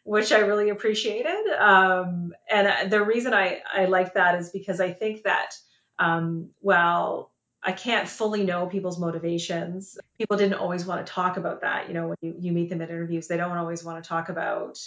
which 0.04 0.32
I 0.32 0.38
really 0.38 0.70
appreciated. 0.70 1.46
Um, 1.58 2.32
and 2.50 2.90
the 2.90 3.02
reason 3.02 3.34
I, 3.34 3.60
I 3.72 3.84
like 3.84 4.14
that 4.14 4.40
is 4.40 4.50
because 4.50 4.80
I 4.80 4.92
think 4.92 5.24
that 5.24 5.54
um, 5.98 6.50
while 6.60 7.30
I 7.62 7.72
can't 7.72 8.08
fully 8.08 8.42
know 8.42 8.66
people's 8.66 8.98
motivations, 8.98 9.98
people 10.18 10.38
didn't 10.38 10.54
always 10.54 10.86
want 10.86 11.06
to 11.06 11.12
talk 11.12 11.36
about 11.36 11.60
that. 11.60 11.88
You 11.88 11.94
know, 11.94 12.08
when 12.08 12.16
you, 12.22 12.34
you 12.40 12.52
meet 12.52 12.70
them 12.70 12.80
at 12.80 12.90
interviews, 12.90 13.28
they 13.28 13.36
don't 13.36 13.56
always 13.56 13.84
want 13.84 14.02
to 14.02 14.08
talk 14.08 14.30
about 14.30 14.78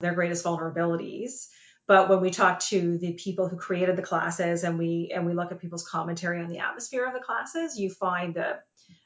their 0.00 0.14
greatest 0.14 0.44
vulnerabilities 0.44 1.48
but 1.86 2.08
when 2.08 2.20
we 2.20 2.30
talk 2.30 2.60
to 2.60 2.98
the 2.98 3.12
people 3.12 3.48
who 3.48 3.56
created 3.56 3.96
the 3.96 4.02
classes 4.02 4.64
and 4.64 4.78
we 4.78 5.12
and 5.14 5.26
we 5.26 5.34
look 5.34 5.52
at 5.52 5.60
people's 5.60 5.86
commentary 5.86 6.42
on 6.42 6.48
the 6.48 6.58
atmosphere 6.58 7.04
of 7.04 7.12
the 7.12 7.20
classes 7.20 7.78
you 7.78 7.90
find 7.90 8.36
a, 8.36 8.58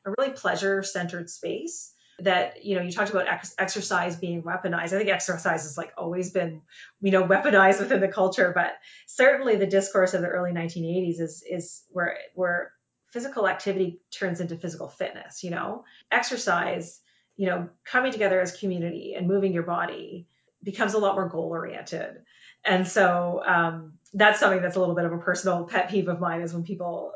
a 0.04 0.14
really 0.18 0.32
pleasure 0.32 0.82
centered 0.82 1.30
space 1.30 1.92
that 2.20 2.64
you 2.64 2.76
know 2.76 2.82
you 2.82 2.90
talked 2.90 3.10
about 3.10 3.28
ex- 3.28 3.54
exercise 3.58 4.16
being 4.16 4.42
weaponized. 4.42 4.92
I 4.92 4.98
think 4.98 5.10
exercise 5.10 5.64
has 5.64 5.76
like 5.76 5.92
always 5.98 6.30
been 6.30 6.62
you 7.00 7.10
know 7.12 7.24
weaponized 7.24 7.78
within 7.78 8.00
the 8.00 8.08
culture 8.08 8.52
but 8.54 8.72
certainly 9.06 9.56
the 9.56 9.66
discourse 9.66 10.14
of 10.14 10.22
the 10.22 10.28
early 10.28 10.52
1980s 10.52 11.20
is 11.20 11.42
is 11.48 11.82
where 11.90 12.16
where 12.34 12.72
physical 13.12 13.46
activity 13.48 14.00
turns 14.10 14.40
into 14.40 14.56
physical 14.56 14.88
fitness 14.88 15.42
you 15.42 15.50
know? 15.50 15.84
Exercise 16.10 17.00
you 17.36 17.46
know 17.46 17.68
coming 17.84 18.12
together 18.12 18.40
as 18.40 18.56
community 18.56 19.14
and 19.14 19.28
moving 19.28 19.52
your 19.52 19.62
body 19.62 20.26
becomes 20.62 20.94
a 20.94 20.98
lot 20.98 21.14
more 21.14 21.28
goal 21.28 21.50
oriented 21.50 22.22
and 22.66 22.86
so 22.86 23.42
um, 23.46 23.94
that's 24.12 24.40
something 24.40 24.62
that's 24.62 24.76
a 24.76 24.80
little 24.80 24.94
bit 24.94 25.04
of 25.04 25.12
a 25.12 25.18
personal 25.18 25.64
pet 25.64 25.90
peeve 25.90 26.08
of 26.08 26.20
mine 26.20 26.40
is 26.40 26.52
when 26.52 26.64
people, 26.64 27.12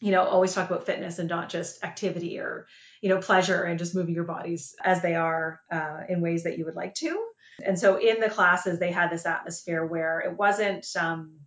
you 0.00 0.12
know, 0.12 0.22
always 0.22 0.54
talk 0.54 0.70
about 0.70 0.86
fitness 0.86 1.18
and 1.18 1.28
not 1.28 1.48
just 1.48 1.82
activity 1.82 2.38
or, 2.38 2.66
you 3.00 3.08
know, 3.08 3.18
pleasure 3.18 3.62
and 3.62 3.78
just 3.78 3.94
moving 3.94 4.14
your 4.14 4.24
bodies 4.24 4.74
as 4.82 5.02
they 5.02 5.14
are 5.14 5.60
uh, 5.72 6.00
in 6.08 6.20
ways 6.20 6.44
that 6.44 6.58
you 6.58 6.64
would 6.66 6.76
like 6.76 6.94
to. 6.94 7.18
And 7.64 7.78
so 7.78 7.96
in 7.98 8.20
the 8.20 8.28
classes, 8.28 8.78
they 8.78 8.92
had 8.92 9.10
this 9.10 9.26
atmosphere 9.26 9.84
where 9.84 10.20
it 10.20 10.36
wasn't, 10.36 10.86
um, 10.98 11.40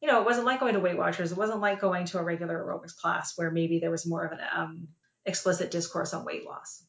you 0.00 0.08
know, 0.08 0.20
it 0.20 0.24
wasn't 0.24 0.46
like 0.46 0.60
going 0.60 0.74
to 0.74 0.80
Weight 0.80 0.96
Watchers. 0.96 1.32
It 1.32 1.38
wasn't 1.38 1.60
like 1.60 1.80
going 1.80 2.04
to 2.06 2.18
a 2.18 2.22
regular 2.22 2.62
aerobics 2.62 2.96
class 2.96 3.32
where 3.36 3.50
maybe 3.50 3.80
there 3.80 3.90
was 3.90 4.06
more 4.06 4.24
of 4.24 4.32
an 4.32 4.38
um, 4.54 4.88
explicit 5.26 5.70
discourse 5.70 6.14
on 6.14 6.24
weight 6.24 6.44
loss. 6.44 6.84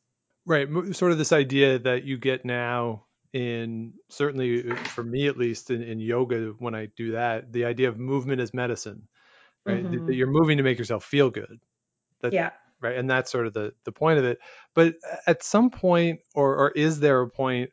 Right. 0.45 0.67
Sort 0.95 1.11
of 1.11 1.17
this 1.17 1.31
idea 1.31 1.79
that 1.79 2.03
you 2.03 2.17
get 2.17 2.45
now 2.45 3.05
in 3.33 3.93
certainly 4.09 4.71
uh, 4.71 4.75
for 4.75 5.03
me 5.03 5.27
at 5.27 5.37
least 5.37 5.71
in, 5.71 5.81
in, 5.81 5.99
yoga 5.99 6.53
when 6.59 6.75
i 6.75 6.87
do 6.95 7.11
that 7.11 7.51
the 7.51 7.65
idea 7.65 7.89
of 7.89 7.97
movement 7.97 8.39
as 8.39 8.53
medicine 8.53 9.07
right? 9.65 9.83
Mm-hmm. 9.83 10.11
you're 10.11 10.27
moving 10.27 10.57
to 10.57 10.63
make 10.63 10.77
yourself 10.77 11.03
feel 11.03 11.29
good. 11.29 11.59
That, 12.21 12.33
yeah. 12.33 12.51
right? 12.79 12.95
And 12.95 13.09
that's 13.09 13.31
sort 13.31 13.47
of 13.47 13.53
the 13.53 13.73
the 13.83 13.91
point 13.91 14.19
of 14.19 14.25
it. 14.25 14.39
But 14.73 14.95
at 15.27 15.43
some 15.43 15.69
point 15.69 16.21
or 16.33 16.55
or 16.55 16.71
is 16.71 16.99
there 16.99 17.21
a 17.21 17.29
point 17.29 17.71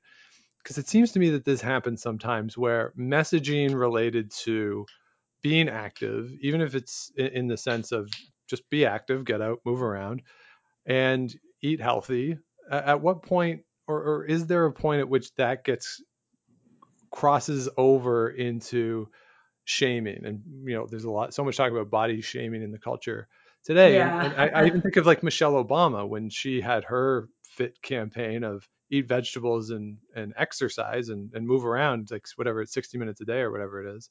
because 0.62 0.78
it 0.78 0.88
seems 0.88 1.12
to 1.12 1.18
me 1.18 1.30
that 1.30 1.44
this 1.44 1.60
happens 1.60 2.02
sometimes 2.02 2.56
where 2.56 2.92
messaging 2.98 3.78
related 3.78 4.30
to 4.44 4.86
being 5.42 5.68
active 5.68 6.32
even 6.40 6.60
if 6.60 6.76
it's 6.76 7.10
in 7.16 7.48
the 7.48 7.56
sense 7.56 7.90
of 7.90 8.08
just 8.46 8.68
be 8.70 8.86
active 8.86 9.24
get 9.24 9.42
out 9.42 9.58
move 9.64 9.82
around 9.82 10.22
and 10.86 11.34
eat 11.62 11.80
healthy 11.80 12.38
at 12.70 13.00
what 13.00 13.24
point 13.24 13.62
or, 13.86 14.02
or 14.02 14.24
is 14.24 14.46
there 14.46 14.64
a 14.66 14.72
point 14.72 15.00
at 15.00 15.08
which 15.08 15.34
that 15.34 15.64
gets 15.64 16.02
crosses 17.10 17.68
over 17.76 18.28
into 18.28 19.08
shaming 19.64 20.24
and 20.24 20.42
you 20.64 20.74
know 20.74 20.86
there's 20.90 21.04
a 21.04 21.10
lot 21.10 21.32
so 21.32 21.44
much 21.44 21.56
talk 21.56 21.70
about 21.70 21.90
body 21.90 22.20
shaming 22.20 22.62
in 22.62 22.72
the 22.72 22.78
culture 22.78 23.28
today 23.64 23.94
yeah. 23.94 24.24
and, 24.24 24.32
and 24.32 24.56
I, 24.56 24.62
I, 24.62 24.66
even 24.66 24.80
think 24.82 24.96
of 24.96 25.06
like 25.06 25.22
michelle 25.22 25.62
obama 25.62 26.08
when 26.08 26.30
she 26.30 26.60
had 26.60 26.84
her 26.84 27.28
fit 27.44 27.80
campaign 27.80 28.42
of 28.42 28.66
eat 28.90 29.06
vegetables 29.06 29.70
and 29.70 29.98
and 30.16 30.34
exercise 30.36 31.10
and, 31.10 31.32
and 31.34 31.46
move 31.46 31.64
around 31.64 32.10
like 32.10 32.26
whatever 32.36 32.60
it's 32.60 32.74
60 32.74 32.98
minutes 32.98 33.20
a 33.20 33.24
day 33.24 33.40
or 33.40 33.52
whatever 33.52 33.86
it 33.86 33.94
is 33.96 34.10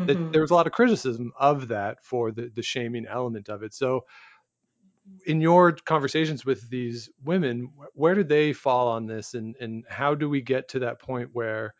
mm-hmm. 0.00 0.06
that 0.06 0.32
there 0.32 0.40
was 0.40 0.50
a 0.50 0.54
lot 0.54 0.66
of 0.66 0.72
criticism 0.72 1.32
of 1.38 1.68
that 1.68 1.98
for 2.02 2.30
the 2.30 2.50
the 2.54 2.62
shaming 2.62 3.06
element 3.06 3.50
of 3.50 3.62
it 3.62 3.74
so 3.74 4.04
in 5.26 5.40
your 5.40 5.72
conversations 5.72 6.44
with 6.44 6.68
these 6.70 7.10
women, 7.24 7.70
where 7.94 8.14
do 8.14 8.24
they 8.24 8.52
fall 8.52 8.88
on 8.88 9.06
this, 9.06 9.34
and 9.34 9.56
and 9.60 9.84
how 9.88 10.14
do 10.14 10.28
we 10.28 10.40
get 10.40 10.68
to 10.70 10.80
that 10.80 11.00
point 11.00 11.30
where 11.32 11.74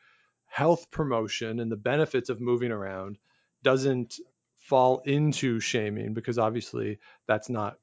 health 0.47 0.91
promotion 0.91 1.61
and 1.61 1.71
the 1.71 1.77
benefits 1.77 2.29
of 2.29 2.41
moving 2.41 2.71
around 2.71 3.19
doesn't 3.63 4.19
fall 4.59 5.03
into 5.05 5.61
shaming 5.61 6.15
because 6.15 6.39
obviously 6.39 6.99
that's 7.27 7.49
not, 7.49 7.77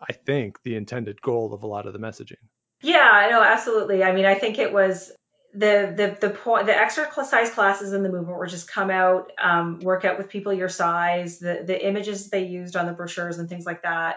I 0.00 0.12
think, 0.12 0.62
the 0.62 0.76
intended 0.76 1.20
goal 1.22 1.54
of 1.54 1.62
a 1.62 1.66
lot 1.66 1.86
of 1.86 1.92
the 1.92 1.98
messaging. 1.98 2.42
Yeah, 2.82 3.28
no, 3.30 3.42
absolutely. 3.42 4.02
I 4.02 4.12
mean, 4.12 4.26
I 4.26 4.34
think 4.34 4.58
it 4.58 4.72
was 4.72 5.12
the 5.54 5.94
the 5.96 6.28
the 6.28 6.34
point 6.34 6.66
the 6.66 6.76
extra 6.76 7.08
size 7.24 7.50
classes 7.50 7.94
in 7.94 8.02
the 8.02 8.10
movement 8.10 8.36
were 8.36 8.46
just 8.46 8.70
come 8.70 8.90
out, 8.90 9.32
um, 9.42 9.80
work 9.80 10.04
out 10.04 10.18
with 10.18 10.28
people 10.28 10.52
your 10.52 10.68
size. 10.68 11.38
The 11.38 11.62
the 11.66 11.86
images 11.86 12.28
they 12.28 12.44
used 12.44 12.76
on 12.76 12.86
the 12.86 12.92
brochures 12.92 13.38
and 13.38 13.48
things 13.48 13.64
like 13.64 13.82
that. 13.82 14.16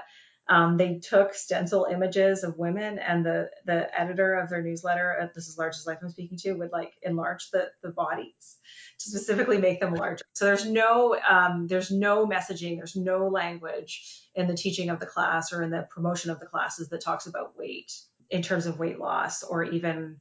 Um, 0.50 0.78
they 0.78 1.00
took 1.00 1.36
stencil 1.36 1.88
images 1.90 2.44
of 2.44 2.58
women, 2.58 2.98
and 2.98 3.26
the 3.26 3.50
the 3.66 3.88
editor 4.00 4.34
of 4.34 4.50
their 4.50 4.64
newsletter, 4.64 5.16
uh, 5.22 5.28
this 5.36 5.48
is 5.48 5.58
Large 5.58 5.76
as 5.76 5.86
Life 5.86 6.00
I'm 6.02 6.10
speaking 6.10 6.38
to, 6.40 6.54
would 6.54 6.72
like 6.72 6.94
enlarge 7.04 7.52
the 7.52 7.70
the 7.84 7.90
bodies 7.90 8.58
to 9.00 9.10
specifically 9.10 9.60
make 9.60 9.80
them 9.80 9.94
larger. 9.94 10.26
So 10.34 10.46
there's 10.46 10.66
no 10.66 11.16
um, 11.28 11.68
there's 11.68 11.92
no 11.92 12.26
messaging, 12.26 12.78
there's 12.78 12.96
no 12.96 13.28
language 13.28 14.24
in 14.34 14.48
the 14.48 14.56
teaching 14.56 14.90
of 14.90 15.00
the 15.00 15.06
class 15.06 15.54
or 15.54 15.62
in 15.62 15.70
the 15.70 15.88
promotion 15.90 16.32
of 16.32 16.40
the 16.40 16.48
classes 16.48 16.90
that 16.90 17.02
talks 17.02 17.28
about 17.28 17.58
weight 17.58 17.94
in 18.30 18.42
terms 18.42 18.66
of 18.66 18.80
weight 18.80 19.00
loss 19.00 19.44
or 19.44 19.64
even 19.64 20.20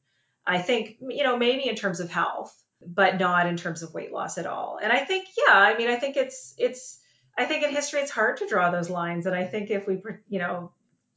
I 0.49 0.59
think, 0.59 0.97
you 0.99 1.23
know, 1.23 1.37
maybe 1.37 1.69
in 1.69 1.75
terms 1.75 1.99
of 1.99 2.09
health, 2.09 2.55
but 2.85 3.19
not 3.19 3.45
in 3.45 3.55
terms 3.55 3.83
of 3.83 3.93
weight 3.93 4.11
loss 4.11 4.37
at 4.39 4.47
all. 4.47 4.79
And 4.81 4.91
I 4.91 4.99
think, 5.05 5.27
yeah, 5.37 5.53
I 5.53 5.77
mean, 5.77 5.89
I 5.89 5.97
think 5.97 6.17
it's, 6.17 6.55
it's, 6.57 6.98
I 7.39 7.45
think 7.45 7.63
in 7.63 7.71
history 7.71 8.01
it's 8.01 8.11
hard 8.11 8.37
to 8.37 8.47
draw 8.47 8.69
those 8.69 8.89
lines. 8.89 9.25
And 9.25 9.35
I 9.35 9.45
think 9.45 9.71
if 9.71 9.87
we, 9.87 10.01
you 10.27 10.39
know, 10.39 10.73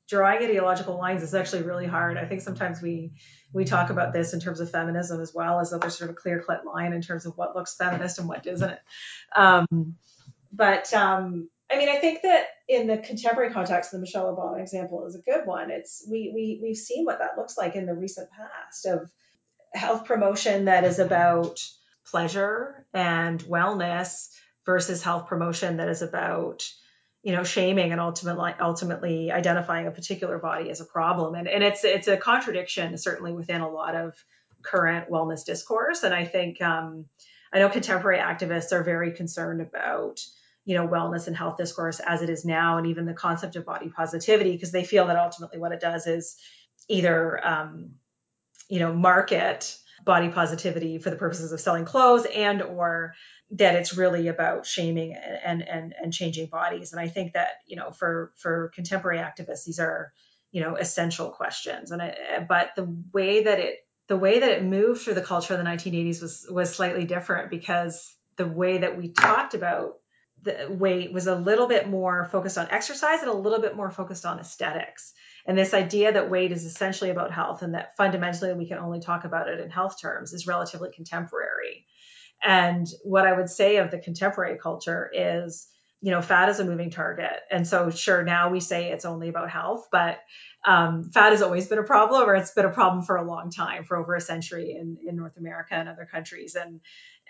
drawing 0.08 0.42
ideological 0.42 0.96
lines 0.96 1.22
is 1.22 1.34
actually 1.34 1.62
really 1.62 1.86
hard. 1.86 2.16
I 2.16 2.26
think 2.26 2.42
sometimes 2.42 2.80
we 2.80 3.12
we 3.52 3.64
talk 3.64 3.90
about 3.90 4.12
this 4.12 4.32
in 4.32 4.40
terms 4.40 4.60
of 4.60 4.70
feminism 4.70 5.20
as 5.20 5.32
well, 5.34 5.60
as 5.60 5.70
there's 5.70 5.98
sort 5.98 6.10
of 6.10 6.16
a 6.16 6.18
clear 6.20 6.42
cut 6.46 6.64
line 6.64 6.92
in 6.92 7.02
terms 7.02 7.26
of 7.26 7.36
what 7.36 7.56
looks 7.56 7.76
feminist 7.76 8.18
and 8.18 8.28
what 8.28 8.42
doesn't. 8.42 8.78
Um, 9.34 9.96
but 10.52 10.92
um, 10.94 11.50
I 11.70 11.78
mean, 11.78 11.88
I 11.88 11.96
think 11.96 12.22
that 12.22 12.46
in 12.68 12.86
the 12.86 12.98
contemporary 12.98 13.52
context, 13.52 13.90
the 13.90 13.98
Michelle 13.98 14.34
Obama 14.34 14.60
example 14.60 15.06
is 15.06 15.16
a 15.16 15.22
good 15.22 15.44
one. 15.44 15.70
It's 15.70 16.06
we 16.08 16.30
we 16.34 16.60
we've 16.62 16.76
seen 16.76 17.04
what 17.04 17.18
that 17.18 17.36
looks 17.36 17.56
like 17.58 17.74
in 17.74 17.86
the 17.86 17.94
recent 17.94 18.28
past 18.30 18.86
of 18.86 19.10
health 19.74 20.04
promotion 20.04 20.66
that 20.66 20.84
is 20.84 20.98
about 20.98 21.58
pleasure 22.04 22.86
and 22.92 23.40
wellness 23.44 24.28
versus 24.66 25.02
health 25.02 25.26
promotion 25.26 25.78
that 25.78 25.88
is 25.88 26.02
about 26.02 26.68
you 27.22 27.32
know 27.32 27.44
shaming 27.44 27.92
and 27.92 28.00
ultimately 28.00 28.52
ultimately 28.60 29.30
identifying 29.30 29.86
a 29.86 29.90
particular 29.90 30.38
body 30.38 30.70
as 30.70 30.80
a 30.80 30.84
problem. 30.84 31.34
And 31.34 31.48
and 31.48 31.62
it's 31.62 31.84
it's 31.84 32.08
a 32.08 32.16
contradiction 32.16 32.96
certainly 32.98 33.32
within 33.32 33.60
a 33.60 33.70
lot 33.70 33.94
of 33.94 34.14
current 34.62 35.10
wellness 35.10 35.44
discourse. 35.44 36.02
And 36.02 36.14
i 36.14 36.24
think 36.24 36.60
um, 36.62 37.06
i 37.52 37.58
know 37.58 37.68
contemporary 37.68 38.18
activists 38.18 38.72
are 38.72 38.82
very 38.82 39.12
concerned 39.12 39.60
about 39.60 40.20
you 40.64 40.76
know 40.76 40.86
wellness 40.86 41.26
and 41.26 41.36
health 41.36 41.56
discourse 41.56 42.00
as 42.00 42.22
it 42.22 42.30
is 42.30 42.44
now 42.44 42.78
and 42.78 42.86
even 42.86 43.04
the 43.04 43.14
concept 43.14 43.56
of 43.56 43.64
body 43.64 43.88
positivity 43.88 44.52
because 44.52 44.72
they 44.72 44.84
feel 44.84 45.06
that 45.06 45.16
ultimately 45.16 45.58
what 45.58 45.72
it 45.72 45.80
does 45.80 46.06
is 46.06 46.36
either 46.88 47.44
um, 47.46 47.90
you 48.68 48.78
know 48.78 48.92
market 48.92 49.76
body 50.04 50.28
positivity 50.28 50.98
for 50.98 51.10
the 51.10 51.16
purposes 51.16 51.52
of 51.52 51.60
selling 51.60 51.84
clothes 51.84 52.26
and 52.34 52.62
or 52.62 53.14
that 53.53 53.74
it's 53.74 53.96
really 53.96 54.28
about 54.28 54.66
shaming 54.66 55.14
and 55.14 55.62
and 55.62 55.94
and 56.00 56.12
changing 56.12 56.46
bodies. 56.46 56.92
And 56.92 57.00
i 57.00 57.09
think 57.09 57.34
that 57.34 57.50
you 57.66 57.76
know 57.76 57.90
for 57.90 58.32
for 58.36 58.72
contemporary 58.74 59.18
activists 59.18 59.64
these 59.64 59.78
are 59.78 60.12
you 60.53 60.61
know 60.62 60.76
essential 60.76 61.30
questions. 61.30 61.90
And 61.90 62.00
I, 62.00 62.46
but 62.48 62.70
the 62.76 62.94
way 63.12 63.44
that 63.44 63.59
it 63.59 63.76
the 64.09 64.16
way 64.16 64.40
that 64.40 64.50
it 64.50 64.64
moved 64.64 65.03
through 65.03 65.14
the 65.14 65.22
culture 65.22 65.55
of 65.55 65.59
the 65.59 65.68
1980s 65.68 66.22
was 66.22 66.46
was 66.48 66.74
slightly 66.74 67.05
different 67.05 67.50
because 67.50 68.14
the 68.36 68.46
way 68.46 68.78
that 68.78 68.96
we 68.96 69.09
talked 69.09 69.55
about 69.55 69.94
the 70.42 70.66
weight 70.68 71.12
was 71.12 71.26
a 71.26 71.34
little 71.34 71.68
bit 71.68 71.88
more 71.88 72.24
focused 72.30 72.59
on 72.59 72.68
exercise 72.70 73.20
and 73.20 73.30
a 73.30 73.34
little 73.34 73.61
bit 73.61 73.76
more 73.76 73.90
focused 73.90 74.26
on 74.26 74.40
aesthetics. 74.40 75.12
And 75.46 75.57
this 75.57 75.74
idea 75.74 76.12
that 76.12 76.30
weight 76.30 76.53
is 76.53 76.64
essentially 76.64 77.11
about 77.11 77.32
health 77.32 77.62
and 77.62 77.74
that 77.74 77.96
fundamentally 77.96 78.53
we 78.53 78.66
can 78.66 78.78
only 78.78 79.00
talk 79.00 79.24
about 79.24 79.48
it 79.48 79.61
in 79.61 79.70
health 79.70 80.00
terms 80.00 80.32
is 80.32 80.46
relatively 80.46 80.90
contemporary. 80.92 81.86
And 82.45 82.86
what 83.03 83.26
I 83.26 83.32
would 83.32 83.51
say 83.51 83.76
of 83.76 83.90
the 83.90 83.99
contemporary 83.99 84.59
culture 84.59 85.11
is, 85.12 85.68
you 86.01 86.11
know, 86.11 86.20
fat 86.20 86.49
is 86.49 86.59
a 86.59 86.64
moving 86.64 86.90
target. 86.90 87.40
And 87.51 87.66
so, 87.66 87.90
sure, 87.90 88.24
now 88.24 88.51
we 88.51 88.61
say 88.61 88.90
it's 88.90 89.05
only 89.05 89.28
about 89.28 89.51
health, 89.51 89.86
but 89.93 90.18
um, 90.66 91.11
fat 91.12 91.30
has 91.30 91.43
always 91.43 91.68
been 91.68 91.78
a 91.78 91.84
problem, 91.84 92.28
or 92.28 92.34
it's 92.34 92.51
been 92.53 92.64
a 92.64 92.72
problem 92.72 93.05
for 93.05 93.16
a 93.16 93.24
long 93.24 93.51
time, 93.51 93.84
for 93.84 93.97
over 93.97 94.14
a 94.14 94.20
century 94.20 94.76
in, 94.78 94.99
in 95.07 95.16
North 95.16 95.36
America 95.36 95.74
and 95.74 95.88
other 95.88 96.09
countries. 96.11 96.57
And 96.57 96.80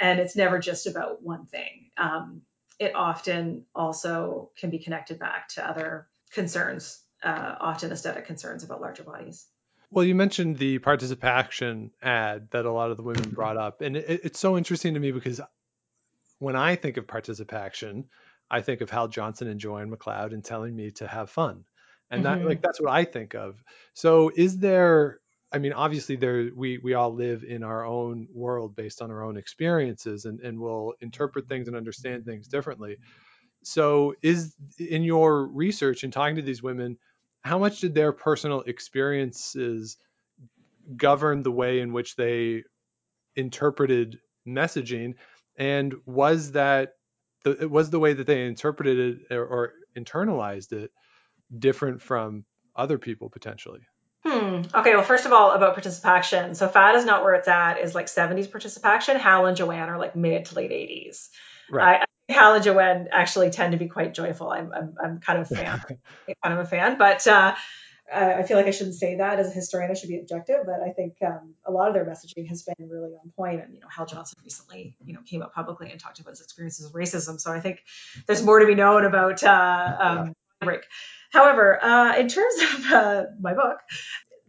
and 0.00 0.18
it's 0.20 0.36
never 0.36 0.58
just 0.58 0.86
about 0.86 1.22
one 1.22 1.46
thing. 1.46 1.90
Um, 1.98 2.42
it 2.78 2.94
often 2.94 3.66
also 3.74 4.50
can 4.58 4.70
be 4.70 4.78
connected 4.78 5.18
back 5.18 5.48
to 5.50 5.68
other 5.68 6.08
concerns 6.32 6.98
uh, 7.22 7.54
often 7.60 7.92
aesthetic 7.92 8.26
concerns 8.26 8.64
about 8.64 8.80
larger 8.80 9.04
bodies. 9.04 9.46
Well, 9.92 10.06
you 10.06 10.14
mentioned 10.14 10.56
the 10.56 10.78
ParticipACTION 10.78 11.90
ad 12.02 12.48
that 12.52 12.64
a 12.64 12.72
lot 12.72 12.90
of 12.90 12.96
the 12.96 13.02
women 13.02 13.28
brought 13.28 13.58
up, 13.58 13.82
and 13.82 13.94
it, 13.94 14.22
it's 14.24 14.40
so 14.40 14.56
interesting 14.56 14.94
to 14.94 15.00
me 15.00 15.12
because 15.12 15.38
when 16.38 16.56
I 16.56 16.76
think 16.76 16.96
of 16.96 17.06
ParticipACTION, 17.06 18.06
I 18.50 18.62
think 18.62 18.80
of 18.80 18.88
Hal 18.88 19.08
Johnson 19.08 19.48
and 19.48 19.60
Joanne 19.60 19.90
McLeod 19.90 20.32
and 20.32 20.42
telling 20.42 20.74
me 20.74 20.92
to 20.92 21.06
have 21.06 21.28
fun, 21.28 21.64
and 22.10 22.24
mm-hmm. 22.24 22.40
that 22.40 22.48
like 22.48 22.62
that's 22.62 22.80
what 22.80 22.90
I 22.90 23.04
think 23.04 23.34
of. 23.34 23.62
So, 23.92 24.32
is 24.34 24.56
there? 24.56 25.20
I 25.52 25.58
mean, 25.58 25.74
obviously, 25.74 26.16
there 26.16 26.48
we 26.56 26.78
we 26.78 26.94
all 26.94 27.14
live 27.14 27.44
in 27.44 27.62
our 27.62 27.84
own 27.84 28.28
world 28.32 28.74
based 28.74 29.02
on 29.02 29.10
our 29.10 29.22
own 29.22 29.36
experiences, 29.36 30.24
and 30.24 30.40
and 30.40 30.58
we'll 30.58 30.94
interpret 31.02 31.48
things 31.48 31.68
and 31.68 31.76
understand 31.76 32.24
things 32.24 32.48
differently. 32.48 32.96
So, 33.62 34.14
is 34.22 34.54
in 34.78 35.02
your 35.02 35.46
research 35.48 36.02
and 36.02 36.10
talking 36.14 36.36
to 36.36 36.42
these 36.42 36.62
women 36.62 36.96
how 37.42 37.58
much 37.58 37.80
did 37.80 37.94
their 37.94 38.12
personal 38.12 38.62
experiences 38.62 39.98
govern 40.96 41.42
the 41.42 41.52
way 41.52 41.80
in 41.80 41.92
which 41.92 42.16
they 42.16 42.64
interpreted 43.36 44.18
messaging 44.46 45.14
and 45.56 45.94
was 46.06 46.52
that 46.52 46.94
the, 47.44 47.68
was 47.68 47.90
the 47.90 47.98
way 47.98 48.12
that 48.12 48.26
they 48.26 48.46
interpreted 48.46 48.98
it 48.98 49.34
or, 49.34 49.44
or 49.44 49.72
internalized 49.96 50.72
it 50.72 50.90
different 51.56 52.00
from 52.00 52.44
other 52.74 52.98
people 52.98 53.28
potentially 53.28 53.80
Hmm. 54.24 54.62
Okay. 54.72 54.94
Well, 54.94 55.02
first 55.02 55.26
of 55.26 55.32
all, 55.32 55.50
about 55.50 55.76
ParticipACTION. 55.76 56.54
So 56.54 56.68
fat 56.68 56.94
is 56.94 57.04
not 57.04 57.24
where 57.24 57.34
it's 57.34 57.48
at. 57.48 57.80
Is 57.80 57.92
like 57.94 58.06
70s 58.06 58.48
ParticipACTION. 58.48 59.16
Hal 59.16 59.46
and 59.46 59.56
Joanne 59.56 59.88
are 59.88 59.98
like 59.98 60.14
mid 60.14 60.44
to 60.44 60.54
late 60.54 60.70
80s. 60.70 61.28
Right. 61.68 62.02
I, 62.02 62.04
Hal 62.32 62.54
and 62.54 62.64
Joanne 62.64 63.08
actually 63.12 63.50
tend 63.50 63.72
to 63.72 63.78
be 63.78 63.88
quite 63.88 64.14
joyful. 64.14 64.50
I'm, 64.50 64.72
I'm, 64.72 64.94
I'm 65.02 65.20
kind 65.20 65.38
of 65.40 65.50
a 65.50 65.54
fan, 65.54 65.80
kind 66.44 66.58
of 66.58 66.60
a 66.60 66.66
fan, 66.66 66.98
but, 66.98 67.26
uh, 67.26 67.54
I 68.14 68.42
feel 68.42 68.56
like 68.56 68.66
I 68.66 68.72
shouldn't 68.72 68.96
say 68.96 69.16
that 69.16 69.38
as 69.38 69.48
a 69.48 69.54
historian. 69.54 69.90
I 69.90 69.94
should 69.94 70.08
be 70.08 70.18
objective, 70.18 70.66
but 70.66 70.82
I 70.82 70.90
think 70.90 71.16
um, 71.24 71.54
a 71.64 71.70
lot 71.70 71.88
of 71.88 71.94
their 71.94 72.04
messaging 72.04 72.46
has 72.48 72.62
been 72.62 72.88
really 72.88 73.12
on 73.12 73.30
point. 73.36 73.62
And 73.62 73.74
you 73.74 73.80
know, 73.80 73.86
Hal 73.88 74.06
Johnson 74.06 74.38
recently, 74.44 74.96
you 75.04 75.14
know, 75.14 75.20
came 75.24 75.42
out 75.42 75.54
publicly 75.54 75.90
and 75.90 75.98
talked 75.98 76.20
about 76.20 76.30
his 76.30 76.42
experiences 76.42 76.84
with 76.84 76.94
racism. 76.94 77.40
So 77.40 77.52
I 77.52 77.60
think 77.60 77.80
there's 78.26 78.42
more 78.42 78.58
to 78.58 78.66
be 78.66 78.74
known 78.74 79.04
about 79.04 79.42
uh, 79.42 79.96
um, 79.98 80.34
break. 80.60 80.82
However, 81.30 81.82
uh, 81.82 82.16
in 82.18 82.28
terms 82.28 82.54
of 82.62 82.92
uh, 82.92 83.24
my 83.40 83.54
book, 83.54 83.78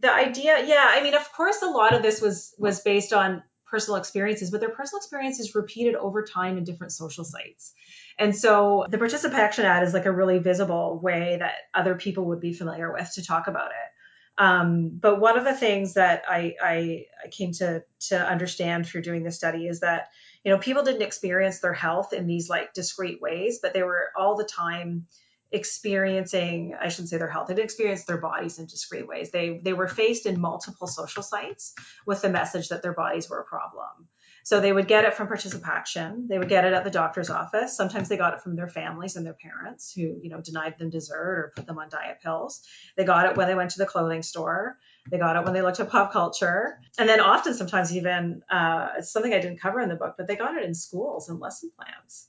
the 0.00 0.12
idea, 0.12 0.64
yeah, 0.66 0.86
I 0.86 1.02
mean, 1.02 1.14
of 1.14 1.32
course, 1.32 1.62
a 1.62 1.68
lot 1.68 1.94
of 1.94 2.02
this 2.02 2.20
was 2.20 2.54
was 2.58 2.80
based 2.80 3.12
on 3.12 3.42
personal 3.74 3.96
experiences, 3.96 4.52
but 4.52 4.60
their 4.60 4.70
personal 4.70 5.00
experiences 5.00 5.52
repeated 5.56 5.96
over 5.96 6.24
time 6.24 6.56
in 6.56 6.62
different 6.62 6.92
social 6.92 7.24
sites. 7.24 7.72
And 8.20 8.36
so 8.36 8.86
the 8.88 8.98
ParticipACTION 8.98 9.64
ad 9.64 9.82
is 9.82 9.92
like 9.92 10.06
a 10.06 10.12
really 10.12 10.38
visible 10.38 11.00
way 11.02 11.38
that 11.40 11.54
other 11.74 11.96
people 11.96 12.26
would 12.26 12.38
be 12.38 12.52
familiar 12.52 12.92
with 12.92 13.10
to 13.14 13.26
talk 13.26 13.48
about 13.48 13.72
it. 13.72 13.90
Um, 14.38 14.90
but 15.00 15.18
one 15.18 15.36
of 15.36 15.44
the 15.44 15.54
things 15.54 15.94
that 15.94 16.22
I, 16.28 16.54
I, 16.62 17.06
I 17.24 17.28
came 17.30 17.50
to 17.54 17.82
to 18.10 18.16
understand 18.16 18.86
through 18.86 19.02
doing 19.02 19.24
this 19.24 19.36
study 19.36 19.66
is 19.66 19.80
that 19.80 20.08
you 20.44 20.52
know 20.52 20.58
people 20.58 20.84
didn't 20.84 21.02
experience 21.02 21.58
their 21.58 21.72
health 21.72 22.12
in 22.12 22.28
these 22.28 22.48
like 22.48 22.74
discrete 22.74 23.20
ways, 23.20 23.58
but 23.60 23.74
they 23.74 23.82
were 23.82 24.10
all 24.16 24.36
the 24.36 24.44
time 24.44 25.06
experiencing 25.54 26.74
i 26.80 26.88
shouldn't 26.88 27.08
say 27.08 27.16
their 27.16 27.30
health 27.30 27.48
they 27.48 27.54
didn't 27.54 27.64
experience 27.64 28.04
their 28.04 28.18
bodies 28.18 28.58
in 28.58 28.66
discrete 28.66 29.06
ways. 29.06 29.30
They 29.30 29.60
they 29.62 29.72
were 29.72 29.88
faced 29.88 30.26
in 30.26 30.40
multiple 30.40 30.86
social 30.86 31.22
sites 31.22 31.74
with 32.06 32.22
the 32.22 32.28
message 32.28 32.68
that 32.68 32.82
their 32.82 32.92
bodies 32.92 33.28
were 33.28 33.40
a 33.40 33.44
problem. 33.44 34.08
So 34.42 34.60
they 34.60 34.72
would 34.72 34.88
get 34.88 35.06
it 35.06 35.14
from 35.14 35.28
ParticipACTION. 35.28 36.28
They 36.28 36.38
would 36.38 36.50
get 36.50 36.66
it 36.66 36.74
at 36.74 36.84
the 36.84 36.90
doctor's 36.90 37.30
office. 37.30 37.74
Sometimes 37.74 38.10
they 38.10 38.18
got 38.18 38.34
it 38.34 38.42
from 38.42 38.56
their 38.56 38.68
families 38.68 39.16
and 39.16 39.24
their 39.24 39.36
parents 39.40 39.92
who 39.94 40.02
you 40.22 40.30
know 40.30 40.40
denied 40.40 40.78
them 40.78 40.90
dessert 40.90 41.38
or 41.38 41.52
put 41.56 41.66
them 41.66 41.78
on 41.78 41.88
diet 41.88 42.18
pills. 42.22 42.62
They 42.96 43.04
got 43.04 43.26
it 43.26 43.36
when 43.36 43.48
they 43.48 43.54
went 43.54 43.70
to 43.70 43.78
the 43.78 43.86
clothing 43.86 44.22
store. 44.22 44.76
They 45.10 45.18
got 45.18 45.36
it 45.36 45.44
when 45.44 45.54
they 45.54 45.62
looked 45.62 45.80
at 45.80 45.90
pop 45.90 46.12
culture. 46.12 46.78
And 46.98 47.08
then 47.08 47.20
often 47.20 47.54
sometimes 47.54 47.94
even 47.94 48.42
uh, 48.50 49.02
something 49.02 49.32
i 49.32 49.40
didn't 49.40 49.60
cover 49.60 49.80
in 49.80 49.88
the 49.88 49.96
book 49.96 50.14
but 50.16 50.26
they 50.26 50.36
got 50.36 50.56
it 50.56 50.64
in 50.64 50.74
schools 50.74 51.28
and 51.28 51.40
lesson 51.40 51.70
plans 51.76 52.28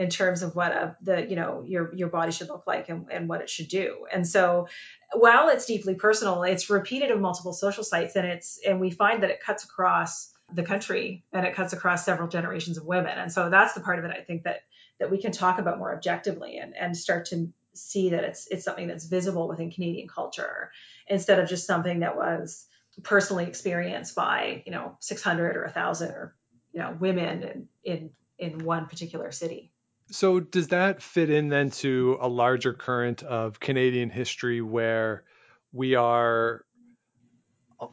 in 0.00 0.08
terms 0.08 0.42
of 0.42 0.56
what 0.56 0.72
a, 0.72 0.96
the 1.02 1.28
you 1.28 1.36
know 1.36 1.62
your 1.66 1.94
your 1.94 2.08
body 2.08 2.32
should 2.32 2.48
look 2.48 2.66
like 2.66 2.88
and, 2.88 3.06
and 3.12 3.28
what 3.28 3.42
it 3.42 3.50
should 3.50 3.68
do. 3.68 4.06
And 4.10 4.26
so 4.26 4.66
while 5.12 5.50
it's 5.50 5.66
deeply 5.66 5.94
personal 5.94 6.42
it's 6.42 6.70
repeated 6.70 7.10
in 7.10 7.20
multiple 7.20 7.52
social 7.52 7.84
sites 7.84 8.16
and 8.16 8.26
it's 8.26 8.58
and 8.66 8.80
we 8.80 8.90
find 8.90 9.22
that 9.22 9.30
it 9.30 9.42
cuts 9.42 9.64
across 9.64 10.32
the 10.52 10.62
country 10.62 11.22
and 11.34 11.46
it 11.46 11.54
cuts 11.54 11.74
across 11.74 12.04
several 12.04 12.28
generations 12.28 12.78
of 12.78 12.86
women. 12.86 13.18
And 13.18 13.30
so 13.30 13.50
that's 13.50 13.74
the 13.74 13.80
part 13.80 13.98
of 13.98 14.06
it 14.06 14.10
i 14.10 14.22
think 14.22 14.44
that 14.44 14.62
that 15.00 15.10
we 15.10 15.20
can 15.20 15.32
talk 15.32 15.58
about 15.58 15.78
more 15.78 15.94
objectively 15.94 16.56
and 16.56 16.74
and 16.74 16.96
start 16.96 17.26
to 17.26 17.52
see 17.74 18.10
that 18.10 18.24
it's 18.24 18.46
it's 18.50 18.64
something 18.64 18.88
that's 18.88 19.06
visible 19.06 19.48
within 19.48 19.70
canadian 19.70 20.08
culture 20.08 20.72
instead 21.06 21.38
of 21.38 21.48
just 21.48 21.66
something 21.66 22.00
that 22.00 22.16
was 22.16 22.66
personally 23.02 23.46
experienced 23.46 24.14
by 24.14 24.62
you 24.66 24.72
know 24.72 24.96
600 25.00 25.56
or 25.56 25.64
1000 25.64 26.10
or 26.10 26.34
you 26.72 26.80
know 26.80 26.96
women 26.98 27.42
in 27.42 27.68
in, 27.84 28.10
in 28.38 28.64
one 28.64 28.86
particular 28.86 29.30
city 29.30 29.69
so 30.10 30.40
does 30.40 30.68
that 30.68 31.02
fit 31.02 31.30
in 31.30 31.48
then 31.48 31.70
to 31.70 32.18
a 32.20 32.28
larger 32.28 32.72
current 32.72 33.22
of 33.22 33.60
canadian 33.60 34.10
history 34.10 34.60
where 34.60 35.24
we 35.72 35.94
are 35.94 36.64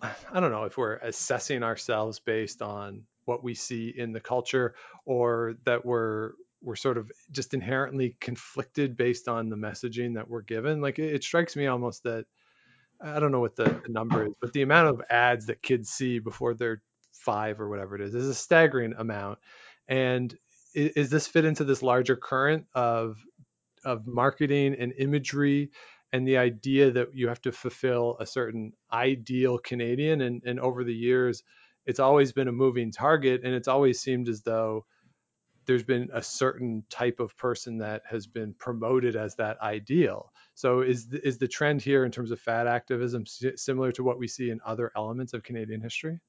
i 0.01 0.39
don't 0.39 0.51
know 0.51 0.65
if 0.65 0.77
we're 0.77 0.95
assessing 0.95 1.63
ourselves 1.63 2.19
based 2.19 2.61
on 2.61 3.03
what 3.25 3.43
we 3.43 3.53
see 3.53 3.93
in 3.95 4.13
the 4.13 4.19
culture 4.19 4.75
or 5.05 5.55
that 5.65 5.85
we're 5.85 6.31
we're 6.61 6.75
sort 6.75 6.97
of 6.97 7.11
just 7.31 7.53
inherently 7.53 8.15
conflicted 8.19 8.97
based 8.97 9.27
on 9.27 9.49
the 9.49 9.55
messaging 9.55 10.15
that 10.15 10.29
we're 10.29 10.41
given 10.41 10.81
like 10.81 10.97
it, 10.99 11.13
it 11.13 11.23
strikes 11.23 11.55
me 11.55 11.67
almost 11.67 12.03
that 12.03 12.25
I 12.99 13.19
don't 13.19 13.31
know 13.31 13.39
what 13.39 13.55
the, 13.55 13.81
number 13.87 14.25
is, 14.25 14.33
but 14.41 14.53
the 14.53 14.63
amount 14.63 14.87
of 14.87 15.01
ads 15.09 15.47
that 15.47 15.61
kids 15.61 15.89
see 15.89 16.19
before 16.19 16.53
they're 16.53 16.81
five 17.11 17.59
or 17.59 17.69
whatever 17.69 17.95
it 17.95 18.01
is 18.01 18.15
is 18.15 18.27
a 18.27 18.33
staggering 18.33 18.93
amount. 18.97 19.39
And 19.87 20.35
is, 20.73 20.91
is 20.91 21.09
this 21.09 21.27
fit 21.27 21.45
into 21.45 21.63
this 21.63 21.81
larger 21.81 22.15
current 22.15 22.65
of 22.73 23.17
of 23.85 24.05
marketing 24.05 24.75
and 24.79 24.93
imagery 24.97 25.71
and 26.11 26.27
the 26.27 26.37
idea 26.37 26.91
that 26.91 27.09
you 27.13 27.27
have 27.27 27.41
to 27.41 27.51
fulfill 27.51 28.17
a 28.19 28.25
certain 28.25 28.73
ideal 28.91 29.57
Canadian? 29.57 30.21
And, 30.21 30.41
and 30.45 30.59
over 30.59 30.83
the 30.83 30.93
years, 30.93 31.43
it's 31.85 31.99
always 31.99 32.33
been 32.33 32.47
a 32.47 32.51
moving 32.53 32.91
target, 32.91 33.41
and 33.43 33.53
it's 33.53 33.67
always 33.67 33.99
seemed 33.99 34.27
as 34.27 34.41
though 34.41 34.85
there's 35.65 35.83
been 35.83 36.09
a 36.13 36.23
certain 36.23 36.83
type 36.89 37.19
of 37.19 37.37
person 37.37 37.79
that 37.79 38.01
has 38.09 38.25
been 38.25 38.53
promoted 38.53 39.15
as 39.15 39.35
that 39.35 39.59
ideal. 39.61 40.31
So 40.55 40.81
is 40.81 41.07
is 41.11 41.37
the 41.37 41.47
trend 41.47 41.81
here 41.81 42.03
in 42.03 42.11
terms 42.11 42.31
of 42.31 42.39
fat 42.39 42.67
activism 42.67 43.25
similar 43.25 43.91
to 43.93 44.03
what 44.03 44.17
we 44.17 44.27
see 44.27 44.49
in 44.49 44.59
other 44.65 44.91
elements 44.95 45.33
of 45.33 45.43
Canadian 45.43 45.81
history? 45.81 46.19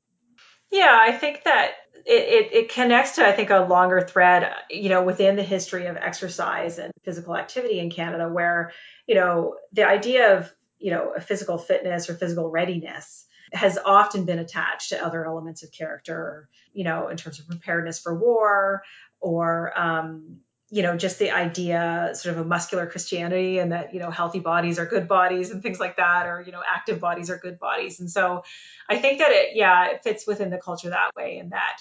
Yeah, 0.70 0.98
I 1.00 1.12
think 1.12 1.44
that 1.44 1.72
it, 2.04 2.12
it, 2.12 2.52
it, 2.52 2.72
connects 2.72 3.16
to, 3.16 3.26
I 3.26 3.32
think, 3.32 3.50
a 3.50 3.60
longer 3.60 4.00
thread, 4.00 4.52
you 4.70 4.88
know, 4.88 5.02
within 5.02 5.36
the 5.36 5.42
history 5.42 5.86
of 5.86 5.96
exercise 5.96 6.78
and 6.78 6.92
physical 7.04 7.36
activity 7.36 7.78
in 7.80 7.90
Canada, 7.90 8.28
where, 8.28 8.72
you 9.06 9.14
know, 9.14 9.56
the 9.72 9.86
idea 9.86 10.38
of, 10.38 10.52
you 10.78 10.90
know, 10.90 11.12
a 11.16 11.20
physical 11.20 11.58
fitness 11.58 12.08
or 12.08 12.14
physical 12.14 12.50
readiness 12.50 13.26
has 13.52 13.78
often 13.82 14.24
been 14.24 14.38
attached 14.38 14.90
to 14.90 15.04
other 15.04 15.24
elements 15.26 15.62
of 15.62 15.72
character, 15.72 16.48
you 16.72 16.84
know, 16.84 17.08
in 17.08 17.16
terms 17.16 17.40
of 17.40 17.48
preparedness 17.48 17.98
for 17.98 18.18
war 18.18 18.82
or 19.20 19.78
um, 19.78 20.38
you 20.70 20.82
know 20.82 20.96
just 20.96 21.18
the 21.18 21.30
idea 21.30 22.10
sort 22.14 22.36
of 22.36 22.44
a 22.44 22.48
muscular 22.48 22.86
christianity 22.86 23.58
and 23.58 23.72
that 23.72 23.94
you 23.94 24.00
know 24.00 24.10
healthy 24.10 24.40
bodies 24.40 24.78
are 24.78 24.86
good 24.86 25.08
bodies 25.08 25.50
and 25.50 25.62
things 25.62 25.80
like 25.80 25.96
that 25.96 26.26
or 26.26 26.42
you 26.44 26.52
know 26.52 26.62
active 26.66 27.00
bodies 27.00 27.30
are 27.30 27.38
good 27.38 27.58
bodies. 27.58 28.00
And 28.00 28.10
so 28.10 28.42
i 28.88 28.96
think 28.96 29.18
that 29.18 29.30
it 29.30 29.50
yeah 29.54 29.90
it 29.90 30.02
fits 30.02 30.26
within 30.26 30.50
the 30.50 30.58
culture 30.58 30.90
that 30.90 31.14
way 31.16 31.38
and 31.38 31.52
that 31.52 31.78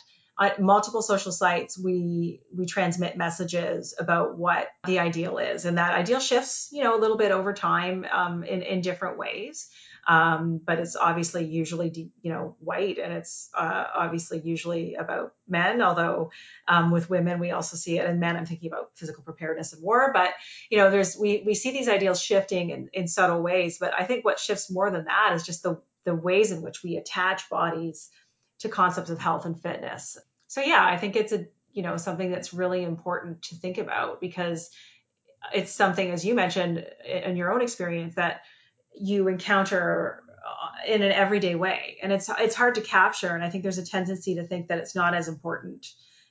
multiple 0.59 1.01
social 1.01 1.31
sites 1.31 1.77
we 1.77 2.41
we 2.55 2.65
transmit 2.65 3.17
messages 3.17 3.95
about 3.97 4.37
what 4.37 4.67
the 4.85 4.99
ideal 4.99 5.39
is. 5.39 5.65
And 5.65 5.77
that 5.77 5.93
ideal 5.93 6.19
shifts 6.19 6.69
you 6.71 6.83
know 6.83 6.97
a 6.97 7.01
little 7.01 7.17
bit 7.17 7.31
over 7.31 7.53
time 7.53 8.05
um, 8.11 8.43
in 8.43 8.61
in 8.61 8.81
different 8.81 9.17
ways 9.17 9.69
um, 10.07 10.61
but 10.63 10.79
it's 10.79 10.95
obviously 10.95 11.45
usually 11.45 12.11
you 12.21 12.31
know 12.31 12.55
white 12.59 12.97
and 12.97 13.11
it's 13.11 13.49
uh, 13.53 13.83
obviously 13.93 14.39
usually 14.39 14.95
about 14.95 15.33
men 15.47 15.81
although 15.81 16.31
um, 16.67 16.91
with 16.91 17.09
women 17.09 17.39
we 17.39 17.51
also 17.51 17.75
see 17.75 17.99
it 17.99 18.05
and 18.05 18.19
men. 18.19 18.37
I'm 18.37 18.45
thinking 18.45 18.71
about 18.71 18.91
physical 18.95 19.23
preparedness 19.23 19.73
and 19.73 19.83
war 19.83 20.11
but 20.13 20.33
you 20.69 20.77
know 20.77 20.89
there's 20.89 21.17
we, 21.17 21.43
we 21.45 21.53
see 21.53 21.71
these 21.71 21.89
ideals 21.89 22.21
shifting 22.21 22.69
in, 22.69 22.89
in 22.93 23.07
subtle 23.07 23.41
ways 23.41 23.77
but 23.79 23.93
i 23.93 24.05
think 24.05 24.23
what 24.23 24.39
shifts 24.39 24.71
more 24.71 24.89
than 24.89 25.05
that 25.05 25.33
is 25.35 25.45
just 25.45 25.63
the 25.63 25.79
the 26.05 26.15
ways 26.15 26.51
in 26.51 26.61
which 26.61 26.83
we 26.83 26.95
attach 26.95 27.49
bodies 27.49 28.09
to 28.59 28.69
concepts 28.69 29.09
of 29.09 29.19
health 29.19 29.45
and 29.45 29.61
fitness. 29.61 30.17
So 30.47 30.61
yeah 30.61 30.85
i 30.85 30.97
think 30.97 31.17
it's 31.17 31.33
a 31.33 31.45
you 31.73 31.83
know 31.83 31.97
something 31.97 32.31
that's 32.31 32.53
really 32.53 32.83
important 32.83 33.41
to 33.43 33.55
think 33.55 33.77
about 33.77 34.21
because 34.21 34.69
it's 35.53 35.71
something 35.71 36.11
as 36.11 36.25
you 36.25 36.33
mentioned 36.33 36.85
in 37.05 37.35
your 37.35 37.51
own 37.53 37.61
experience 37.61 38.15
that 38.15 38.41
you 38.99 39.27
encounter 39.27 40.23
uh, 40.29 40.91
in 40.91 41.01
an 41.01 41.11
everyday 41.11 41.55
way. 41.55 41.97
And 42.01 42.11
it's 42.11 42.29
it's 42.39 42.55
hard 42.55 42.75
to 42.75 42.81
capture 42.81 43.33
and 43.33 43.43
i 43.43 43.49
think 43.49 43.63
there's 43.63 43.77
a 43.77 43.85
tendency 43.85 44.35
to 44.35 44.43
think 44.45 44.67
that 44.67 44.79
it's 44.79 44.95
not 44.95 45.13
as 45.13 45.27
important 45.27 45.87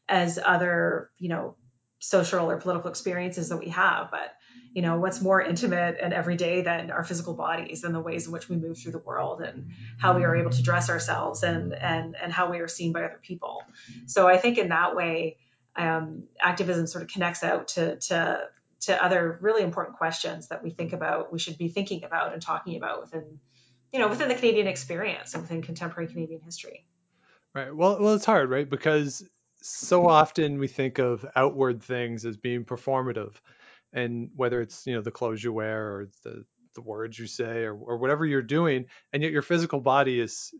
as 0.08 0.38
other 0.42 1.10
you 1.18 1.28
know 1.28 1.56
social 1.98 2.50
or 2.50 2.58
political 2.58 2.90
experiences 2.90 3.48
that 3.48 3.56
we 3.56 3.70
have. 3.70 4.10
But 4.10 4.32
you 4.72 4.82
know 4.82 4.98
what's 4.98 5.20
more 5.20 5.40
intimate 5.40 5.96
and 6.02 6.12
everyday 6.12 6.62
than 6.62 6.90
our 6.90 7.04
physical 7.04 7.34
bodies 7.34 7.84
and 7.84 7.94
the 7.94 8.00
ways 8.00 8.26
in 8.26 8.32
which 8.32 8.48
we 8.48 8.56
move 8.56 8.78
through 8.78 8.92
the 8.92 8.98
world 8.98 9.40
and 9.40 9.70
how 9.98 10.16
we 10.16 10.24
are 10.24 10.36
able 10.36 10.50
to 10.50 10.62
dress 10.62 10.90
ourselves 10.90 11.42
and 11.42 11.72
and 11.72 12.14
and 12.20 12.32
how 12.32 12.50
we 12.50 12.58
are 12.58 12.68
seen 12.68 12.92
by 12.92 13.04
other 13.04 13.20
people. 13.22 13.62
So 14.06 14.28
i 14.28 14.36
think 14.36 14.58
in 14.58 14.68
that 14.68 14.94
way 14.94 15.38
um, 15.76 16.24
activism 16.40 16.86
sort 16.86 17.02
of 17.02 17.08
connects 17.08 17.42
out 17.42 17.68
to 17.68 17.96
to 17.96 18.40
to 18.82 19.04
other 19.04 19.38
really 19.40 19.62
important 19.62 19.96
questions 19.96 20.48
that 20.48 20.62
we 20.62 20.70
think 20.70 20.92
about, 20.92 21.32
we 21.32 21.38
should 21.38 21.58
be 21.58 21.68
thinking 21.68 22.04
about 22.04 22.32
and 22.32 22.42
talking 22.42 22.76
about 22.76 23.00
within, 23.00 23.40
you 23.92 23.98
know, 23.98 24.08
within 24.08 24.28
the 24.28 24.34
Canadian 24.34 24.66
experience 24.66 25.34
and 25.34 25.42
within 25.42 25.62
contemporary 25.62 26.08
Canadian 26.08 26.40
history. 26.40 26.86
Right. 27.54 27.74
Well, 27.74 27.98
well, 28.00 28.14
it's 28.14 28.26
hard, 28.26 28.50
right? 28.50 28.68
Because 28.68 29.26
so 29.62 30.06
often 30.06 30.58
we 30.58 30.68
think 30.68 30.98
of 30.98 31.24
outward 31.34 31.82
things 31.82 32.24
as 32.26 32.36
being 32.36 32.64
performative, 32.64 33.34
and 33.92 34.30
whether 34.36 34.60
it's 34.60 34.86
you 34.86 34.94
know 34.94 35.00
the 35.00 35.10
clothes 35.10 35.42
you 35.42 35.52
wear 35.52 35.86
or 35.86 36.08
the 36.22 36.44
the 36.74 36.82
words 36.82 37.18
you 37.18 37.26
say 37.26 37.64
or, 37.64 37.74
or 37.74 37.96
whatever 37.96 38.26
you're 38.26 38.42
doing, 38.42 38.86
and 39.12 39.22
yet 39.22 39.32
your 39.32 39.42
physical 39.42 39.80
body 39.80 40.20
is 40.20 40.52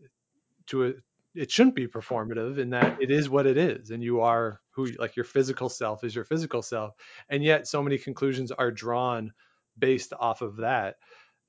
to 0.67 0.87
a 0.87 0.93
it 1.35 1.51
shouldn't 1.51 1.75
be 1.75 1.87
performative 1.87 2.57
in 2.57 2.71
that 2.71 3.01
it 3.01 3.11
is 3.11 3.29
what 3.29 3.45
it 3.45 3.57
is 3.57 3.91
and 3.91 4.03
you 4.03 4.21
are 4.21 4.59
who 4.71 4.85
like 4.97 5.15
your 5.15 5.25
physical 5.25 5.69
self 5.69 6.03
is 6.03 6.15
your 6.15 6.23
physical 6.23 6.61
self 6.61 6.93
and 7.29 7.43
yet 7.43 7.67
so 7.67 7.83
many 7.83 7.97
conclusions 7.97 8.51
are 8.51 8.71
drawn 8.71 9.31
based 9.77 10.13
off 10.19 10.41
of 10.41 10.57
that 10.57 10.95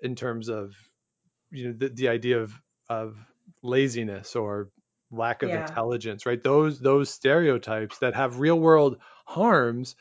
in 0.01 0.15
terms 0.15 0.49
of 0.49 0.75
you 1.51 1.69
know 1.69 1.75
the, 1.77 1.89
the 1.89 2.09
idea 2.09 2.41
of 2.41 2.53
of 2.89 3.17
laziness 3.63 4.37
or 4.37 4.71
lack 5.11 5.43
of 5.43 5.49
yeah. 5.49 5.63
intelligence 5.63 6.27
right 6.27 6.43
those 6.43 6.81
those 6.81 7.09
stereotypes 7.09 7.99
that 7.99 8.15
have 8.15 8.41
real 8.41 8.59
world 8.59 8.99
harms 9.25 9.97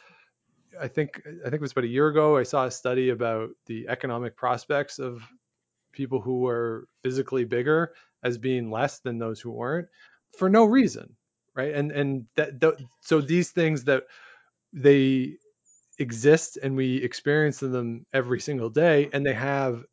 i 0.80 0.88
think 0.88 1.22
i 1.26 1.44
think 1.44 1.56
it 1.56 1.62
was 1.62 1.72
about 1.72 1.86
a 1.86 1.88
year 1.88 2.08
ago 2.08 2.36
i 2.36 2.44
saw 2.44 2.66
a 2.66 2.72
study 2.72 3.10
about 3.10 3.50
the 3.68 3.88
economic 3.88 4.36
prospects 4.36 5.00
of 5.00 5.22
people 5.94 6.20
who 6.20 6.42
were 6.42 6.88
physically 7.04 7.46
bigger 7.46 7.94
as 8.24 8.38
being 8.38 8.72
less 8.72 8.99
than 8.99 9.20
those 9.20 9.39
who 9.39 9.51
weren't 9.51 9.88
for 10.38 10.49
no 10.49 10.65
reason 10.65 11.15
right? 11.55 11.74
And 11.74 11.91
and 11.91 12.26
that 12.36 12.61
th- 12.61 12.76
so 13.01 13.20
these 13.20 13.51
things 13.51 13.86
that 13.86 14.03
they 14.74 15.38
exist 15.99 16.57
and 16.61 16.76
we 16.76 16.97
experience 16.97 17.59
them 17.59 18.05
every 18.13 18.39
single 18.39 18.70
day 18.70 19.09
and 19.11 19.26
they 19.26 19.34
have 19.34 19.84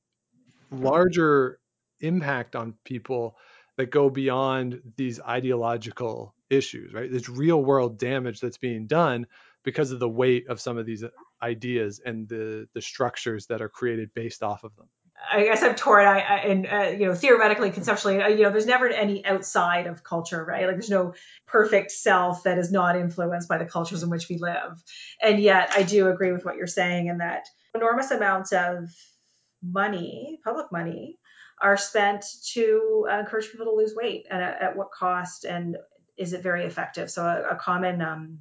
larger 0.70 1.58
impact 2.00 2.54
on 2.56 2.74
people 2.84 3.36
that 3.76 3.90
go 3.90 4.10
beyond 4.10 4.80
these 4.96 5.20
ideological 5.20 6.34
issues 6.50 6.92
right? 6.92 7.10
There's 7.10 7.28
real 7.28 7.62
world 7.62 7.98
damage 7.98 8.40
that's 8.40 8.58
being 8.58 8.86
done 8.86 9.26
because 9.64 9.90
of 9.90 10.00
the 10.00 10.08
weight 10.08 10.48
of 10.48 10.60
some 10.60 10.76
of 10.76 10.86
these 10.86 11.04
ideas 11.42 12.00
and 12.04 12.28
the 12.28 12.68
the 12.74 12.82
structures 12.82 13.46
that 13.46 13.62
are 13.62 13.68
created 13.68 14.10
based 14.14 14.42
off 14.42 14.64
of 14.64 14.76
them 14.76 14.88
I 15.30 15.44
guess 15.44 15.62
I'm 15.62 15.74
torn. 15.74 16.06
I, 16.06 16.20
I 16.20 16.36
and 16.38 16.66
uh, 16.66 16.96
you 16.96 17.06
know, 17.06 17.14
theoretically, 17.14 17.70
conceptually, 17.70 18.20
uh, 18.20 18.28
you 18.28 18.42
know, 18.42 18.50
there's 18.50 18.66
never 18.66 18.88
any 18.88 19.24
outside 19.24 19.86
of 19.86 20.02
culture, 20.02 20.44
right? 20.44 20.66
Like 20.66 20.76
there's 20.76 20.90
no 20.90 21.14
perfect 21.46 21.92
self 21.92 22.42
that 22.44 22.58
is 22.58 22.70
not 22.70 22.96
influenced 22.96 23.48
by 23.48 23.58
the 23.58 23.64
cultures 23.64 24.02
in 24.02 24.10
which 24.10 24.28
we 24.28 24.38
live. 24.38 24.82
And 25.22 25.40
yet, 25.40 25.72
I 25.74 25.82
do 25.82 26.08
agree 26.08 26.32
with 26.32 26.44
what 26.44 26.56
you're 26.56 26.66
saying 26.66 27.06
in 27.06 27.18
that 27.18 27.46
enormous 27.74 28.10
amounts 28.10 28.52
of 28.52 28.90
money, 29.62 30.40
public 30.44 30.70
money, 30.70 31.18
are 31.60 31.76
spent 31.76 32.24
to 32.52 33.06
uh, 33.10 33.18
encourage 33.20 33.50
people 33.50 33.66
to 33.66 33.72
lose 33.72 33.94
weight, 33.94 34.26
and 34.30 34.42
at, 34.42 34.62
at, 34.62 34.76
what 34.76 34.90
cost, 34.90 35.44
and 35.44 35.76
is 36.16 36.32
it 36.32 36.42
very 36.42 36.64
effective? 36.64 37.10
So, 37.10 37.24
a, 37.24 37.54
a 37.54 37.56
common 37.56 38.02
um, 38.02 38.38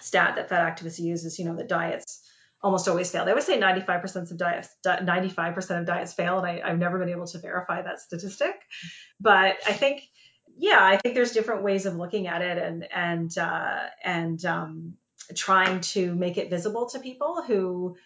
stat 0.00 0.36
that 0.36 0.48
fat 0.48 0.76
activists 0.76 1.00
use 1.00 1.24
is, 1.24 1.38
you 1.38 1.44
know, 1.44 1.56
that 1.56 1.68
diets 1.68 2.22
almost 2.62 2.88
always 2.88 3.10
fail. 3.10 3.24
They 3.24 3.30
always 3.30 3.46
say 3.46 3.58
95% 3.58 4.30
of 4.30 4.36
diets, 4.36 4.68
95% 4.84 5.80
of 5.80 5.86
diets 5.86 6.12
fail, 6.12 6.38
and 6.38 6.46
I, 6.46 6.68
have 6.68 6.78
never 6.78 6.98
been 6.98 7.10
able 7.10 7.26
to 7.28 7.38
verify 7.38 7.82
that 7.82 8.00
statistic. 8.00 8.54
But 9.20 9.56
I 9.66 9.72
think, 9.72 10.02
yeah, 10.56 10.78
I 10.80 10.96
think 10.96 11.14
there's 11.14 11.32
different 11.32 11.62
ways 11.62 11.86
of 11.86 11.96
looking 11.96 12.26
at 12.26 12.42
it, 12.42 12.58
and 12.58 12.86
and 12.92 13.38
uh, 13.38 13.80
and 14.02 14.44
um, 14.44 14.94
trying 15.34 15.80
to 15.82 16.14
make 16.14 16.36
it 16.36 16.50
visible 16.50 16.88
to 16.90 16.98
people 16.98 17.42
who, 17.46 17.96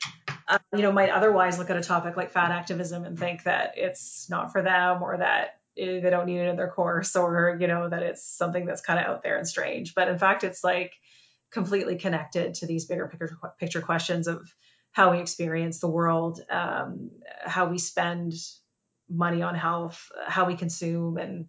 uh, 0.48 0.58
you 0.74 0.82
know, 0.82 0.92
might 0.92 1.10
otherwise 1.10 1.58
look 1.58 1.70
at 1.70 1.76
a 1.76 1.82
topic 1.82 2.16
like 2.16 2.32
fat 2.32 2.50
activism 2.50 3.04
and 3.04 3.18
think 3.18 3.44
that 3.44 3.72
it's 3.76 4.28
not 4.28 4.52
for 4.52 4.62
them 4.62 5.02
or 5.02 5.16
that 5.16 5.56
they 5.76 6.00
don't 6.00 6.26
need 6.26 6.40
it 6.40 6.48
in 6.48 6.56
their 6.56 6.68
course 6.68 7.16
or 7.16 7.56
you 7.58 7.66
know 7.66 7.88
that 7.88 8.02
it's 8.02 8.22
something 8.22 8.66
that's 8.66 8.82
kind 8.82 9.00
of 9.00 9.06
out 9.06 9.22
there 9.22 9.38
and 9.38 9.48
strange. 9.48 9.94
But 9.94 10.08
in 10.08 10.18
fact, 10.18 10.44
it's 10.44 10.62
like 10.62 10.92
completely 11.52 11.96
connected 11.96 12.54
to 12.54 12.66
these 12.66 12.86
bigger 12.86 13.06
picture, 13.08 13.36
picture 13.58 13.82
questions 13.82 14.26
of 14.26 14.52
how 14.90 15.12
we 15.12 15.20
experience 15.20 15.78
the 15.78 15.88
world, 15.88 16.40
um, 16.50 17.10
how 17.44 17.66
we 17.68 17.78
spend 17.78 18.32
money 19.08 19.42
on 19.42 19.54
health, 19.54 20.10
how 20.26 20.46
we 20.46 20.56
consume, 20.56 21.16
and 21.18 21.46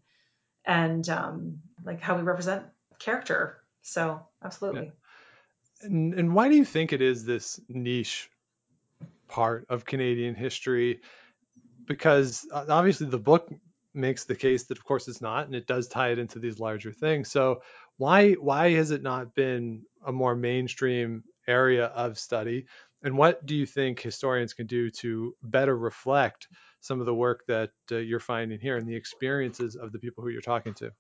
and 0.66 1.08
um, 1.10 1.60
like 1.84 2.02
how 2.02 2.16
we 2.16 2.24
represent 2.24 2.66
character. 3.00 3.58
So 3.82 4.26
absolutely. 4.44 4.86
Yeah. 4.86 5.88
And, 5.88 6.14
and 6.14 6.34
why 6.34 6.48
do 6.48 6.56
you 6.56 6.66
think 6.66 6.94
it 6.94 7.02
is 7.02 7.26
this 7.26 7.60
niche 7.68 8.30
part 9.28 9.66
of 9.70 9.86
Canadian 9.86 10.36
history? 10.36 11.02
Because 11.86 12.48
uh, 12.52 12.66
obviously 12.70 13.08
the 13.08 13.18
book 13.18 13.50
makes 13.94 14.24
the 14.24 14.36
case 14.36 14.64
that 14.64 14.78
of 14.78 14.86
course 14.86 15.08
it's 15.10 15.22
not, 15.22 15.46
and 15.46 15.56
it 15.56 15.68
does 15.68 15.88
tie 15.88 16.12
it 16.12 16.20
into 16.20 16.40
these 16.40 16.60
larger 16.60 16.94
things. 16.94 17.30
So 17.30 17.62
why 17.98 18.34
why 18.34 18.72
has 18.72 18.92
it 18.92 19.02
not 19.02 19.36
been 19.36 19.84
a 20.06 20.12
more 20.12 20.36
mainstream 20.36 21.24
area 21.48 21.86
of 21.88 22.18
study? 22.18 22.66
And 23.04 23.18
what 23.18 23.46
do 23.46 23.56
you 23.56 23.66
think 23.66 24.00
historians 24.00 24.54
can 24.54 24.66
do 24.66 24.90
to 24.92 25.36
better 25.44 25.78
reflect 25.78 26.48
some 26.80 27.00
of 27.00 27.06
the 27.06 27.14
work 27.14 27.44
that 27.48 27.72
uh, 27.92 27.98
you're 27.98 28.20
finding 28.20 28.60
here 28.60 28.78
and 28.78 28.88
the 28.88 28.96
experiences 28.96 29.76
of 29.76 29.92
the 29.92 30.00
people 30.00 30.24
who 30.24 30.30
you're 30.30 30.42
talking 30.42 30.74
to? 30.76 30.92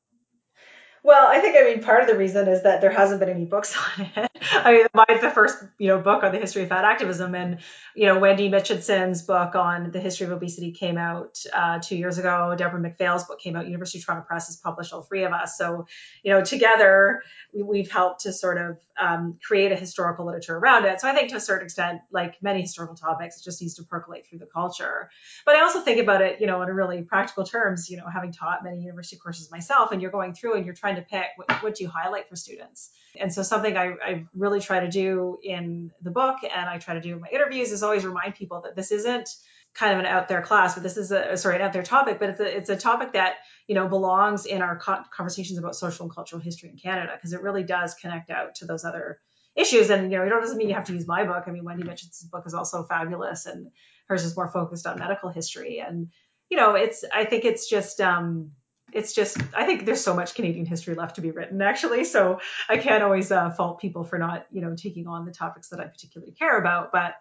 Well, 1.03 1.27
I 1.27 1.39
think 1.39 1.57
I 1.57 1.63
mean 1.63 1.83
part 1.83 2.01
of 2.01 2.07
the 2.07 2.17
reason 2.17 2.47
is 2.47 2.63
that 2.63 2.79
there 2.81 2.91
hasn't 2.91 3.19
been 3.19 3.29
any 3.29 3.45
books 3.45 3.77
on 3.99 4.09
it. 4.15 4.31
I 4.55 4.71
mean, 4.71 5.21
the 5.21 5.31
first 5.33 5.57
you 5.77 5.89
know 5.89 5.99
book 5.99 6.23
on 6.23 6.31
the 6.31 6.39
history 6.39 6.63
of 6.63 6.69
fat 6.69 6.85
activism, 6.85 7.35
and 7.35 7.59
you 7.95 8.05
know 8.05 8.19
Wendy 8.19 8.49
Mitchinson's 8.49 9.21
book 9.21 9.55
on 9.55 9.91
the 9.91 9.99
history 9.99 10.25
of 10.25 10.31
obesity 10.31 10.71
came 10.71 10.97
out 10.97 11.37
uh, 11.51 11.79
two 11.79 11.97
years 11.97 12.17
ago. 12.17 12.55
Deborah 12.57 12.79
McPhail's 12.79 13.25
book 13.25 13.39
came 13.41 13.55
out. 13.55 13.65
University 13.65 13.99
of 13.99 14.05
Toronto 14.05 14.25
Press 14.25 14.47
has 14.47 14.55
published 14.55 14.93
all 14.93 15.01
three 15.01 15.25
of 15.25 15.33
us. 15.33 15.57
So 15.57 15.87
you 16.23 16.31
know 16.31 16.41
together 16.43 17.21
we, 17.53 17.79
have 17.79 17.91
helped 17.91 18.21
to 18.21 18.31
sort 18.31 18.57
of 18.57 18.77
um, 18.99 19.37
create 19.45 19.71
a 19.71 19.75
historical 19.75 20.25
literature 20.25 20.57
around 20.57 20.85
it. 20.85 21.01
So 21.01 21.09
I 21.09 21.13
think 21.13 21.29
to 21.31 21.35
a 21.35 21.41
certain 21.41 21.65
extent, 21.65 22.01
like 22.11 22.41
many 22.41 22.61
historical 22.61 22.95
topics, 22.95 23.37
it 23.37 23.43
just 23.43 23.61
needs 23.61 23.75
to 23.75 23.83
percolate 23.83 24.27
through 24.27 24.39
the 24.39 24.45
culture. 24.45 25.09
But 25.45 25.55
I 25.55 25.61
also 25.61 25.81
think 25.81 25.99
about 25.99 26.21
it, 26.21 26.39
you 26.39 26.47
know, 26.47 26.61
in 26.61 26.69
a 26.69 26.73
really 26.73 27.01
practical 27.01 27.43
terms. 27.43 27.89
You 27.89 27.97
know, 27.97 28.05
having 28.07 28.31
taught 28.31 28.63
many 28.63 28.81
university 28.81 29.17
courses 29.17 29.51
myself, 29.51 29.91
and 29.91 30.01
you're 30.01 30.11
going 30.11 30.33
through 30.33 30.55
and 30.55 30.65
you're 30.65 30.73
trying 30.73 30.93
trying 30.93 31.03
to 31.03 31.09
pick 31.09 31.25
what, 31.35 31.63
what 31.63 31.75
do 31.75 31.83
you 31.83 31.89
highlight 31.89 32.29
for 32.29 32.35
students 32.35 32.89
and 33.19 33.33
so 33.33 33.43
something 33.43 33.77
I, 33.77 33.93
I 34.03 34.25
really 34.43 34.59
try 34.59 34.81
to 34.81 34.89
do 34.89 35.37
in 35.43 35.91
the 36.01 36.11
book 36.11 36.37
and 36.43 36.69
i 36.69 36.77
try 36.77 36.93
to 36.93 37.01
do 37.01 37.15
in 37.15 37.21
my 37.21 37.29
interviews 37.31 37.71
is 37.71 37.83
always 37.83 38.05
remind 38.05 38.35
people 38.35 38.61
that 38.61 38.75
this 38.75 38.91
isn't 38.91 39.29
kind 39.73 39.93
of 39.93 39.99
an 39.99 40.05
out 40.05 40.27
there 40.27 40.41
class 40.41 40.75
but 40.75 40.83
this 40.83 40.97
is 40.97 41.11
a 41.11 41.35
sorry 41.35 41.55
an 41.55 41.61
out 41.61 41.73
there 41.73 41.83
topic 41.83 42.19
but 42.19 42.29
it's 42.29 42.39
a, 42.39 42.57
it's 42.57 42.69
a 42.69 42.75
topic 42.75 43.13
that 43.13 43.37
you 43.67 43.73
know 43.73 43.87
belongs 43.87 44.45
in 44.45 44.61
our 44.61 44.77
conversations 44.77 45.57
about 45.57 45.75
social 45.75 46.05
and 46.05 46.13
cultural 46.13 46.41
history 46.41 46.69
in 46.69 46.77
canada 46.77 47.11
because 47.15 47.33
it 47.33 47.41
really 47.41 47.63
does 47.63 47.95
connect 47.95 48.29
out 48.29 48.55
to 48.55 48.65
those 48.65 48.85
other 48.85 49.19
issues. 49.55 49.89
And 49.89 50.11
you 50.11 50.17
know 50.17 50.25
it 50.25 50.29
doesn't 50.29 50.57
mean 50.57 50.69
you 50.69 50.75
have 50.75 50.85
to 50.85 50.93
use 50.93 51.07
my 51.07 51.23
book. 51.25 51.43
I 51.47 51.51
mean 51.51 51.63
wendy 51.63 51.83
mitchinson's 51.83 52.29
book 52.31 52.43
is 52.45 52.53
also 52.53 52.83
fabulous 52.83 53.45
and 53.45 53.71
hers 54.07 54.25
is 54.25 54.35
more 54.35 54.49
focused 54.49 54.87
on 54.87 54.99
medical 54.99 55.29
history. 55.29 55.79
And 55.79 56.09
you 56.49 56.57
know 56.57 56.75
it's 56.75 57.03
i 57.11 57.25
think 57.25 57.45
it's 57.45 57.67
just 57.67 57.99
um 57.99 58.51
it's 58.93 59.13
just 59.13 59.37
I 59.55 59.65
think 59.65 59.85
there's 59.85 60.03
so 60.03 60.15
much 60.15 60.35
Canadian 60.35 60.65
history 60.65 60.95
left 60.95 61.15
to 61.15 61.21
be 61.21 61.31
written 61.31 61.61
actually, 61.61 62.03
so 62.03 62.39
I 62.69 62.77
can't 62.77 63.03
always 63.03 63.31
uh, 63.31 63.51
fault 63.51 63.79
people 63.79 64.03
for 64.03 64.17
not 64.17 64.45
you 64.51 64.61
know 64.61 64.75
taking 64.75 65.07
on 65.07 65.25
the 65.25 65.31
topics 65.31 65.69
that 65.69 65.79
I 65.79 65.85
particularly 65.85 66.33
care 66.33 66.57
about, 66.57 66.91
but 66.91 67.15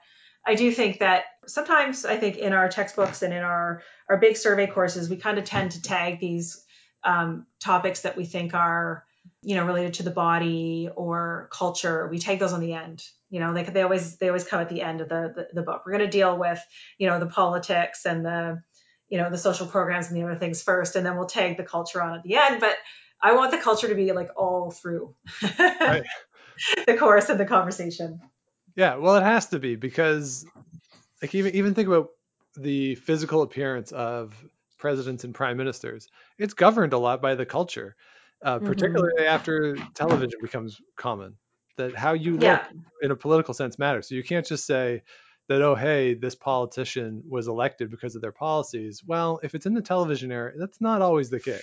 I 0.46 0.54
do 0.54 0.72
think 0.72 0.98
that 0.98 1.24
sometimes 1.46 2.04
I 2.04 2.16
think 2.16 2.36
in 2.36 2.52
our 2.52 2.68
textbooks 2.68 3.22
and 3.22 3.32
in 3.32 3.42
our 3.42 3.82
our 4.08 4.18
big 4.18 4.36
survey 4.36 4.66
courses 4.66 5.08
we 5.08 5.16
kind 5.16 5.38
of 5.38 5.44
tend 5.44 5.72
to 5.72 5.82
tag 5.82 6.20
these 6.20 6.64
um, 7.04 7.46
topics 7.60 8.02
that 8.02 8.16
we 8.16 8.24
think 8.24 8.54
are 8.54 9.04
you 9.42 9.56
know 9.56 9.64
related 9.64 9.94
to 9.94 10.02
the 10.02 10.10
body 10.10 10.88
or 10.94 11.48
culture. 11.52 12.08
We 12.08 12.18
tag 12.18 12.38
those 12.38 12.52
on 12.52 12.60
the 12.60 12.74
end 12.74 13.04
you 13.32 13.40
know 13.40 13.54
they, 13.54 13.64
they 13.64 13.82
always 13.82 14.16
they 14.18 14.28
always 14.28 14.44
come 14.44 14.60
at 14.60 14.68
the 14.68 14.82
end 14.82 15.00
of 15.00 15.08
the, 15.08 15.32
the, 15.34 15.48
the 15.54 15.62
book. 15.62 15.82
We're 15.84 15.92
going 15.92 16.04
to 16.04 16.18
deal 16.18 16.36
with 16.36 16.60
you 16.98 17.08
know 17.08 17.18
the 17.18 17.26
politics 17.26 18.04
and 18.04 18.24
the 18.24 18.62
you 19.12 19.18
know 19.18 19.28
the 19.28 19.36
social 19.36 19.66
programs 19.66 20.08
and 20.08 20.16
the 20.16 20.22
other 20.24 20.36
things 20.36 20.62
first 20.62 20.96
and 20.96 21.04
then 21.04 21.16
we'll 21.16 21.26
tag 21.26 21.58
the 21.58 21.62
culture 21.62 22.02
on 22.02 22.16
at 22.16 22.22
the 22.22 22.34
end 22.34 22.60
but 22.60 22.74
i 23.20 23.34
want 23.34 23.50
the 23.50 23.58
culture 23.58 23.86
to 23.86 23.94
be 23.94 24.10
like 24.12 24.30
all 24.36 24.70
through 24.70 25.14
right. 25.60 26.02
the 26.86 26.96
course 26.96 27.28
of 27.28 27.36
the 27.36 27.44
conversation 27.44 28.20
yeah 28.74 28.96
well 28.96 29.16
it 29.16 29.22
has 29.22 29.46
to 29.48 29.58
be 29.58 29.76
because 29.76 30.46
like 31.20 31.34
even 31.34 31.54
even 31.54 31.74
think 31.74 31.88
about 31.88 32.08
the 32.56 32.94
physical 32.94 33.42
appearance 33.42 33.92
of 33.92 34.34
presidents 34.78 35.24
and 35.24 35.34
prime 35.34 35.58
ministers 35.58 36.08
it's 36.38 36.54
governed 36.54 36.94
a 36.94 36.98
lot 36.98 37.20
by 37.20 37.34
the 37.34 37.44
culture 37.44 37.94
uh, 38.42 38.56
mm-hmm. 38.56 38.66
particularly 38.66 39.12
mm-hmm. 39.18 39.28
after 39.28 39.76
television 39.94 40.38
becomes 40.40 40.80
common 40.96 41.34
that 41.76 41.94
how 41.94 42.14
you 42.14 42.32
look 42.32 42.42
yeah. 42.42 42.64
in 43.02 43.10
a 43.10 43.16
political 43.16 43.52
sense 43.52 43.78
matters 43.78 44.08
so 44.08 44.14
you 44.14 44.24
can't 44.24 44.46
just 44.46 44.66
say 44.66 45.02
that 45.52 45.62
oh 45.62 45.74
hey 45.74 46.14
this 46.14 46.34
politician 46.34 47.22
was 47.28 47.48
elected 47.48 47.90
because 47.90 48.14
of 48.14 48.22
their 48.22 48.32
policies. 48.32 49.02
Well 49.04 49.40
if 49.42 49.54
it's 49.54 49.66
in 49.66 49.74
the 49.74 49.82
television 49.82 50.32
era 50.32 50.52
that's 50.56 50.80
not 50.80 51.02
always 51.02 51.30
the 51.30 51.40
case. 51.40 51.62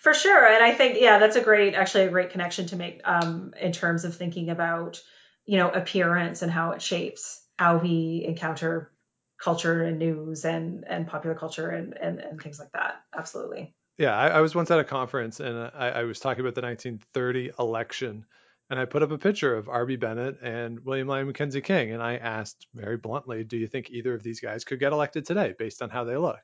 For 0.00 0.14
sure 0.14 0.46
and 0.46 0.64
i 0.64 0.72
think 0.72 0.98
yeah 1.00 1.18
that's 1.18 1.36
a 1.36 1.40
great 1.40 1.74
actually 1.74 2.04
a 2.04 2.10
great 2.10 2.30
connection 2.30 2.66
to 2.66 2.76
make 2.76 3.00
um, 3.04 3.54
in 3.60 3.72
terms 3.72 4.04
of 4.04 4.16
thinking 4.16 4.50
about 4.50 5.00
you 5.46 5.58
know 5.58 5.70
appearance 5.70 6.42
and 6.42 6.50
how 6.50 6.72
it 6.72 6.82
shapes 6.82 7.40
how 7.58 7.76
we 7.76 8.24
encounter 8.26 8.90
culture 9.38 9.82
and 9.82 9.98
news 9.98 10.44
and 10.44 10.84
and 10.88 11.06
popular 11.06 11.34
culture 11.36 11.68
and 11.68 11.96
and, 11.96 12.18
and 12.18 12.40
things 12.40 12.58
like 12.58 12.72
that. 12.72 13.02
Absolutely. 13.16 13.74
Yeah 13.98 14.16
I, 14.16 14.28
I 14.28 14.40
was 14.40 14.54
once 14.54 14.70
at 14.70 14.78
a 14.78 14.84
conference 14.84 15.40
and 15.40 15.56
I, 15.56 15.90
I 15.90 16.02
was 16.04 16.20
talking 16.20 16.40
about 16.40 16.54
the 16.54 16.62
1930 16.62 17.52
election 17.58 18.24
and 18.70 18.78
I 18.78 18.84
put 18.84 19.02
up 19.02 19.10
a 19.10 19.18
picture 19.18 19.54
of 19.56 19.68
R.B. 19.68 19.96
Bennett 19.96 20.40
and 20.40 20.80
William 20.84 21.08
Lyon 21.08 21.26
Mackenzie 21.26 21.60
King, 21.60 21.90
and 21.90 22.00
I 22.00 22.16
asked 22.16 22.68
very 22.72 22.96
bluntly, 22.96 23.42
"Do 23.42 23.56
you 23.56 23.66
think 23.66 23.90
either 23.90 24.14
of 24.14 24.22
these 24.22 24.40
guys 24.40 24.64
could 24.64 24.78
get 24.78 24.92
elected 24.92 25.26
today, 25.26 25.54
based 25.58 25.82
on 25.82 25.90
how 25.90 26.04
they 26.04 26.16
look?" 26.16 26.40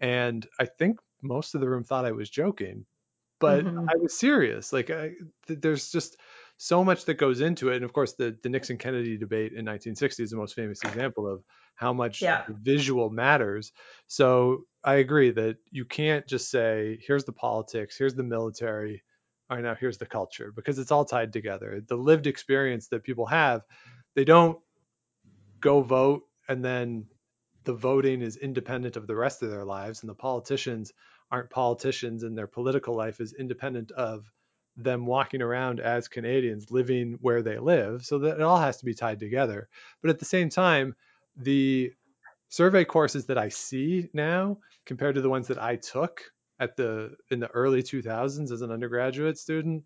And 0.00 0.46
I 0.58 0.64
think 0.64 0.98
most 1.22 1.54
of 1.54 1.60
the 1.60 1.68
room 1.68 1.84
thought 1.84 2.06
I 2.06 2.12
was 2.12 2.30
joking, 2.30 2.86
but 3.38 3.64
mm-hmm. 3.64 3.90
I 3.90 3.96
was 3.96 4.18
serious. 4.18 4.72
Like, 4.72 4.88
I, 4.90 5.12
th- 5.46 5.60
there's 5.60 5.92
just 5.92 6.16
so 6.56 6.82
much 6.82 7.04
that 7.04 7.14
goes 7.14 7.42
into 7.42 7.68
it, 7.68 7.76
and 7.76 7.84
of 7.84 7.92
course, 7.92 8.14
the 8.14 8.36
the 8.42 8.48
Nixon 8.48 8.78
Kennedy 8.78 9.18
debate 9.18 9.52
in 9.52 9.66
1960 9.66 10.22
is 10.22 10.30
the 10.30 10.38
most 10.38 10.54
famous 10.54 10.82
example 10.82 11.30
of 11.30 11.44
how 11.74 11.92
much 11.92 12.22
yeah. 12.22 12.44
visual 12.48 13.10
matters. 13.10 13.72
So 14.06 14.64
I 14.82 14.94
agree 14.94 15.30
that 15.32 15.58
you 15.70 15.84
can't 15.84 16.26
just 16.26 16.50
say, 16.50 16.98
"Here's 17.06 17.24
the 17.24 17.32
politics, 17.32 17.98
here's 17.98 18.14
the 18.14 18.22
military." 18.22 19.02
All 19.50 19.56
right, 19.56 19.64
now 19.64 19.74
here's 19.74 19.98
the 19.98 20.06
culture 20.06 20.52
because 20.54 20.78
it's 20.78 20.92
all 20.92 21.04
tied 21.04 21.32
together. 21.32 21.82
The 21.86 21.96
lived 21.96 22.28
experience 22.28 22.86
that 22.88 23.02
people 23.02 23.26
have, 23.26 23.62
they 24.14 24.24
don't 24.24 24.58
go 25.60 25.82
vote 25.82 26.22
and 26.48 26.64
then 26.64 27.06
the 27.64 27.74
voting 27.74 28.22
is 28.22 28.36
independent 28.36 28.96
of 28.96 29.08
the 29.08 29.16
rest 29.16 29.42
of 29.42 29.50
their 29.50 29.64
lives. 29.64 30.02
And 30.02 30.08
the 30.08 30.14
politicians 30.14 30.92
aren't 31.32 31.50
politicians 31.50 32.22
and 32.22 32.38
their 32.38 32.46
political 32.46 32.94
life 32.94 33.20
is 33.20 33.32
independent 33.32 33.90
of 33.90 34.30
them 34.76 35.04
walking 35.04 35.42
around 35.42 35.80
as 35.80 36.06
Canadians 36.06 36.70
living 36.70 37.18
where 37.20 37.42
they 37.42 37.58
live. 37.58 38.04
So 38.04 38.20
that 38.20 38.36
it 38.36 38.42
all 38.42 38.60
has 38.60 38.76
to 38.78 38.84
be 38.84 38.94
tied 38.94 39.18
together. 39.18 39.68
But 40.00 40.10
at 40.10 40.20
the 40.20 40.24
same 40.24 40.48
time, 40.48 40.94
the 41.36 41.92
survey 42.50 42.84
courses 42.84 43.26
that 43.26 43.38
I 43.38 43.48
see 43.48 44.08
now 44.12 44.58
compared 44.86 45.16
to 45.16 45.22
the 45.22 45.28
ones 45.28 45.48
that 45.48 45.60
I 45.60 45.74
took 45.74 46.22
at 46.60 46.76
the 46.76 47.16
in 47.30 47.40
the 47.40 47.48
early 47.48 47.82
2000s 47.82 48.52
as 48.52 48.62
an 48.62 48.70
undergraduate 48.70 49.38
student 49.38 49.84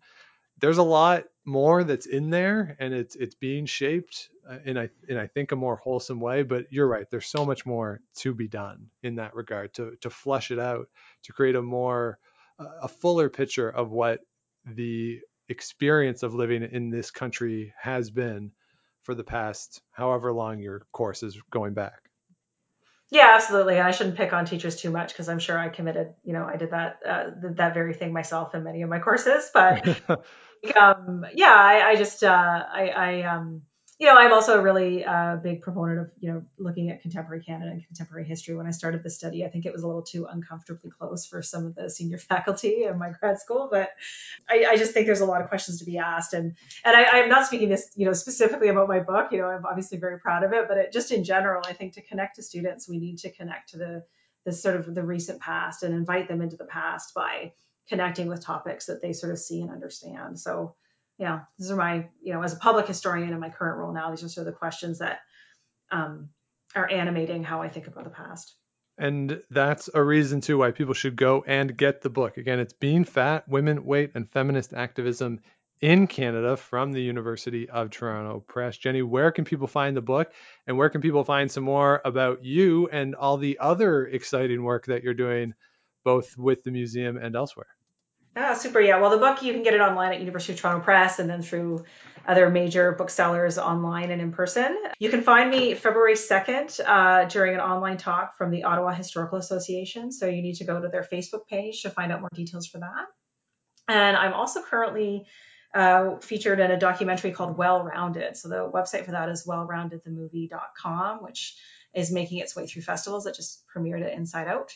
there's 0.59 0.77
a 0.77 0.83
lot 0.83 1.23
more 1.45 1.83
that's 1.83 2.05
in 2.05 2.29
there 2.29 2.75
and 2.79 2.93
it's 2.93 3.15
it's 3.15 3.35
being 3.35 3.65
shaped 3.65 4.29
uh, 4.49 4.57
in 4.65 4.77
I 4.77 4.89
in 5.07 5.17
I 5.17 5.27
think 5.27 5.51
a 5.51 5.55
more 5.55 5.77
wholesome 5.77 6.19
way 6.19 6.43
but 6.43 6.65
you're 6.71 6.87
right 6.87 7.09
there's 7.09 7.27
so 7.27 7.45
much 7.45 7.65
more 7.65 8.01
to 8.17 8.33
be 8.33 8.47
done 8.47 8.87
in 9.03 9.15
that 9.15 9.35
regard 9.35 9.73
to 9.75 9.95
to 10.01 10.09
flush 10.09 10.51
it 10.51 10.59
out 10.59 10.87
to 11.23 11.33
create 11.33 11.55
a 11.55 11.61
more 11.61 12.19
uh, 12.59 12.65
a 12.83 12.87
fuller 12.87 13.29
picture 13.29 13.69
of 13.69 13.91
what 13.91 14.21
the 14.65 15.19
experience 15.49 16.23
of 16.23 16.33
living 16.33 16.63
in 16.63 16.89
this 16.89 17.11
country 17.11 17.73
has 17.79 18.09
been 18.09 18.51
for 19.03 19.13
the 19.13 19.23
past 19.23 19.81
however 19.91 20.33
long 20.33 20.59
your 20.59 20.81
course 20.91 21.21
is 21.21 21.39
going 21.51 21.73
back 21.73 22.04
yeah, 23.11 23.31
absolutely. 23.35 23.79
I 23.79 23.91
shouldn't 23.91 24.17
pick 24.17 24.33
on 24.33 24.45
teachers 24.45 24.75
too 24.75 24.89
much 24.89 25.13
because 25.13 25.29
I'm 25.29 25.39
sure 25.39 25.57
I 25.57 25.69
committed, 25.69 26.13
you 26.23 26.33
know, 26.33 26.45
I 26.45 26.57
did 26.57 26.71
that 26.71 26.99
uh, 27.07 27.23
that 27.55 27.73
very 27.73 27.93
thing 27.93 28.13
myself 28.13 28.55
in 28.55 28.63
many 28.63 28.81
of 28.81 28.89
my 28.89 28.99
courses. 28.99 29.49
But 29.53 29.87
um, 30.79 31.25
yeah, 31.33 31.53
I, 31.53 31.89
I 31.89 31.95
just 31.95 32.23
uh, 32.23 32.63
I, 32.73 32.89
I 32.89 33.21
um, 33.23 33.61
you 33.97 34.07
know, 34.07 34.17
I'm 34.17 34.33
also 34.33 34.59
a 34.59 34.61
really 34.61 35.05
uh, 35.05 35.37
big 35.37 35.61
proponent 35.61 35.99
of, 36.01 36.11
you 36.19 36.29
know, 36.29 36.43
looking 36.57 36.89
at 36.89 37.01
contemporary 37.01 37.41
Canada 37.41 37.71
and 37.71 37.85
contemporary 37.85 38.25
history. 38.25 38.53
When 38.53 38.67
I 38.67 38.71
started 38.71 39.03
the 39.03 39.09
study, 39.09 39.45
I 39.45 39.47
think 39.47 39.65
it 39.65 39.71
was 39.71 39.83
a 39.83 39.87
little 39.87 40.01
too 40.01 40.27
uncomfortably 40.29 40.89
close 40.89 41.25
for 41.25 41.41
some 41.41 41.65
of 41.65 41.75
the 41.75 41.89
senior 41.89 42.17
faculty 42.29 42.83
in 42.83 42.99
my 42.99 43.11
grad 43.11 43.39
school, 43.39 43.69
but 43.71 43.91
I, 44.49 44.65
I 44.71 44.77
just 44.77 44.91
think 44.91 45.05
there's 45.05 45.21
a 45.21 45.25
lot 45.25 45.41
of 45.41 45.47
questions 45.47 45.79
to 45.79 45.85
be 45.85 45.97
asked. 45.97 46.33
And 46.33 46.55
and 46.83 46.95
I, 46.95 47.19
am 47.19 47.29
not 47.29 47.47
speaking 47.47 47.69
this, 47.69 47.89
you 47.95 48.05
know, 48.05 48.13
specifically 48.13 48.67
about 48.67 48.89
my 48.89 48.99
book. 48.99 49.31
You 49.31 49.37
know, 49.37 49.47
I'm 49.47 49.65
obviously 49.65 49.97
very 49.97 50.19
proud 50.19 50.43
of 50.43 50.51
it, 50.51 50.67
but 50.67 50.77
it, 50.77 50.91
just 50.91 51.11
in 51.11 51.23
general, 51.23 51.63
I 51.65 51.71
think 51.71 51.93
to 51.93 52.01
connect 52.01 52.35
to 52.35 52.43
students, 52.43 52.89
we 52.89 52.97
need 52.97 53.19
to 53.19 53.31
connect 53.31 53.69
to 53.69 53.77
the 53.77 54.03
the 54.43 54.51
sort 54.51 54.75
of 54.75 54.93
the 54.93 55.03
recent 55.03 55.39
past 55.39 55.83
and 55.83 55.95
invite 55.95 56.27
them 56.27 56.41
into 56.41 56.57
the 56.57 56.65
past 56.65 57.13
by 57.15 57.53
connecting 57.87 58.27
with 58.27 58.43
topics 58.43 58.87
that 58.87 59.01
they 59.01 59.13
sort 59.13 59.31
of 59.31 59.39
see 59.39 59.61
and 59.61 59.71
understand. 59.71 60.39
So 60.39 60.75
yeah, 61.17 61.41
these 61.57 61.71
are 61.71 61.75
my, 61.75 62.07
you 62.21 62.33
know, 62.33 62.41
as 62.41 62.53
a 62.53 62.57
public 62.57 62.87
historian 62.87 63.31
in 63.31 63.39
my 63.39 63.49
current 63.49 63.77
role 63.77 63.93
now, 63.93 64.09
these 64.09 64.23
are 64.23 64.29
sort 64.29 64.47
of 64.47 64.53
the 64.53 64.57
questions 64.57 64.99
that 64.99 65.19
um, 65.91 66.29
are 66.75 66.89
animating 66.89 67.43
how 67.43 67.61
I 67.61 67.69
think 67.69 67.87
about 67.87 68.03
the 68.03 68.09
past. 68.09 68.55
And 68.97 69.41
that's 69.49 69.89
a 69.93 70.01
reason 70.01 70.41
too 70.41 70.57
why 70.57 70.71
people 70.71 70.93
should 70.93 71.15
go 71.15 71.43
and 71.45 71.75
get 71.75 72.01
the 72.01 72.09
book. 72.09 72.37
Again, 72.37 72.59
it's 72.59 72.73
Being 72.73 73.03
Fat, 73.03 73.47
Women, 73.47 73.85
Weight, 73.85 74.11
and 74.15 74.29
Feminist 74.29 74.73
Activism 74.73 75.41
in 75.81 76.07
Canada 76.07 76.55
from 76.55 76.93
the 76.93 77.01
University 77.01 77.69
of 77.69 77.89
Toronto 77.89 78.39
Press. 78.47 78.77
Jenny, 78.77 79.01
where 79.01 79.31
can 79.31 79.43
people 79.43 79.67
find 79.67 79.95
the 79.95 80.01
book 80.01 80.31
and 80.67 80.77
where 80.77 80.89
can 80.89 81.01
people 81.01 81.23
find 81.25 81.51
some 81.51 81.65
more 81.65 82.01
about 82.05 82.43
you 82.43 82.87
and 82.89 83.15
all 83.15 83.37
the 83.37 83.59
other 83.59 84.05
exciting 84.05 84.63
work 84.63 84.85
that 84.85 85.03
you're 85.03 85.13
doing 85.13 85.53
both 86.05 86.37
with 86.37 86.63
the 86.63 86.71
museum 86.71 87.17
and 87.17 87.35
elsewhere? 87.35 87.67
Ah, 88.37 88.53
super. 88.53 88.81
Yeah. 88.81 88.99
Well, 88.99 89.11
the 89.11 89.17
book, 89.17 89.41
you 89.43 89.53
can 89.53 89.63
get 89.63 89.73
it 89.73 89.79
online 89.79 90.11
at 90.11 90.19
University 90.19 90.53
of 90.53 90.59
Toronto 90.59 90.83
Press 90.83 91.19
and 91.19 91.29
then 91.29 91.41
through 91.41 91.85
other 92.27 92.49
major 92.49 92.91
booksellers 92.91 93.57
online 93.57 94.11
and 94.11 94.21
in 94.21 94.31
person. 94.31 94.77
You 94.99 95.09
can 95.09 95.21
find 95.21 95.49
me 95.49 95.73
February 95.73 96.15
2nd 96.15 96.81
uh, 96.85 97.25
during 97.25 97.53
an 97.53 97.61
online 97.61 97.97
talk 97.97 98.37
from 98.37 98.51
the 98.51 98.63
Ottawa 98.63 98.93
Historical 98.93 99.37
Association. 99.37 100.11
So 100.11 100.25
you 100.25 100.41
need 100.41 100.55
to 100.55 100.65
go 100.65 100.81
to 100.81 100.89
their 100.89 101.03
Facebook 101.03 101.47
page 101.47 101.83
to 101.83 101.89
find 101.89 102.11
out 102.11 102.19
more 102.19 102.29
details 102.33 102.67
for 102.67 102.79
that. 102.79 103.05
And 103.87 104.17
I'm 104.17 104.33
also 104.33 104.61
currently 104.61 105.27
uh, 105.73 106.17
featured 106.17 106.59
in 106.59 106.71
a 106.71 106.79
documentary 106.79 107.31
called 107.31 107.57
Well 107.57 107.83
Rounded. 107.83 108.35
So 108.35 108.49
the 108.49 108.69
website 108.69 109.05
for 109.05 109.11
that 109.11 109.29
is 109.29 109.45
wellroundedthemovie.com, 109.45 111.23
which 111.23 111.55
is 111.93 112.11
making 112.11 112.39
its 112.39 112.55
way 112.55 112.65
through 112.65 112.81
festivals. 112.81 113.27
It 113.27 113.35
just 113.35 113.63
premiered 113.73 114.03
at 114.03 114.13
Inside 114.13 114.47
Out. 114.47 114.73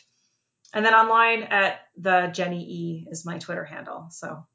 And 0.72 0.84
then 0.84 0.94
online 0.94 1.44
at 1.44 1.80
the 1.96 2.30
Jenny 2.32 2.62
E 2.62 3.08
is 3.10 3.26
my 3.26 3.38
Twitter 3.38 3.64
handle. 3.64 4.06
So 4.10 4.46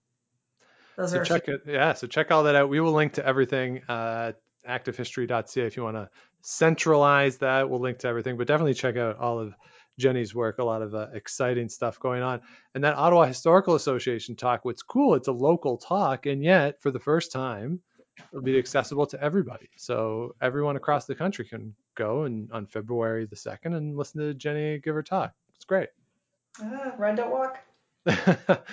those 0.95 1.11
so 1.11 1.20
are 1.20 1.26
check 1.26 1.47
it. 1.47 1.61
Yeah. 1.68 1.93
So 1.93 2.07
check 2.07 2.32
all 2.32 2.43
that 2.43 2.55
out. 2.55 2.70
We 2.70 2.80
will 2.80 2.93
link 2.93 3.13
to 3.13 3.26
everything 3.26 3.82
uh, 3.89 4.34
activehistory.ca 4.68 5.66
if 5.66 5.78
you 5.78 5.84
want 5.84 5.97
to 5.97 6.09
centralize 6.41 7.38
that. 7.38 7.70
We'll 7.70 7.82
link 7.82 7.99
to 7.99 8.07
everything, 8.07 8.38
but 8.38 8.47
definitely 8.47 8.76
check 8.76 8.95
out 8.97 9.18
all 9.18 9.39
of 9.39 9.53
Jenny's 9.97 10.34
work. 10.34 10.59
A 10.59 10.63
lot 10.63 10.82
of 10.82 10.95
uh, 10.95 11.07
exciting 11.13 11.70
stuff 11.70 11.99
going 11.99 12.22
on. 12.22 12.41
And 12.74 12.84
that 12.84 12.95
Ottawa 12.95 13.26
Historical 13.26 13.76
Association 13.76 14.36
talk. 14.36 14.63
What's 14.63 14.84
cool? 14.84 15.16
It's 15.16 15.28
a 15.28 15.34
local 15.34 15.78
talk, 15.78 16.26
and 16.26 16.43
yet 16.43 16.82
for 16.82 16.91
the 16.91 16.99
first 16.99 17.32
time, 17.32 17.82
it'll 18.32 18.43
be 18.43 18.57
accessible 18.57 19.07
to 19.07 19.22
everybody. 19.22 19.70
So 19.78 20.36
everyone 20.41 20.76
across 20.76 21.05
the 21.05 21.16
country 21.16 21.45
can 21.45 21.76
go 21.95 22.24
and 22.24 22.51
on 22.51 22.68
February 22.68 23.26
the 23.26 23.36
second 23.36 23.74
and 23.74 23.97
listen 23.97 24.22
to 24.22 24.34
Jenny 24.34 24.80
give 24.80 24.95
her 24.95 25.03
talk. 25.03 25.34
It's 25.55 25.66
great. 25.66 25.89
Ah, 26.61 26.93
run, 26.97 27.15
don't 27.15 27.31
walk. 27.31 27.59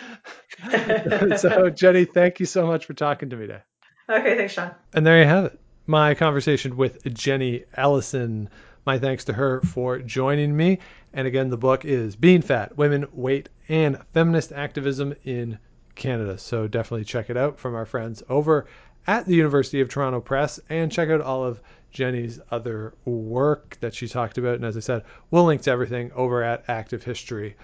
so, 1.38 1.70
Jenny, 1.70 2.04
thank 2.04 2.40
you 2.40 2.46
so 2.46 2.66
much 2.66 2.86
for 2.86 2.94
talking 2.94 3.30
to 3.30 3.36
me 3.36 3.46
today. 3.46 3.62
Okay, 4.08 4.36
thanks, 4.36 4.54
Sean. 4.54 4.72
And 4.92 5.06
there 5.06 5.18
you 5.18 5.26
have 5.26 5.46
it. 5.46 5.60
My 5.86 6.14
conversation 6.14 6.76
with 6.76 7.02
Jenny 7.14 7.64
Ellison. 7.74 8.48
My 8.84 8.98
thanks 8.98 9.24
to 9.24 9.32
her 9.32 9.60
for 9.62 9.98
joining 9.98 10.56
me. 10.56 10.78
And 11.12 11.26
again, 11.26 11.50
the 11.50 11.56
book 11.56 11.84
is 11.84 12.16
Being 12.16 12.42
Fat 12.42 12.76
Women, 12.76 13.06
Weight, 13.12 13.48
and 13.68 13.98
Feminist 14.12 14.52
Activism 14.52 15.14
in 15.24 15.58
Canada. 15.94 16.38
So 16.38 16.66
definitely 16.66 17.04
check 17.04 17.30
it 17.30 17.36
out 17.36 17.58
from 17.58 17.74
our 17.74 17.86
friends 17.86 18.22
over 18.28 18.66
at 19.06 19.26
the 19.26 19.34
University 19.34 19.80
of 19.80 19.88
Toronto 19.88 20.20
Press 20.20 20.60
and 20.68 20.90
check 20.90 21.10
out 21.10 21.20
all 21.20 21.44
of 21.44 21.60
Jenny's 21.90 22.40
other 22.50 22.94
work 23.04 23.76
that 23.80 23.94
she 23.94 24.08
talked 24.08 24.38
about. 24.38 24.54
And 24.56 24.64
as 24.64 24.76
I 24.76 24.80
said, 24.80 25.04
we'll 25.30 25.44
link 25.44 25.62
to 25.62 25.70
everything 25.70 26.10
over 26.12 26.42
at 26.42 26.64
Active 26.68 27.02
History. 27.02 27.56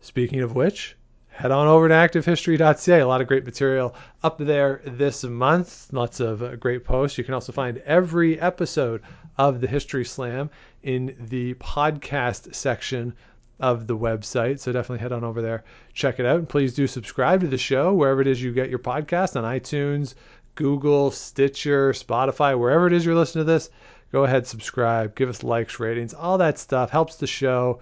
Speaking 0.00 0.40
of 0.40 0.54
which, 0.54 0.96
head 1.28 1.50
on 1.50 1.66
over 1.66 1.88
to 1.88 1.94
activehistory.ca. 1.94 3.00
A 3.00 3.06
lot 3.06 3.20
of 3.20 3.26
great 3.26 3.44
material 3.44 3.94
up 4.22 4.38
there 4.38 4.80
this 4.84 5.24
month. 5.24 5.92
Lots 5.92 6.20
of 6.20 6.42
uh, 6.42 6.56
great 6.56 6.84
posts. 6.84 7.18
You 7.18 7.24
can 7.24 7.34
also 7.34 7.52
find 7.52 7.78
every 7.78 8.40
episode 8.40 9.02
of 9.38 9.60
the 9.60 9.66
History 9.66 10.04
Slam 10.04 10.50
in 10.82 11.14
the 11.28 11.54
podcast 11.54 12.54
section 12.54 13.14
of 13.60 13.86
the 13.86 13.96
website. 13.96 14.60
So 14.60 14.72
definitely 14.72 15.02
head 15.02 15.12
on 15.12 15.24
over 15.24 15.42
there, 15.42 15.64
check 15.92 16.20
it 16.20 16.26
out, 16.26 16.38
and 16.38 16.48
please 16.48 16.74
do 16.74 16.86
subscribe 16.86 17.40
to 17.40 17.46
the 17.46 17.58
show 17.58 17.92
wherever 17.92 18.20
it 18.20 18.26
is 18.26 18.42
you 18.42 18.52
get 18.52 18.70
your 18.70 18.78
podcast 18.78 19.36
on 19.36 19.44
iTunes, 19.44 20.14
Google, 20.54 21.10
Stitcher, 21.10 21.92
Spotify, 21.92 22.58
wherever 22.58 22.86
it 22.86 22.92
is 22.92 23.04
you're 23.04 23.14
listening 23.14 23.46
to 23.46 23.52
this. 23.52 23.70
Go 24.12 24.24
ahead, 24.24 24.46
subscribe, 24.46 25.14
give 25.14 25.28
us 25.28 25.42
likes, 25.42 25.80
ratings, 25.80 26.14
all 26.14 26.38
that 26.38 26.58
stuff 26.58 26.90
helps 26.90 27.16
the 27.16 27.26
show, 27.26 27.80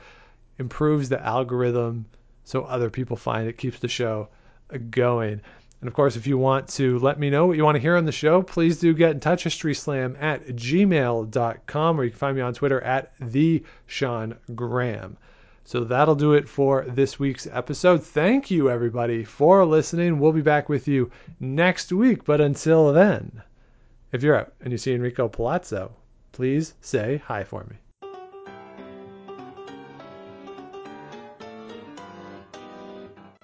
improves 0.58 1.08
the 1.08 1.24
algorithm 1.24 2.06
so 2.44 2.62
other 2.64 2.90
people 2.90 3.16
find 3.16 3.48
it, 3.48 3.58
keeps 3.58 3.78
the 3.78 3.88
show 3.88 4.28
going. 4.90 5.40
And 5.80 5.88
of 5.88 5.94
course, 5.94 6.16
if 6.16 6.26
you 6.26 6.38
want 6.38 6.68
to 6.70 6.98
let 7.00 7.18
me 7.18 7.28
know 7.28 7.46
what 7.46 7.56
you 7.56 7.64
want 7.64 7.76
to 7.76 7.80
hear 7.80 7.96
on 7.96 8.06
the 8.06 8.12
show, 8.12 8.42
please 8.42 8.78
do 8.78 8.94
get 8.94 9.10
in 9.10 9.20
touch, 9.20 9.44
historyslam 9.44 10.16
at 10.20 10.46
gmail.com, 10.46 12.00
or 12.00 12.04
you 12.04 12.10
can 12.10 12.18
find 12.18 12.36
me 12.36 12.42
on 12.42 12.54
Twitter 12.54 12.80
at 12.80 13.12
the 13.20 13.62
Sean 13.86 14.36
Graham. 14.54 15.16
So 15.64 15.84
that'll 15.84 16.14
do 16.14 16.34
it 16.34 16.48
for 16.48 16.84
this 16.88 17.18
week's 17.18 17.46
episode. 17.46 18.02
Thank 18.02 18.50
you, 18.50 18.70
everybody, 18.70 19.24
for 19.24 19.64
listening. 19.64 20.18
We'll 20.18 20.32
be 20.32 20.42
back 20.42 20.68
with 20.68 20.86
you 20.88 21.10
next 21.40 21.92
week. 21.92 22.24
But 22.24 22.40
until 22.40 22.92
then, 22.92 23.42
if 24.12 24.22
you're 24.22 24.36
out 24.36 24.52
and 24.60 24.72
you 24.72 24.78
see 24.78 24.94
Enrico 24.94 25.28
Palazzo, 25.28 25.92
please 26.32 26.74
say 26.80 27.22
hi 27.26 27.44
for 27.44 27.64
me. 27.64 27.76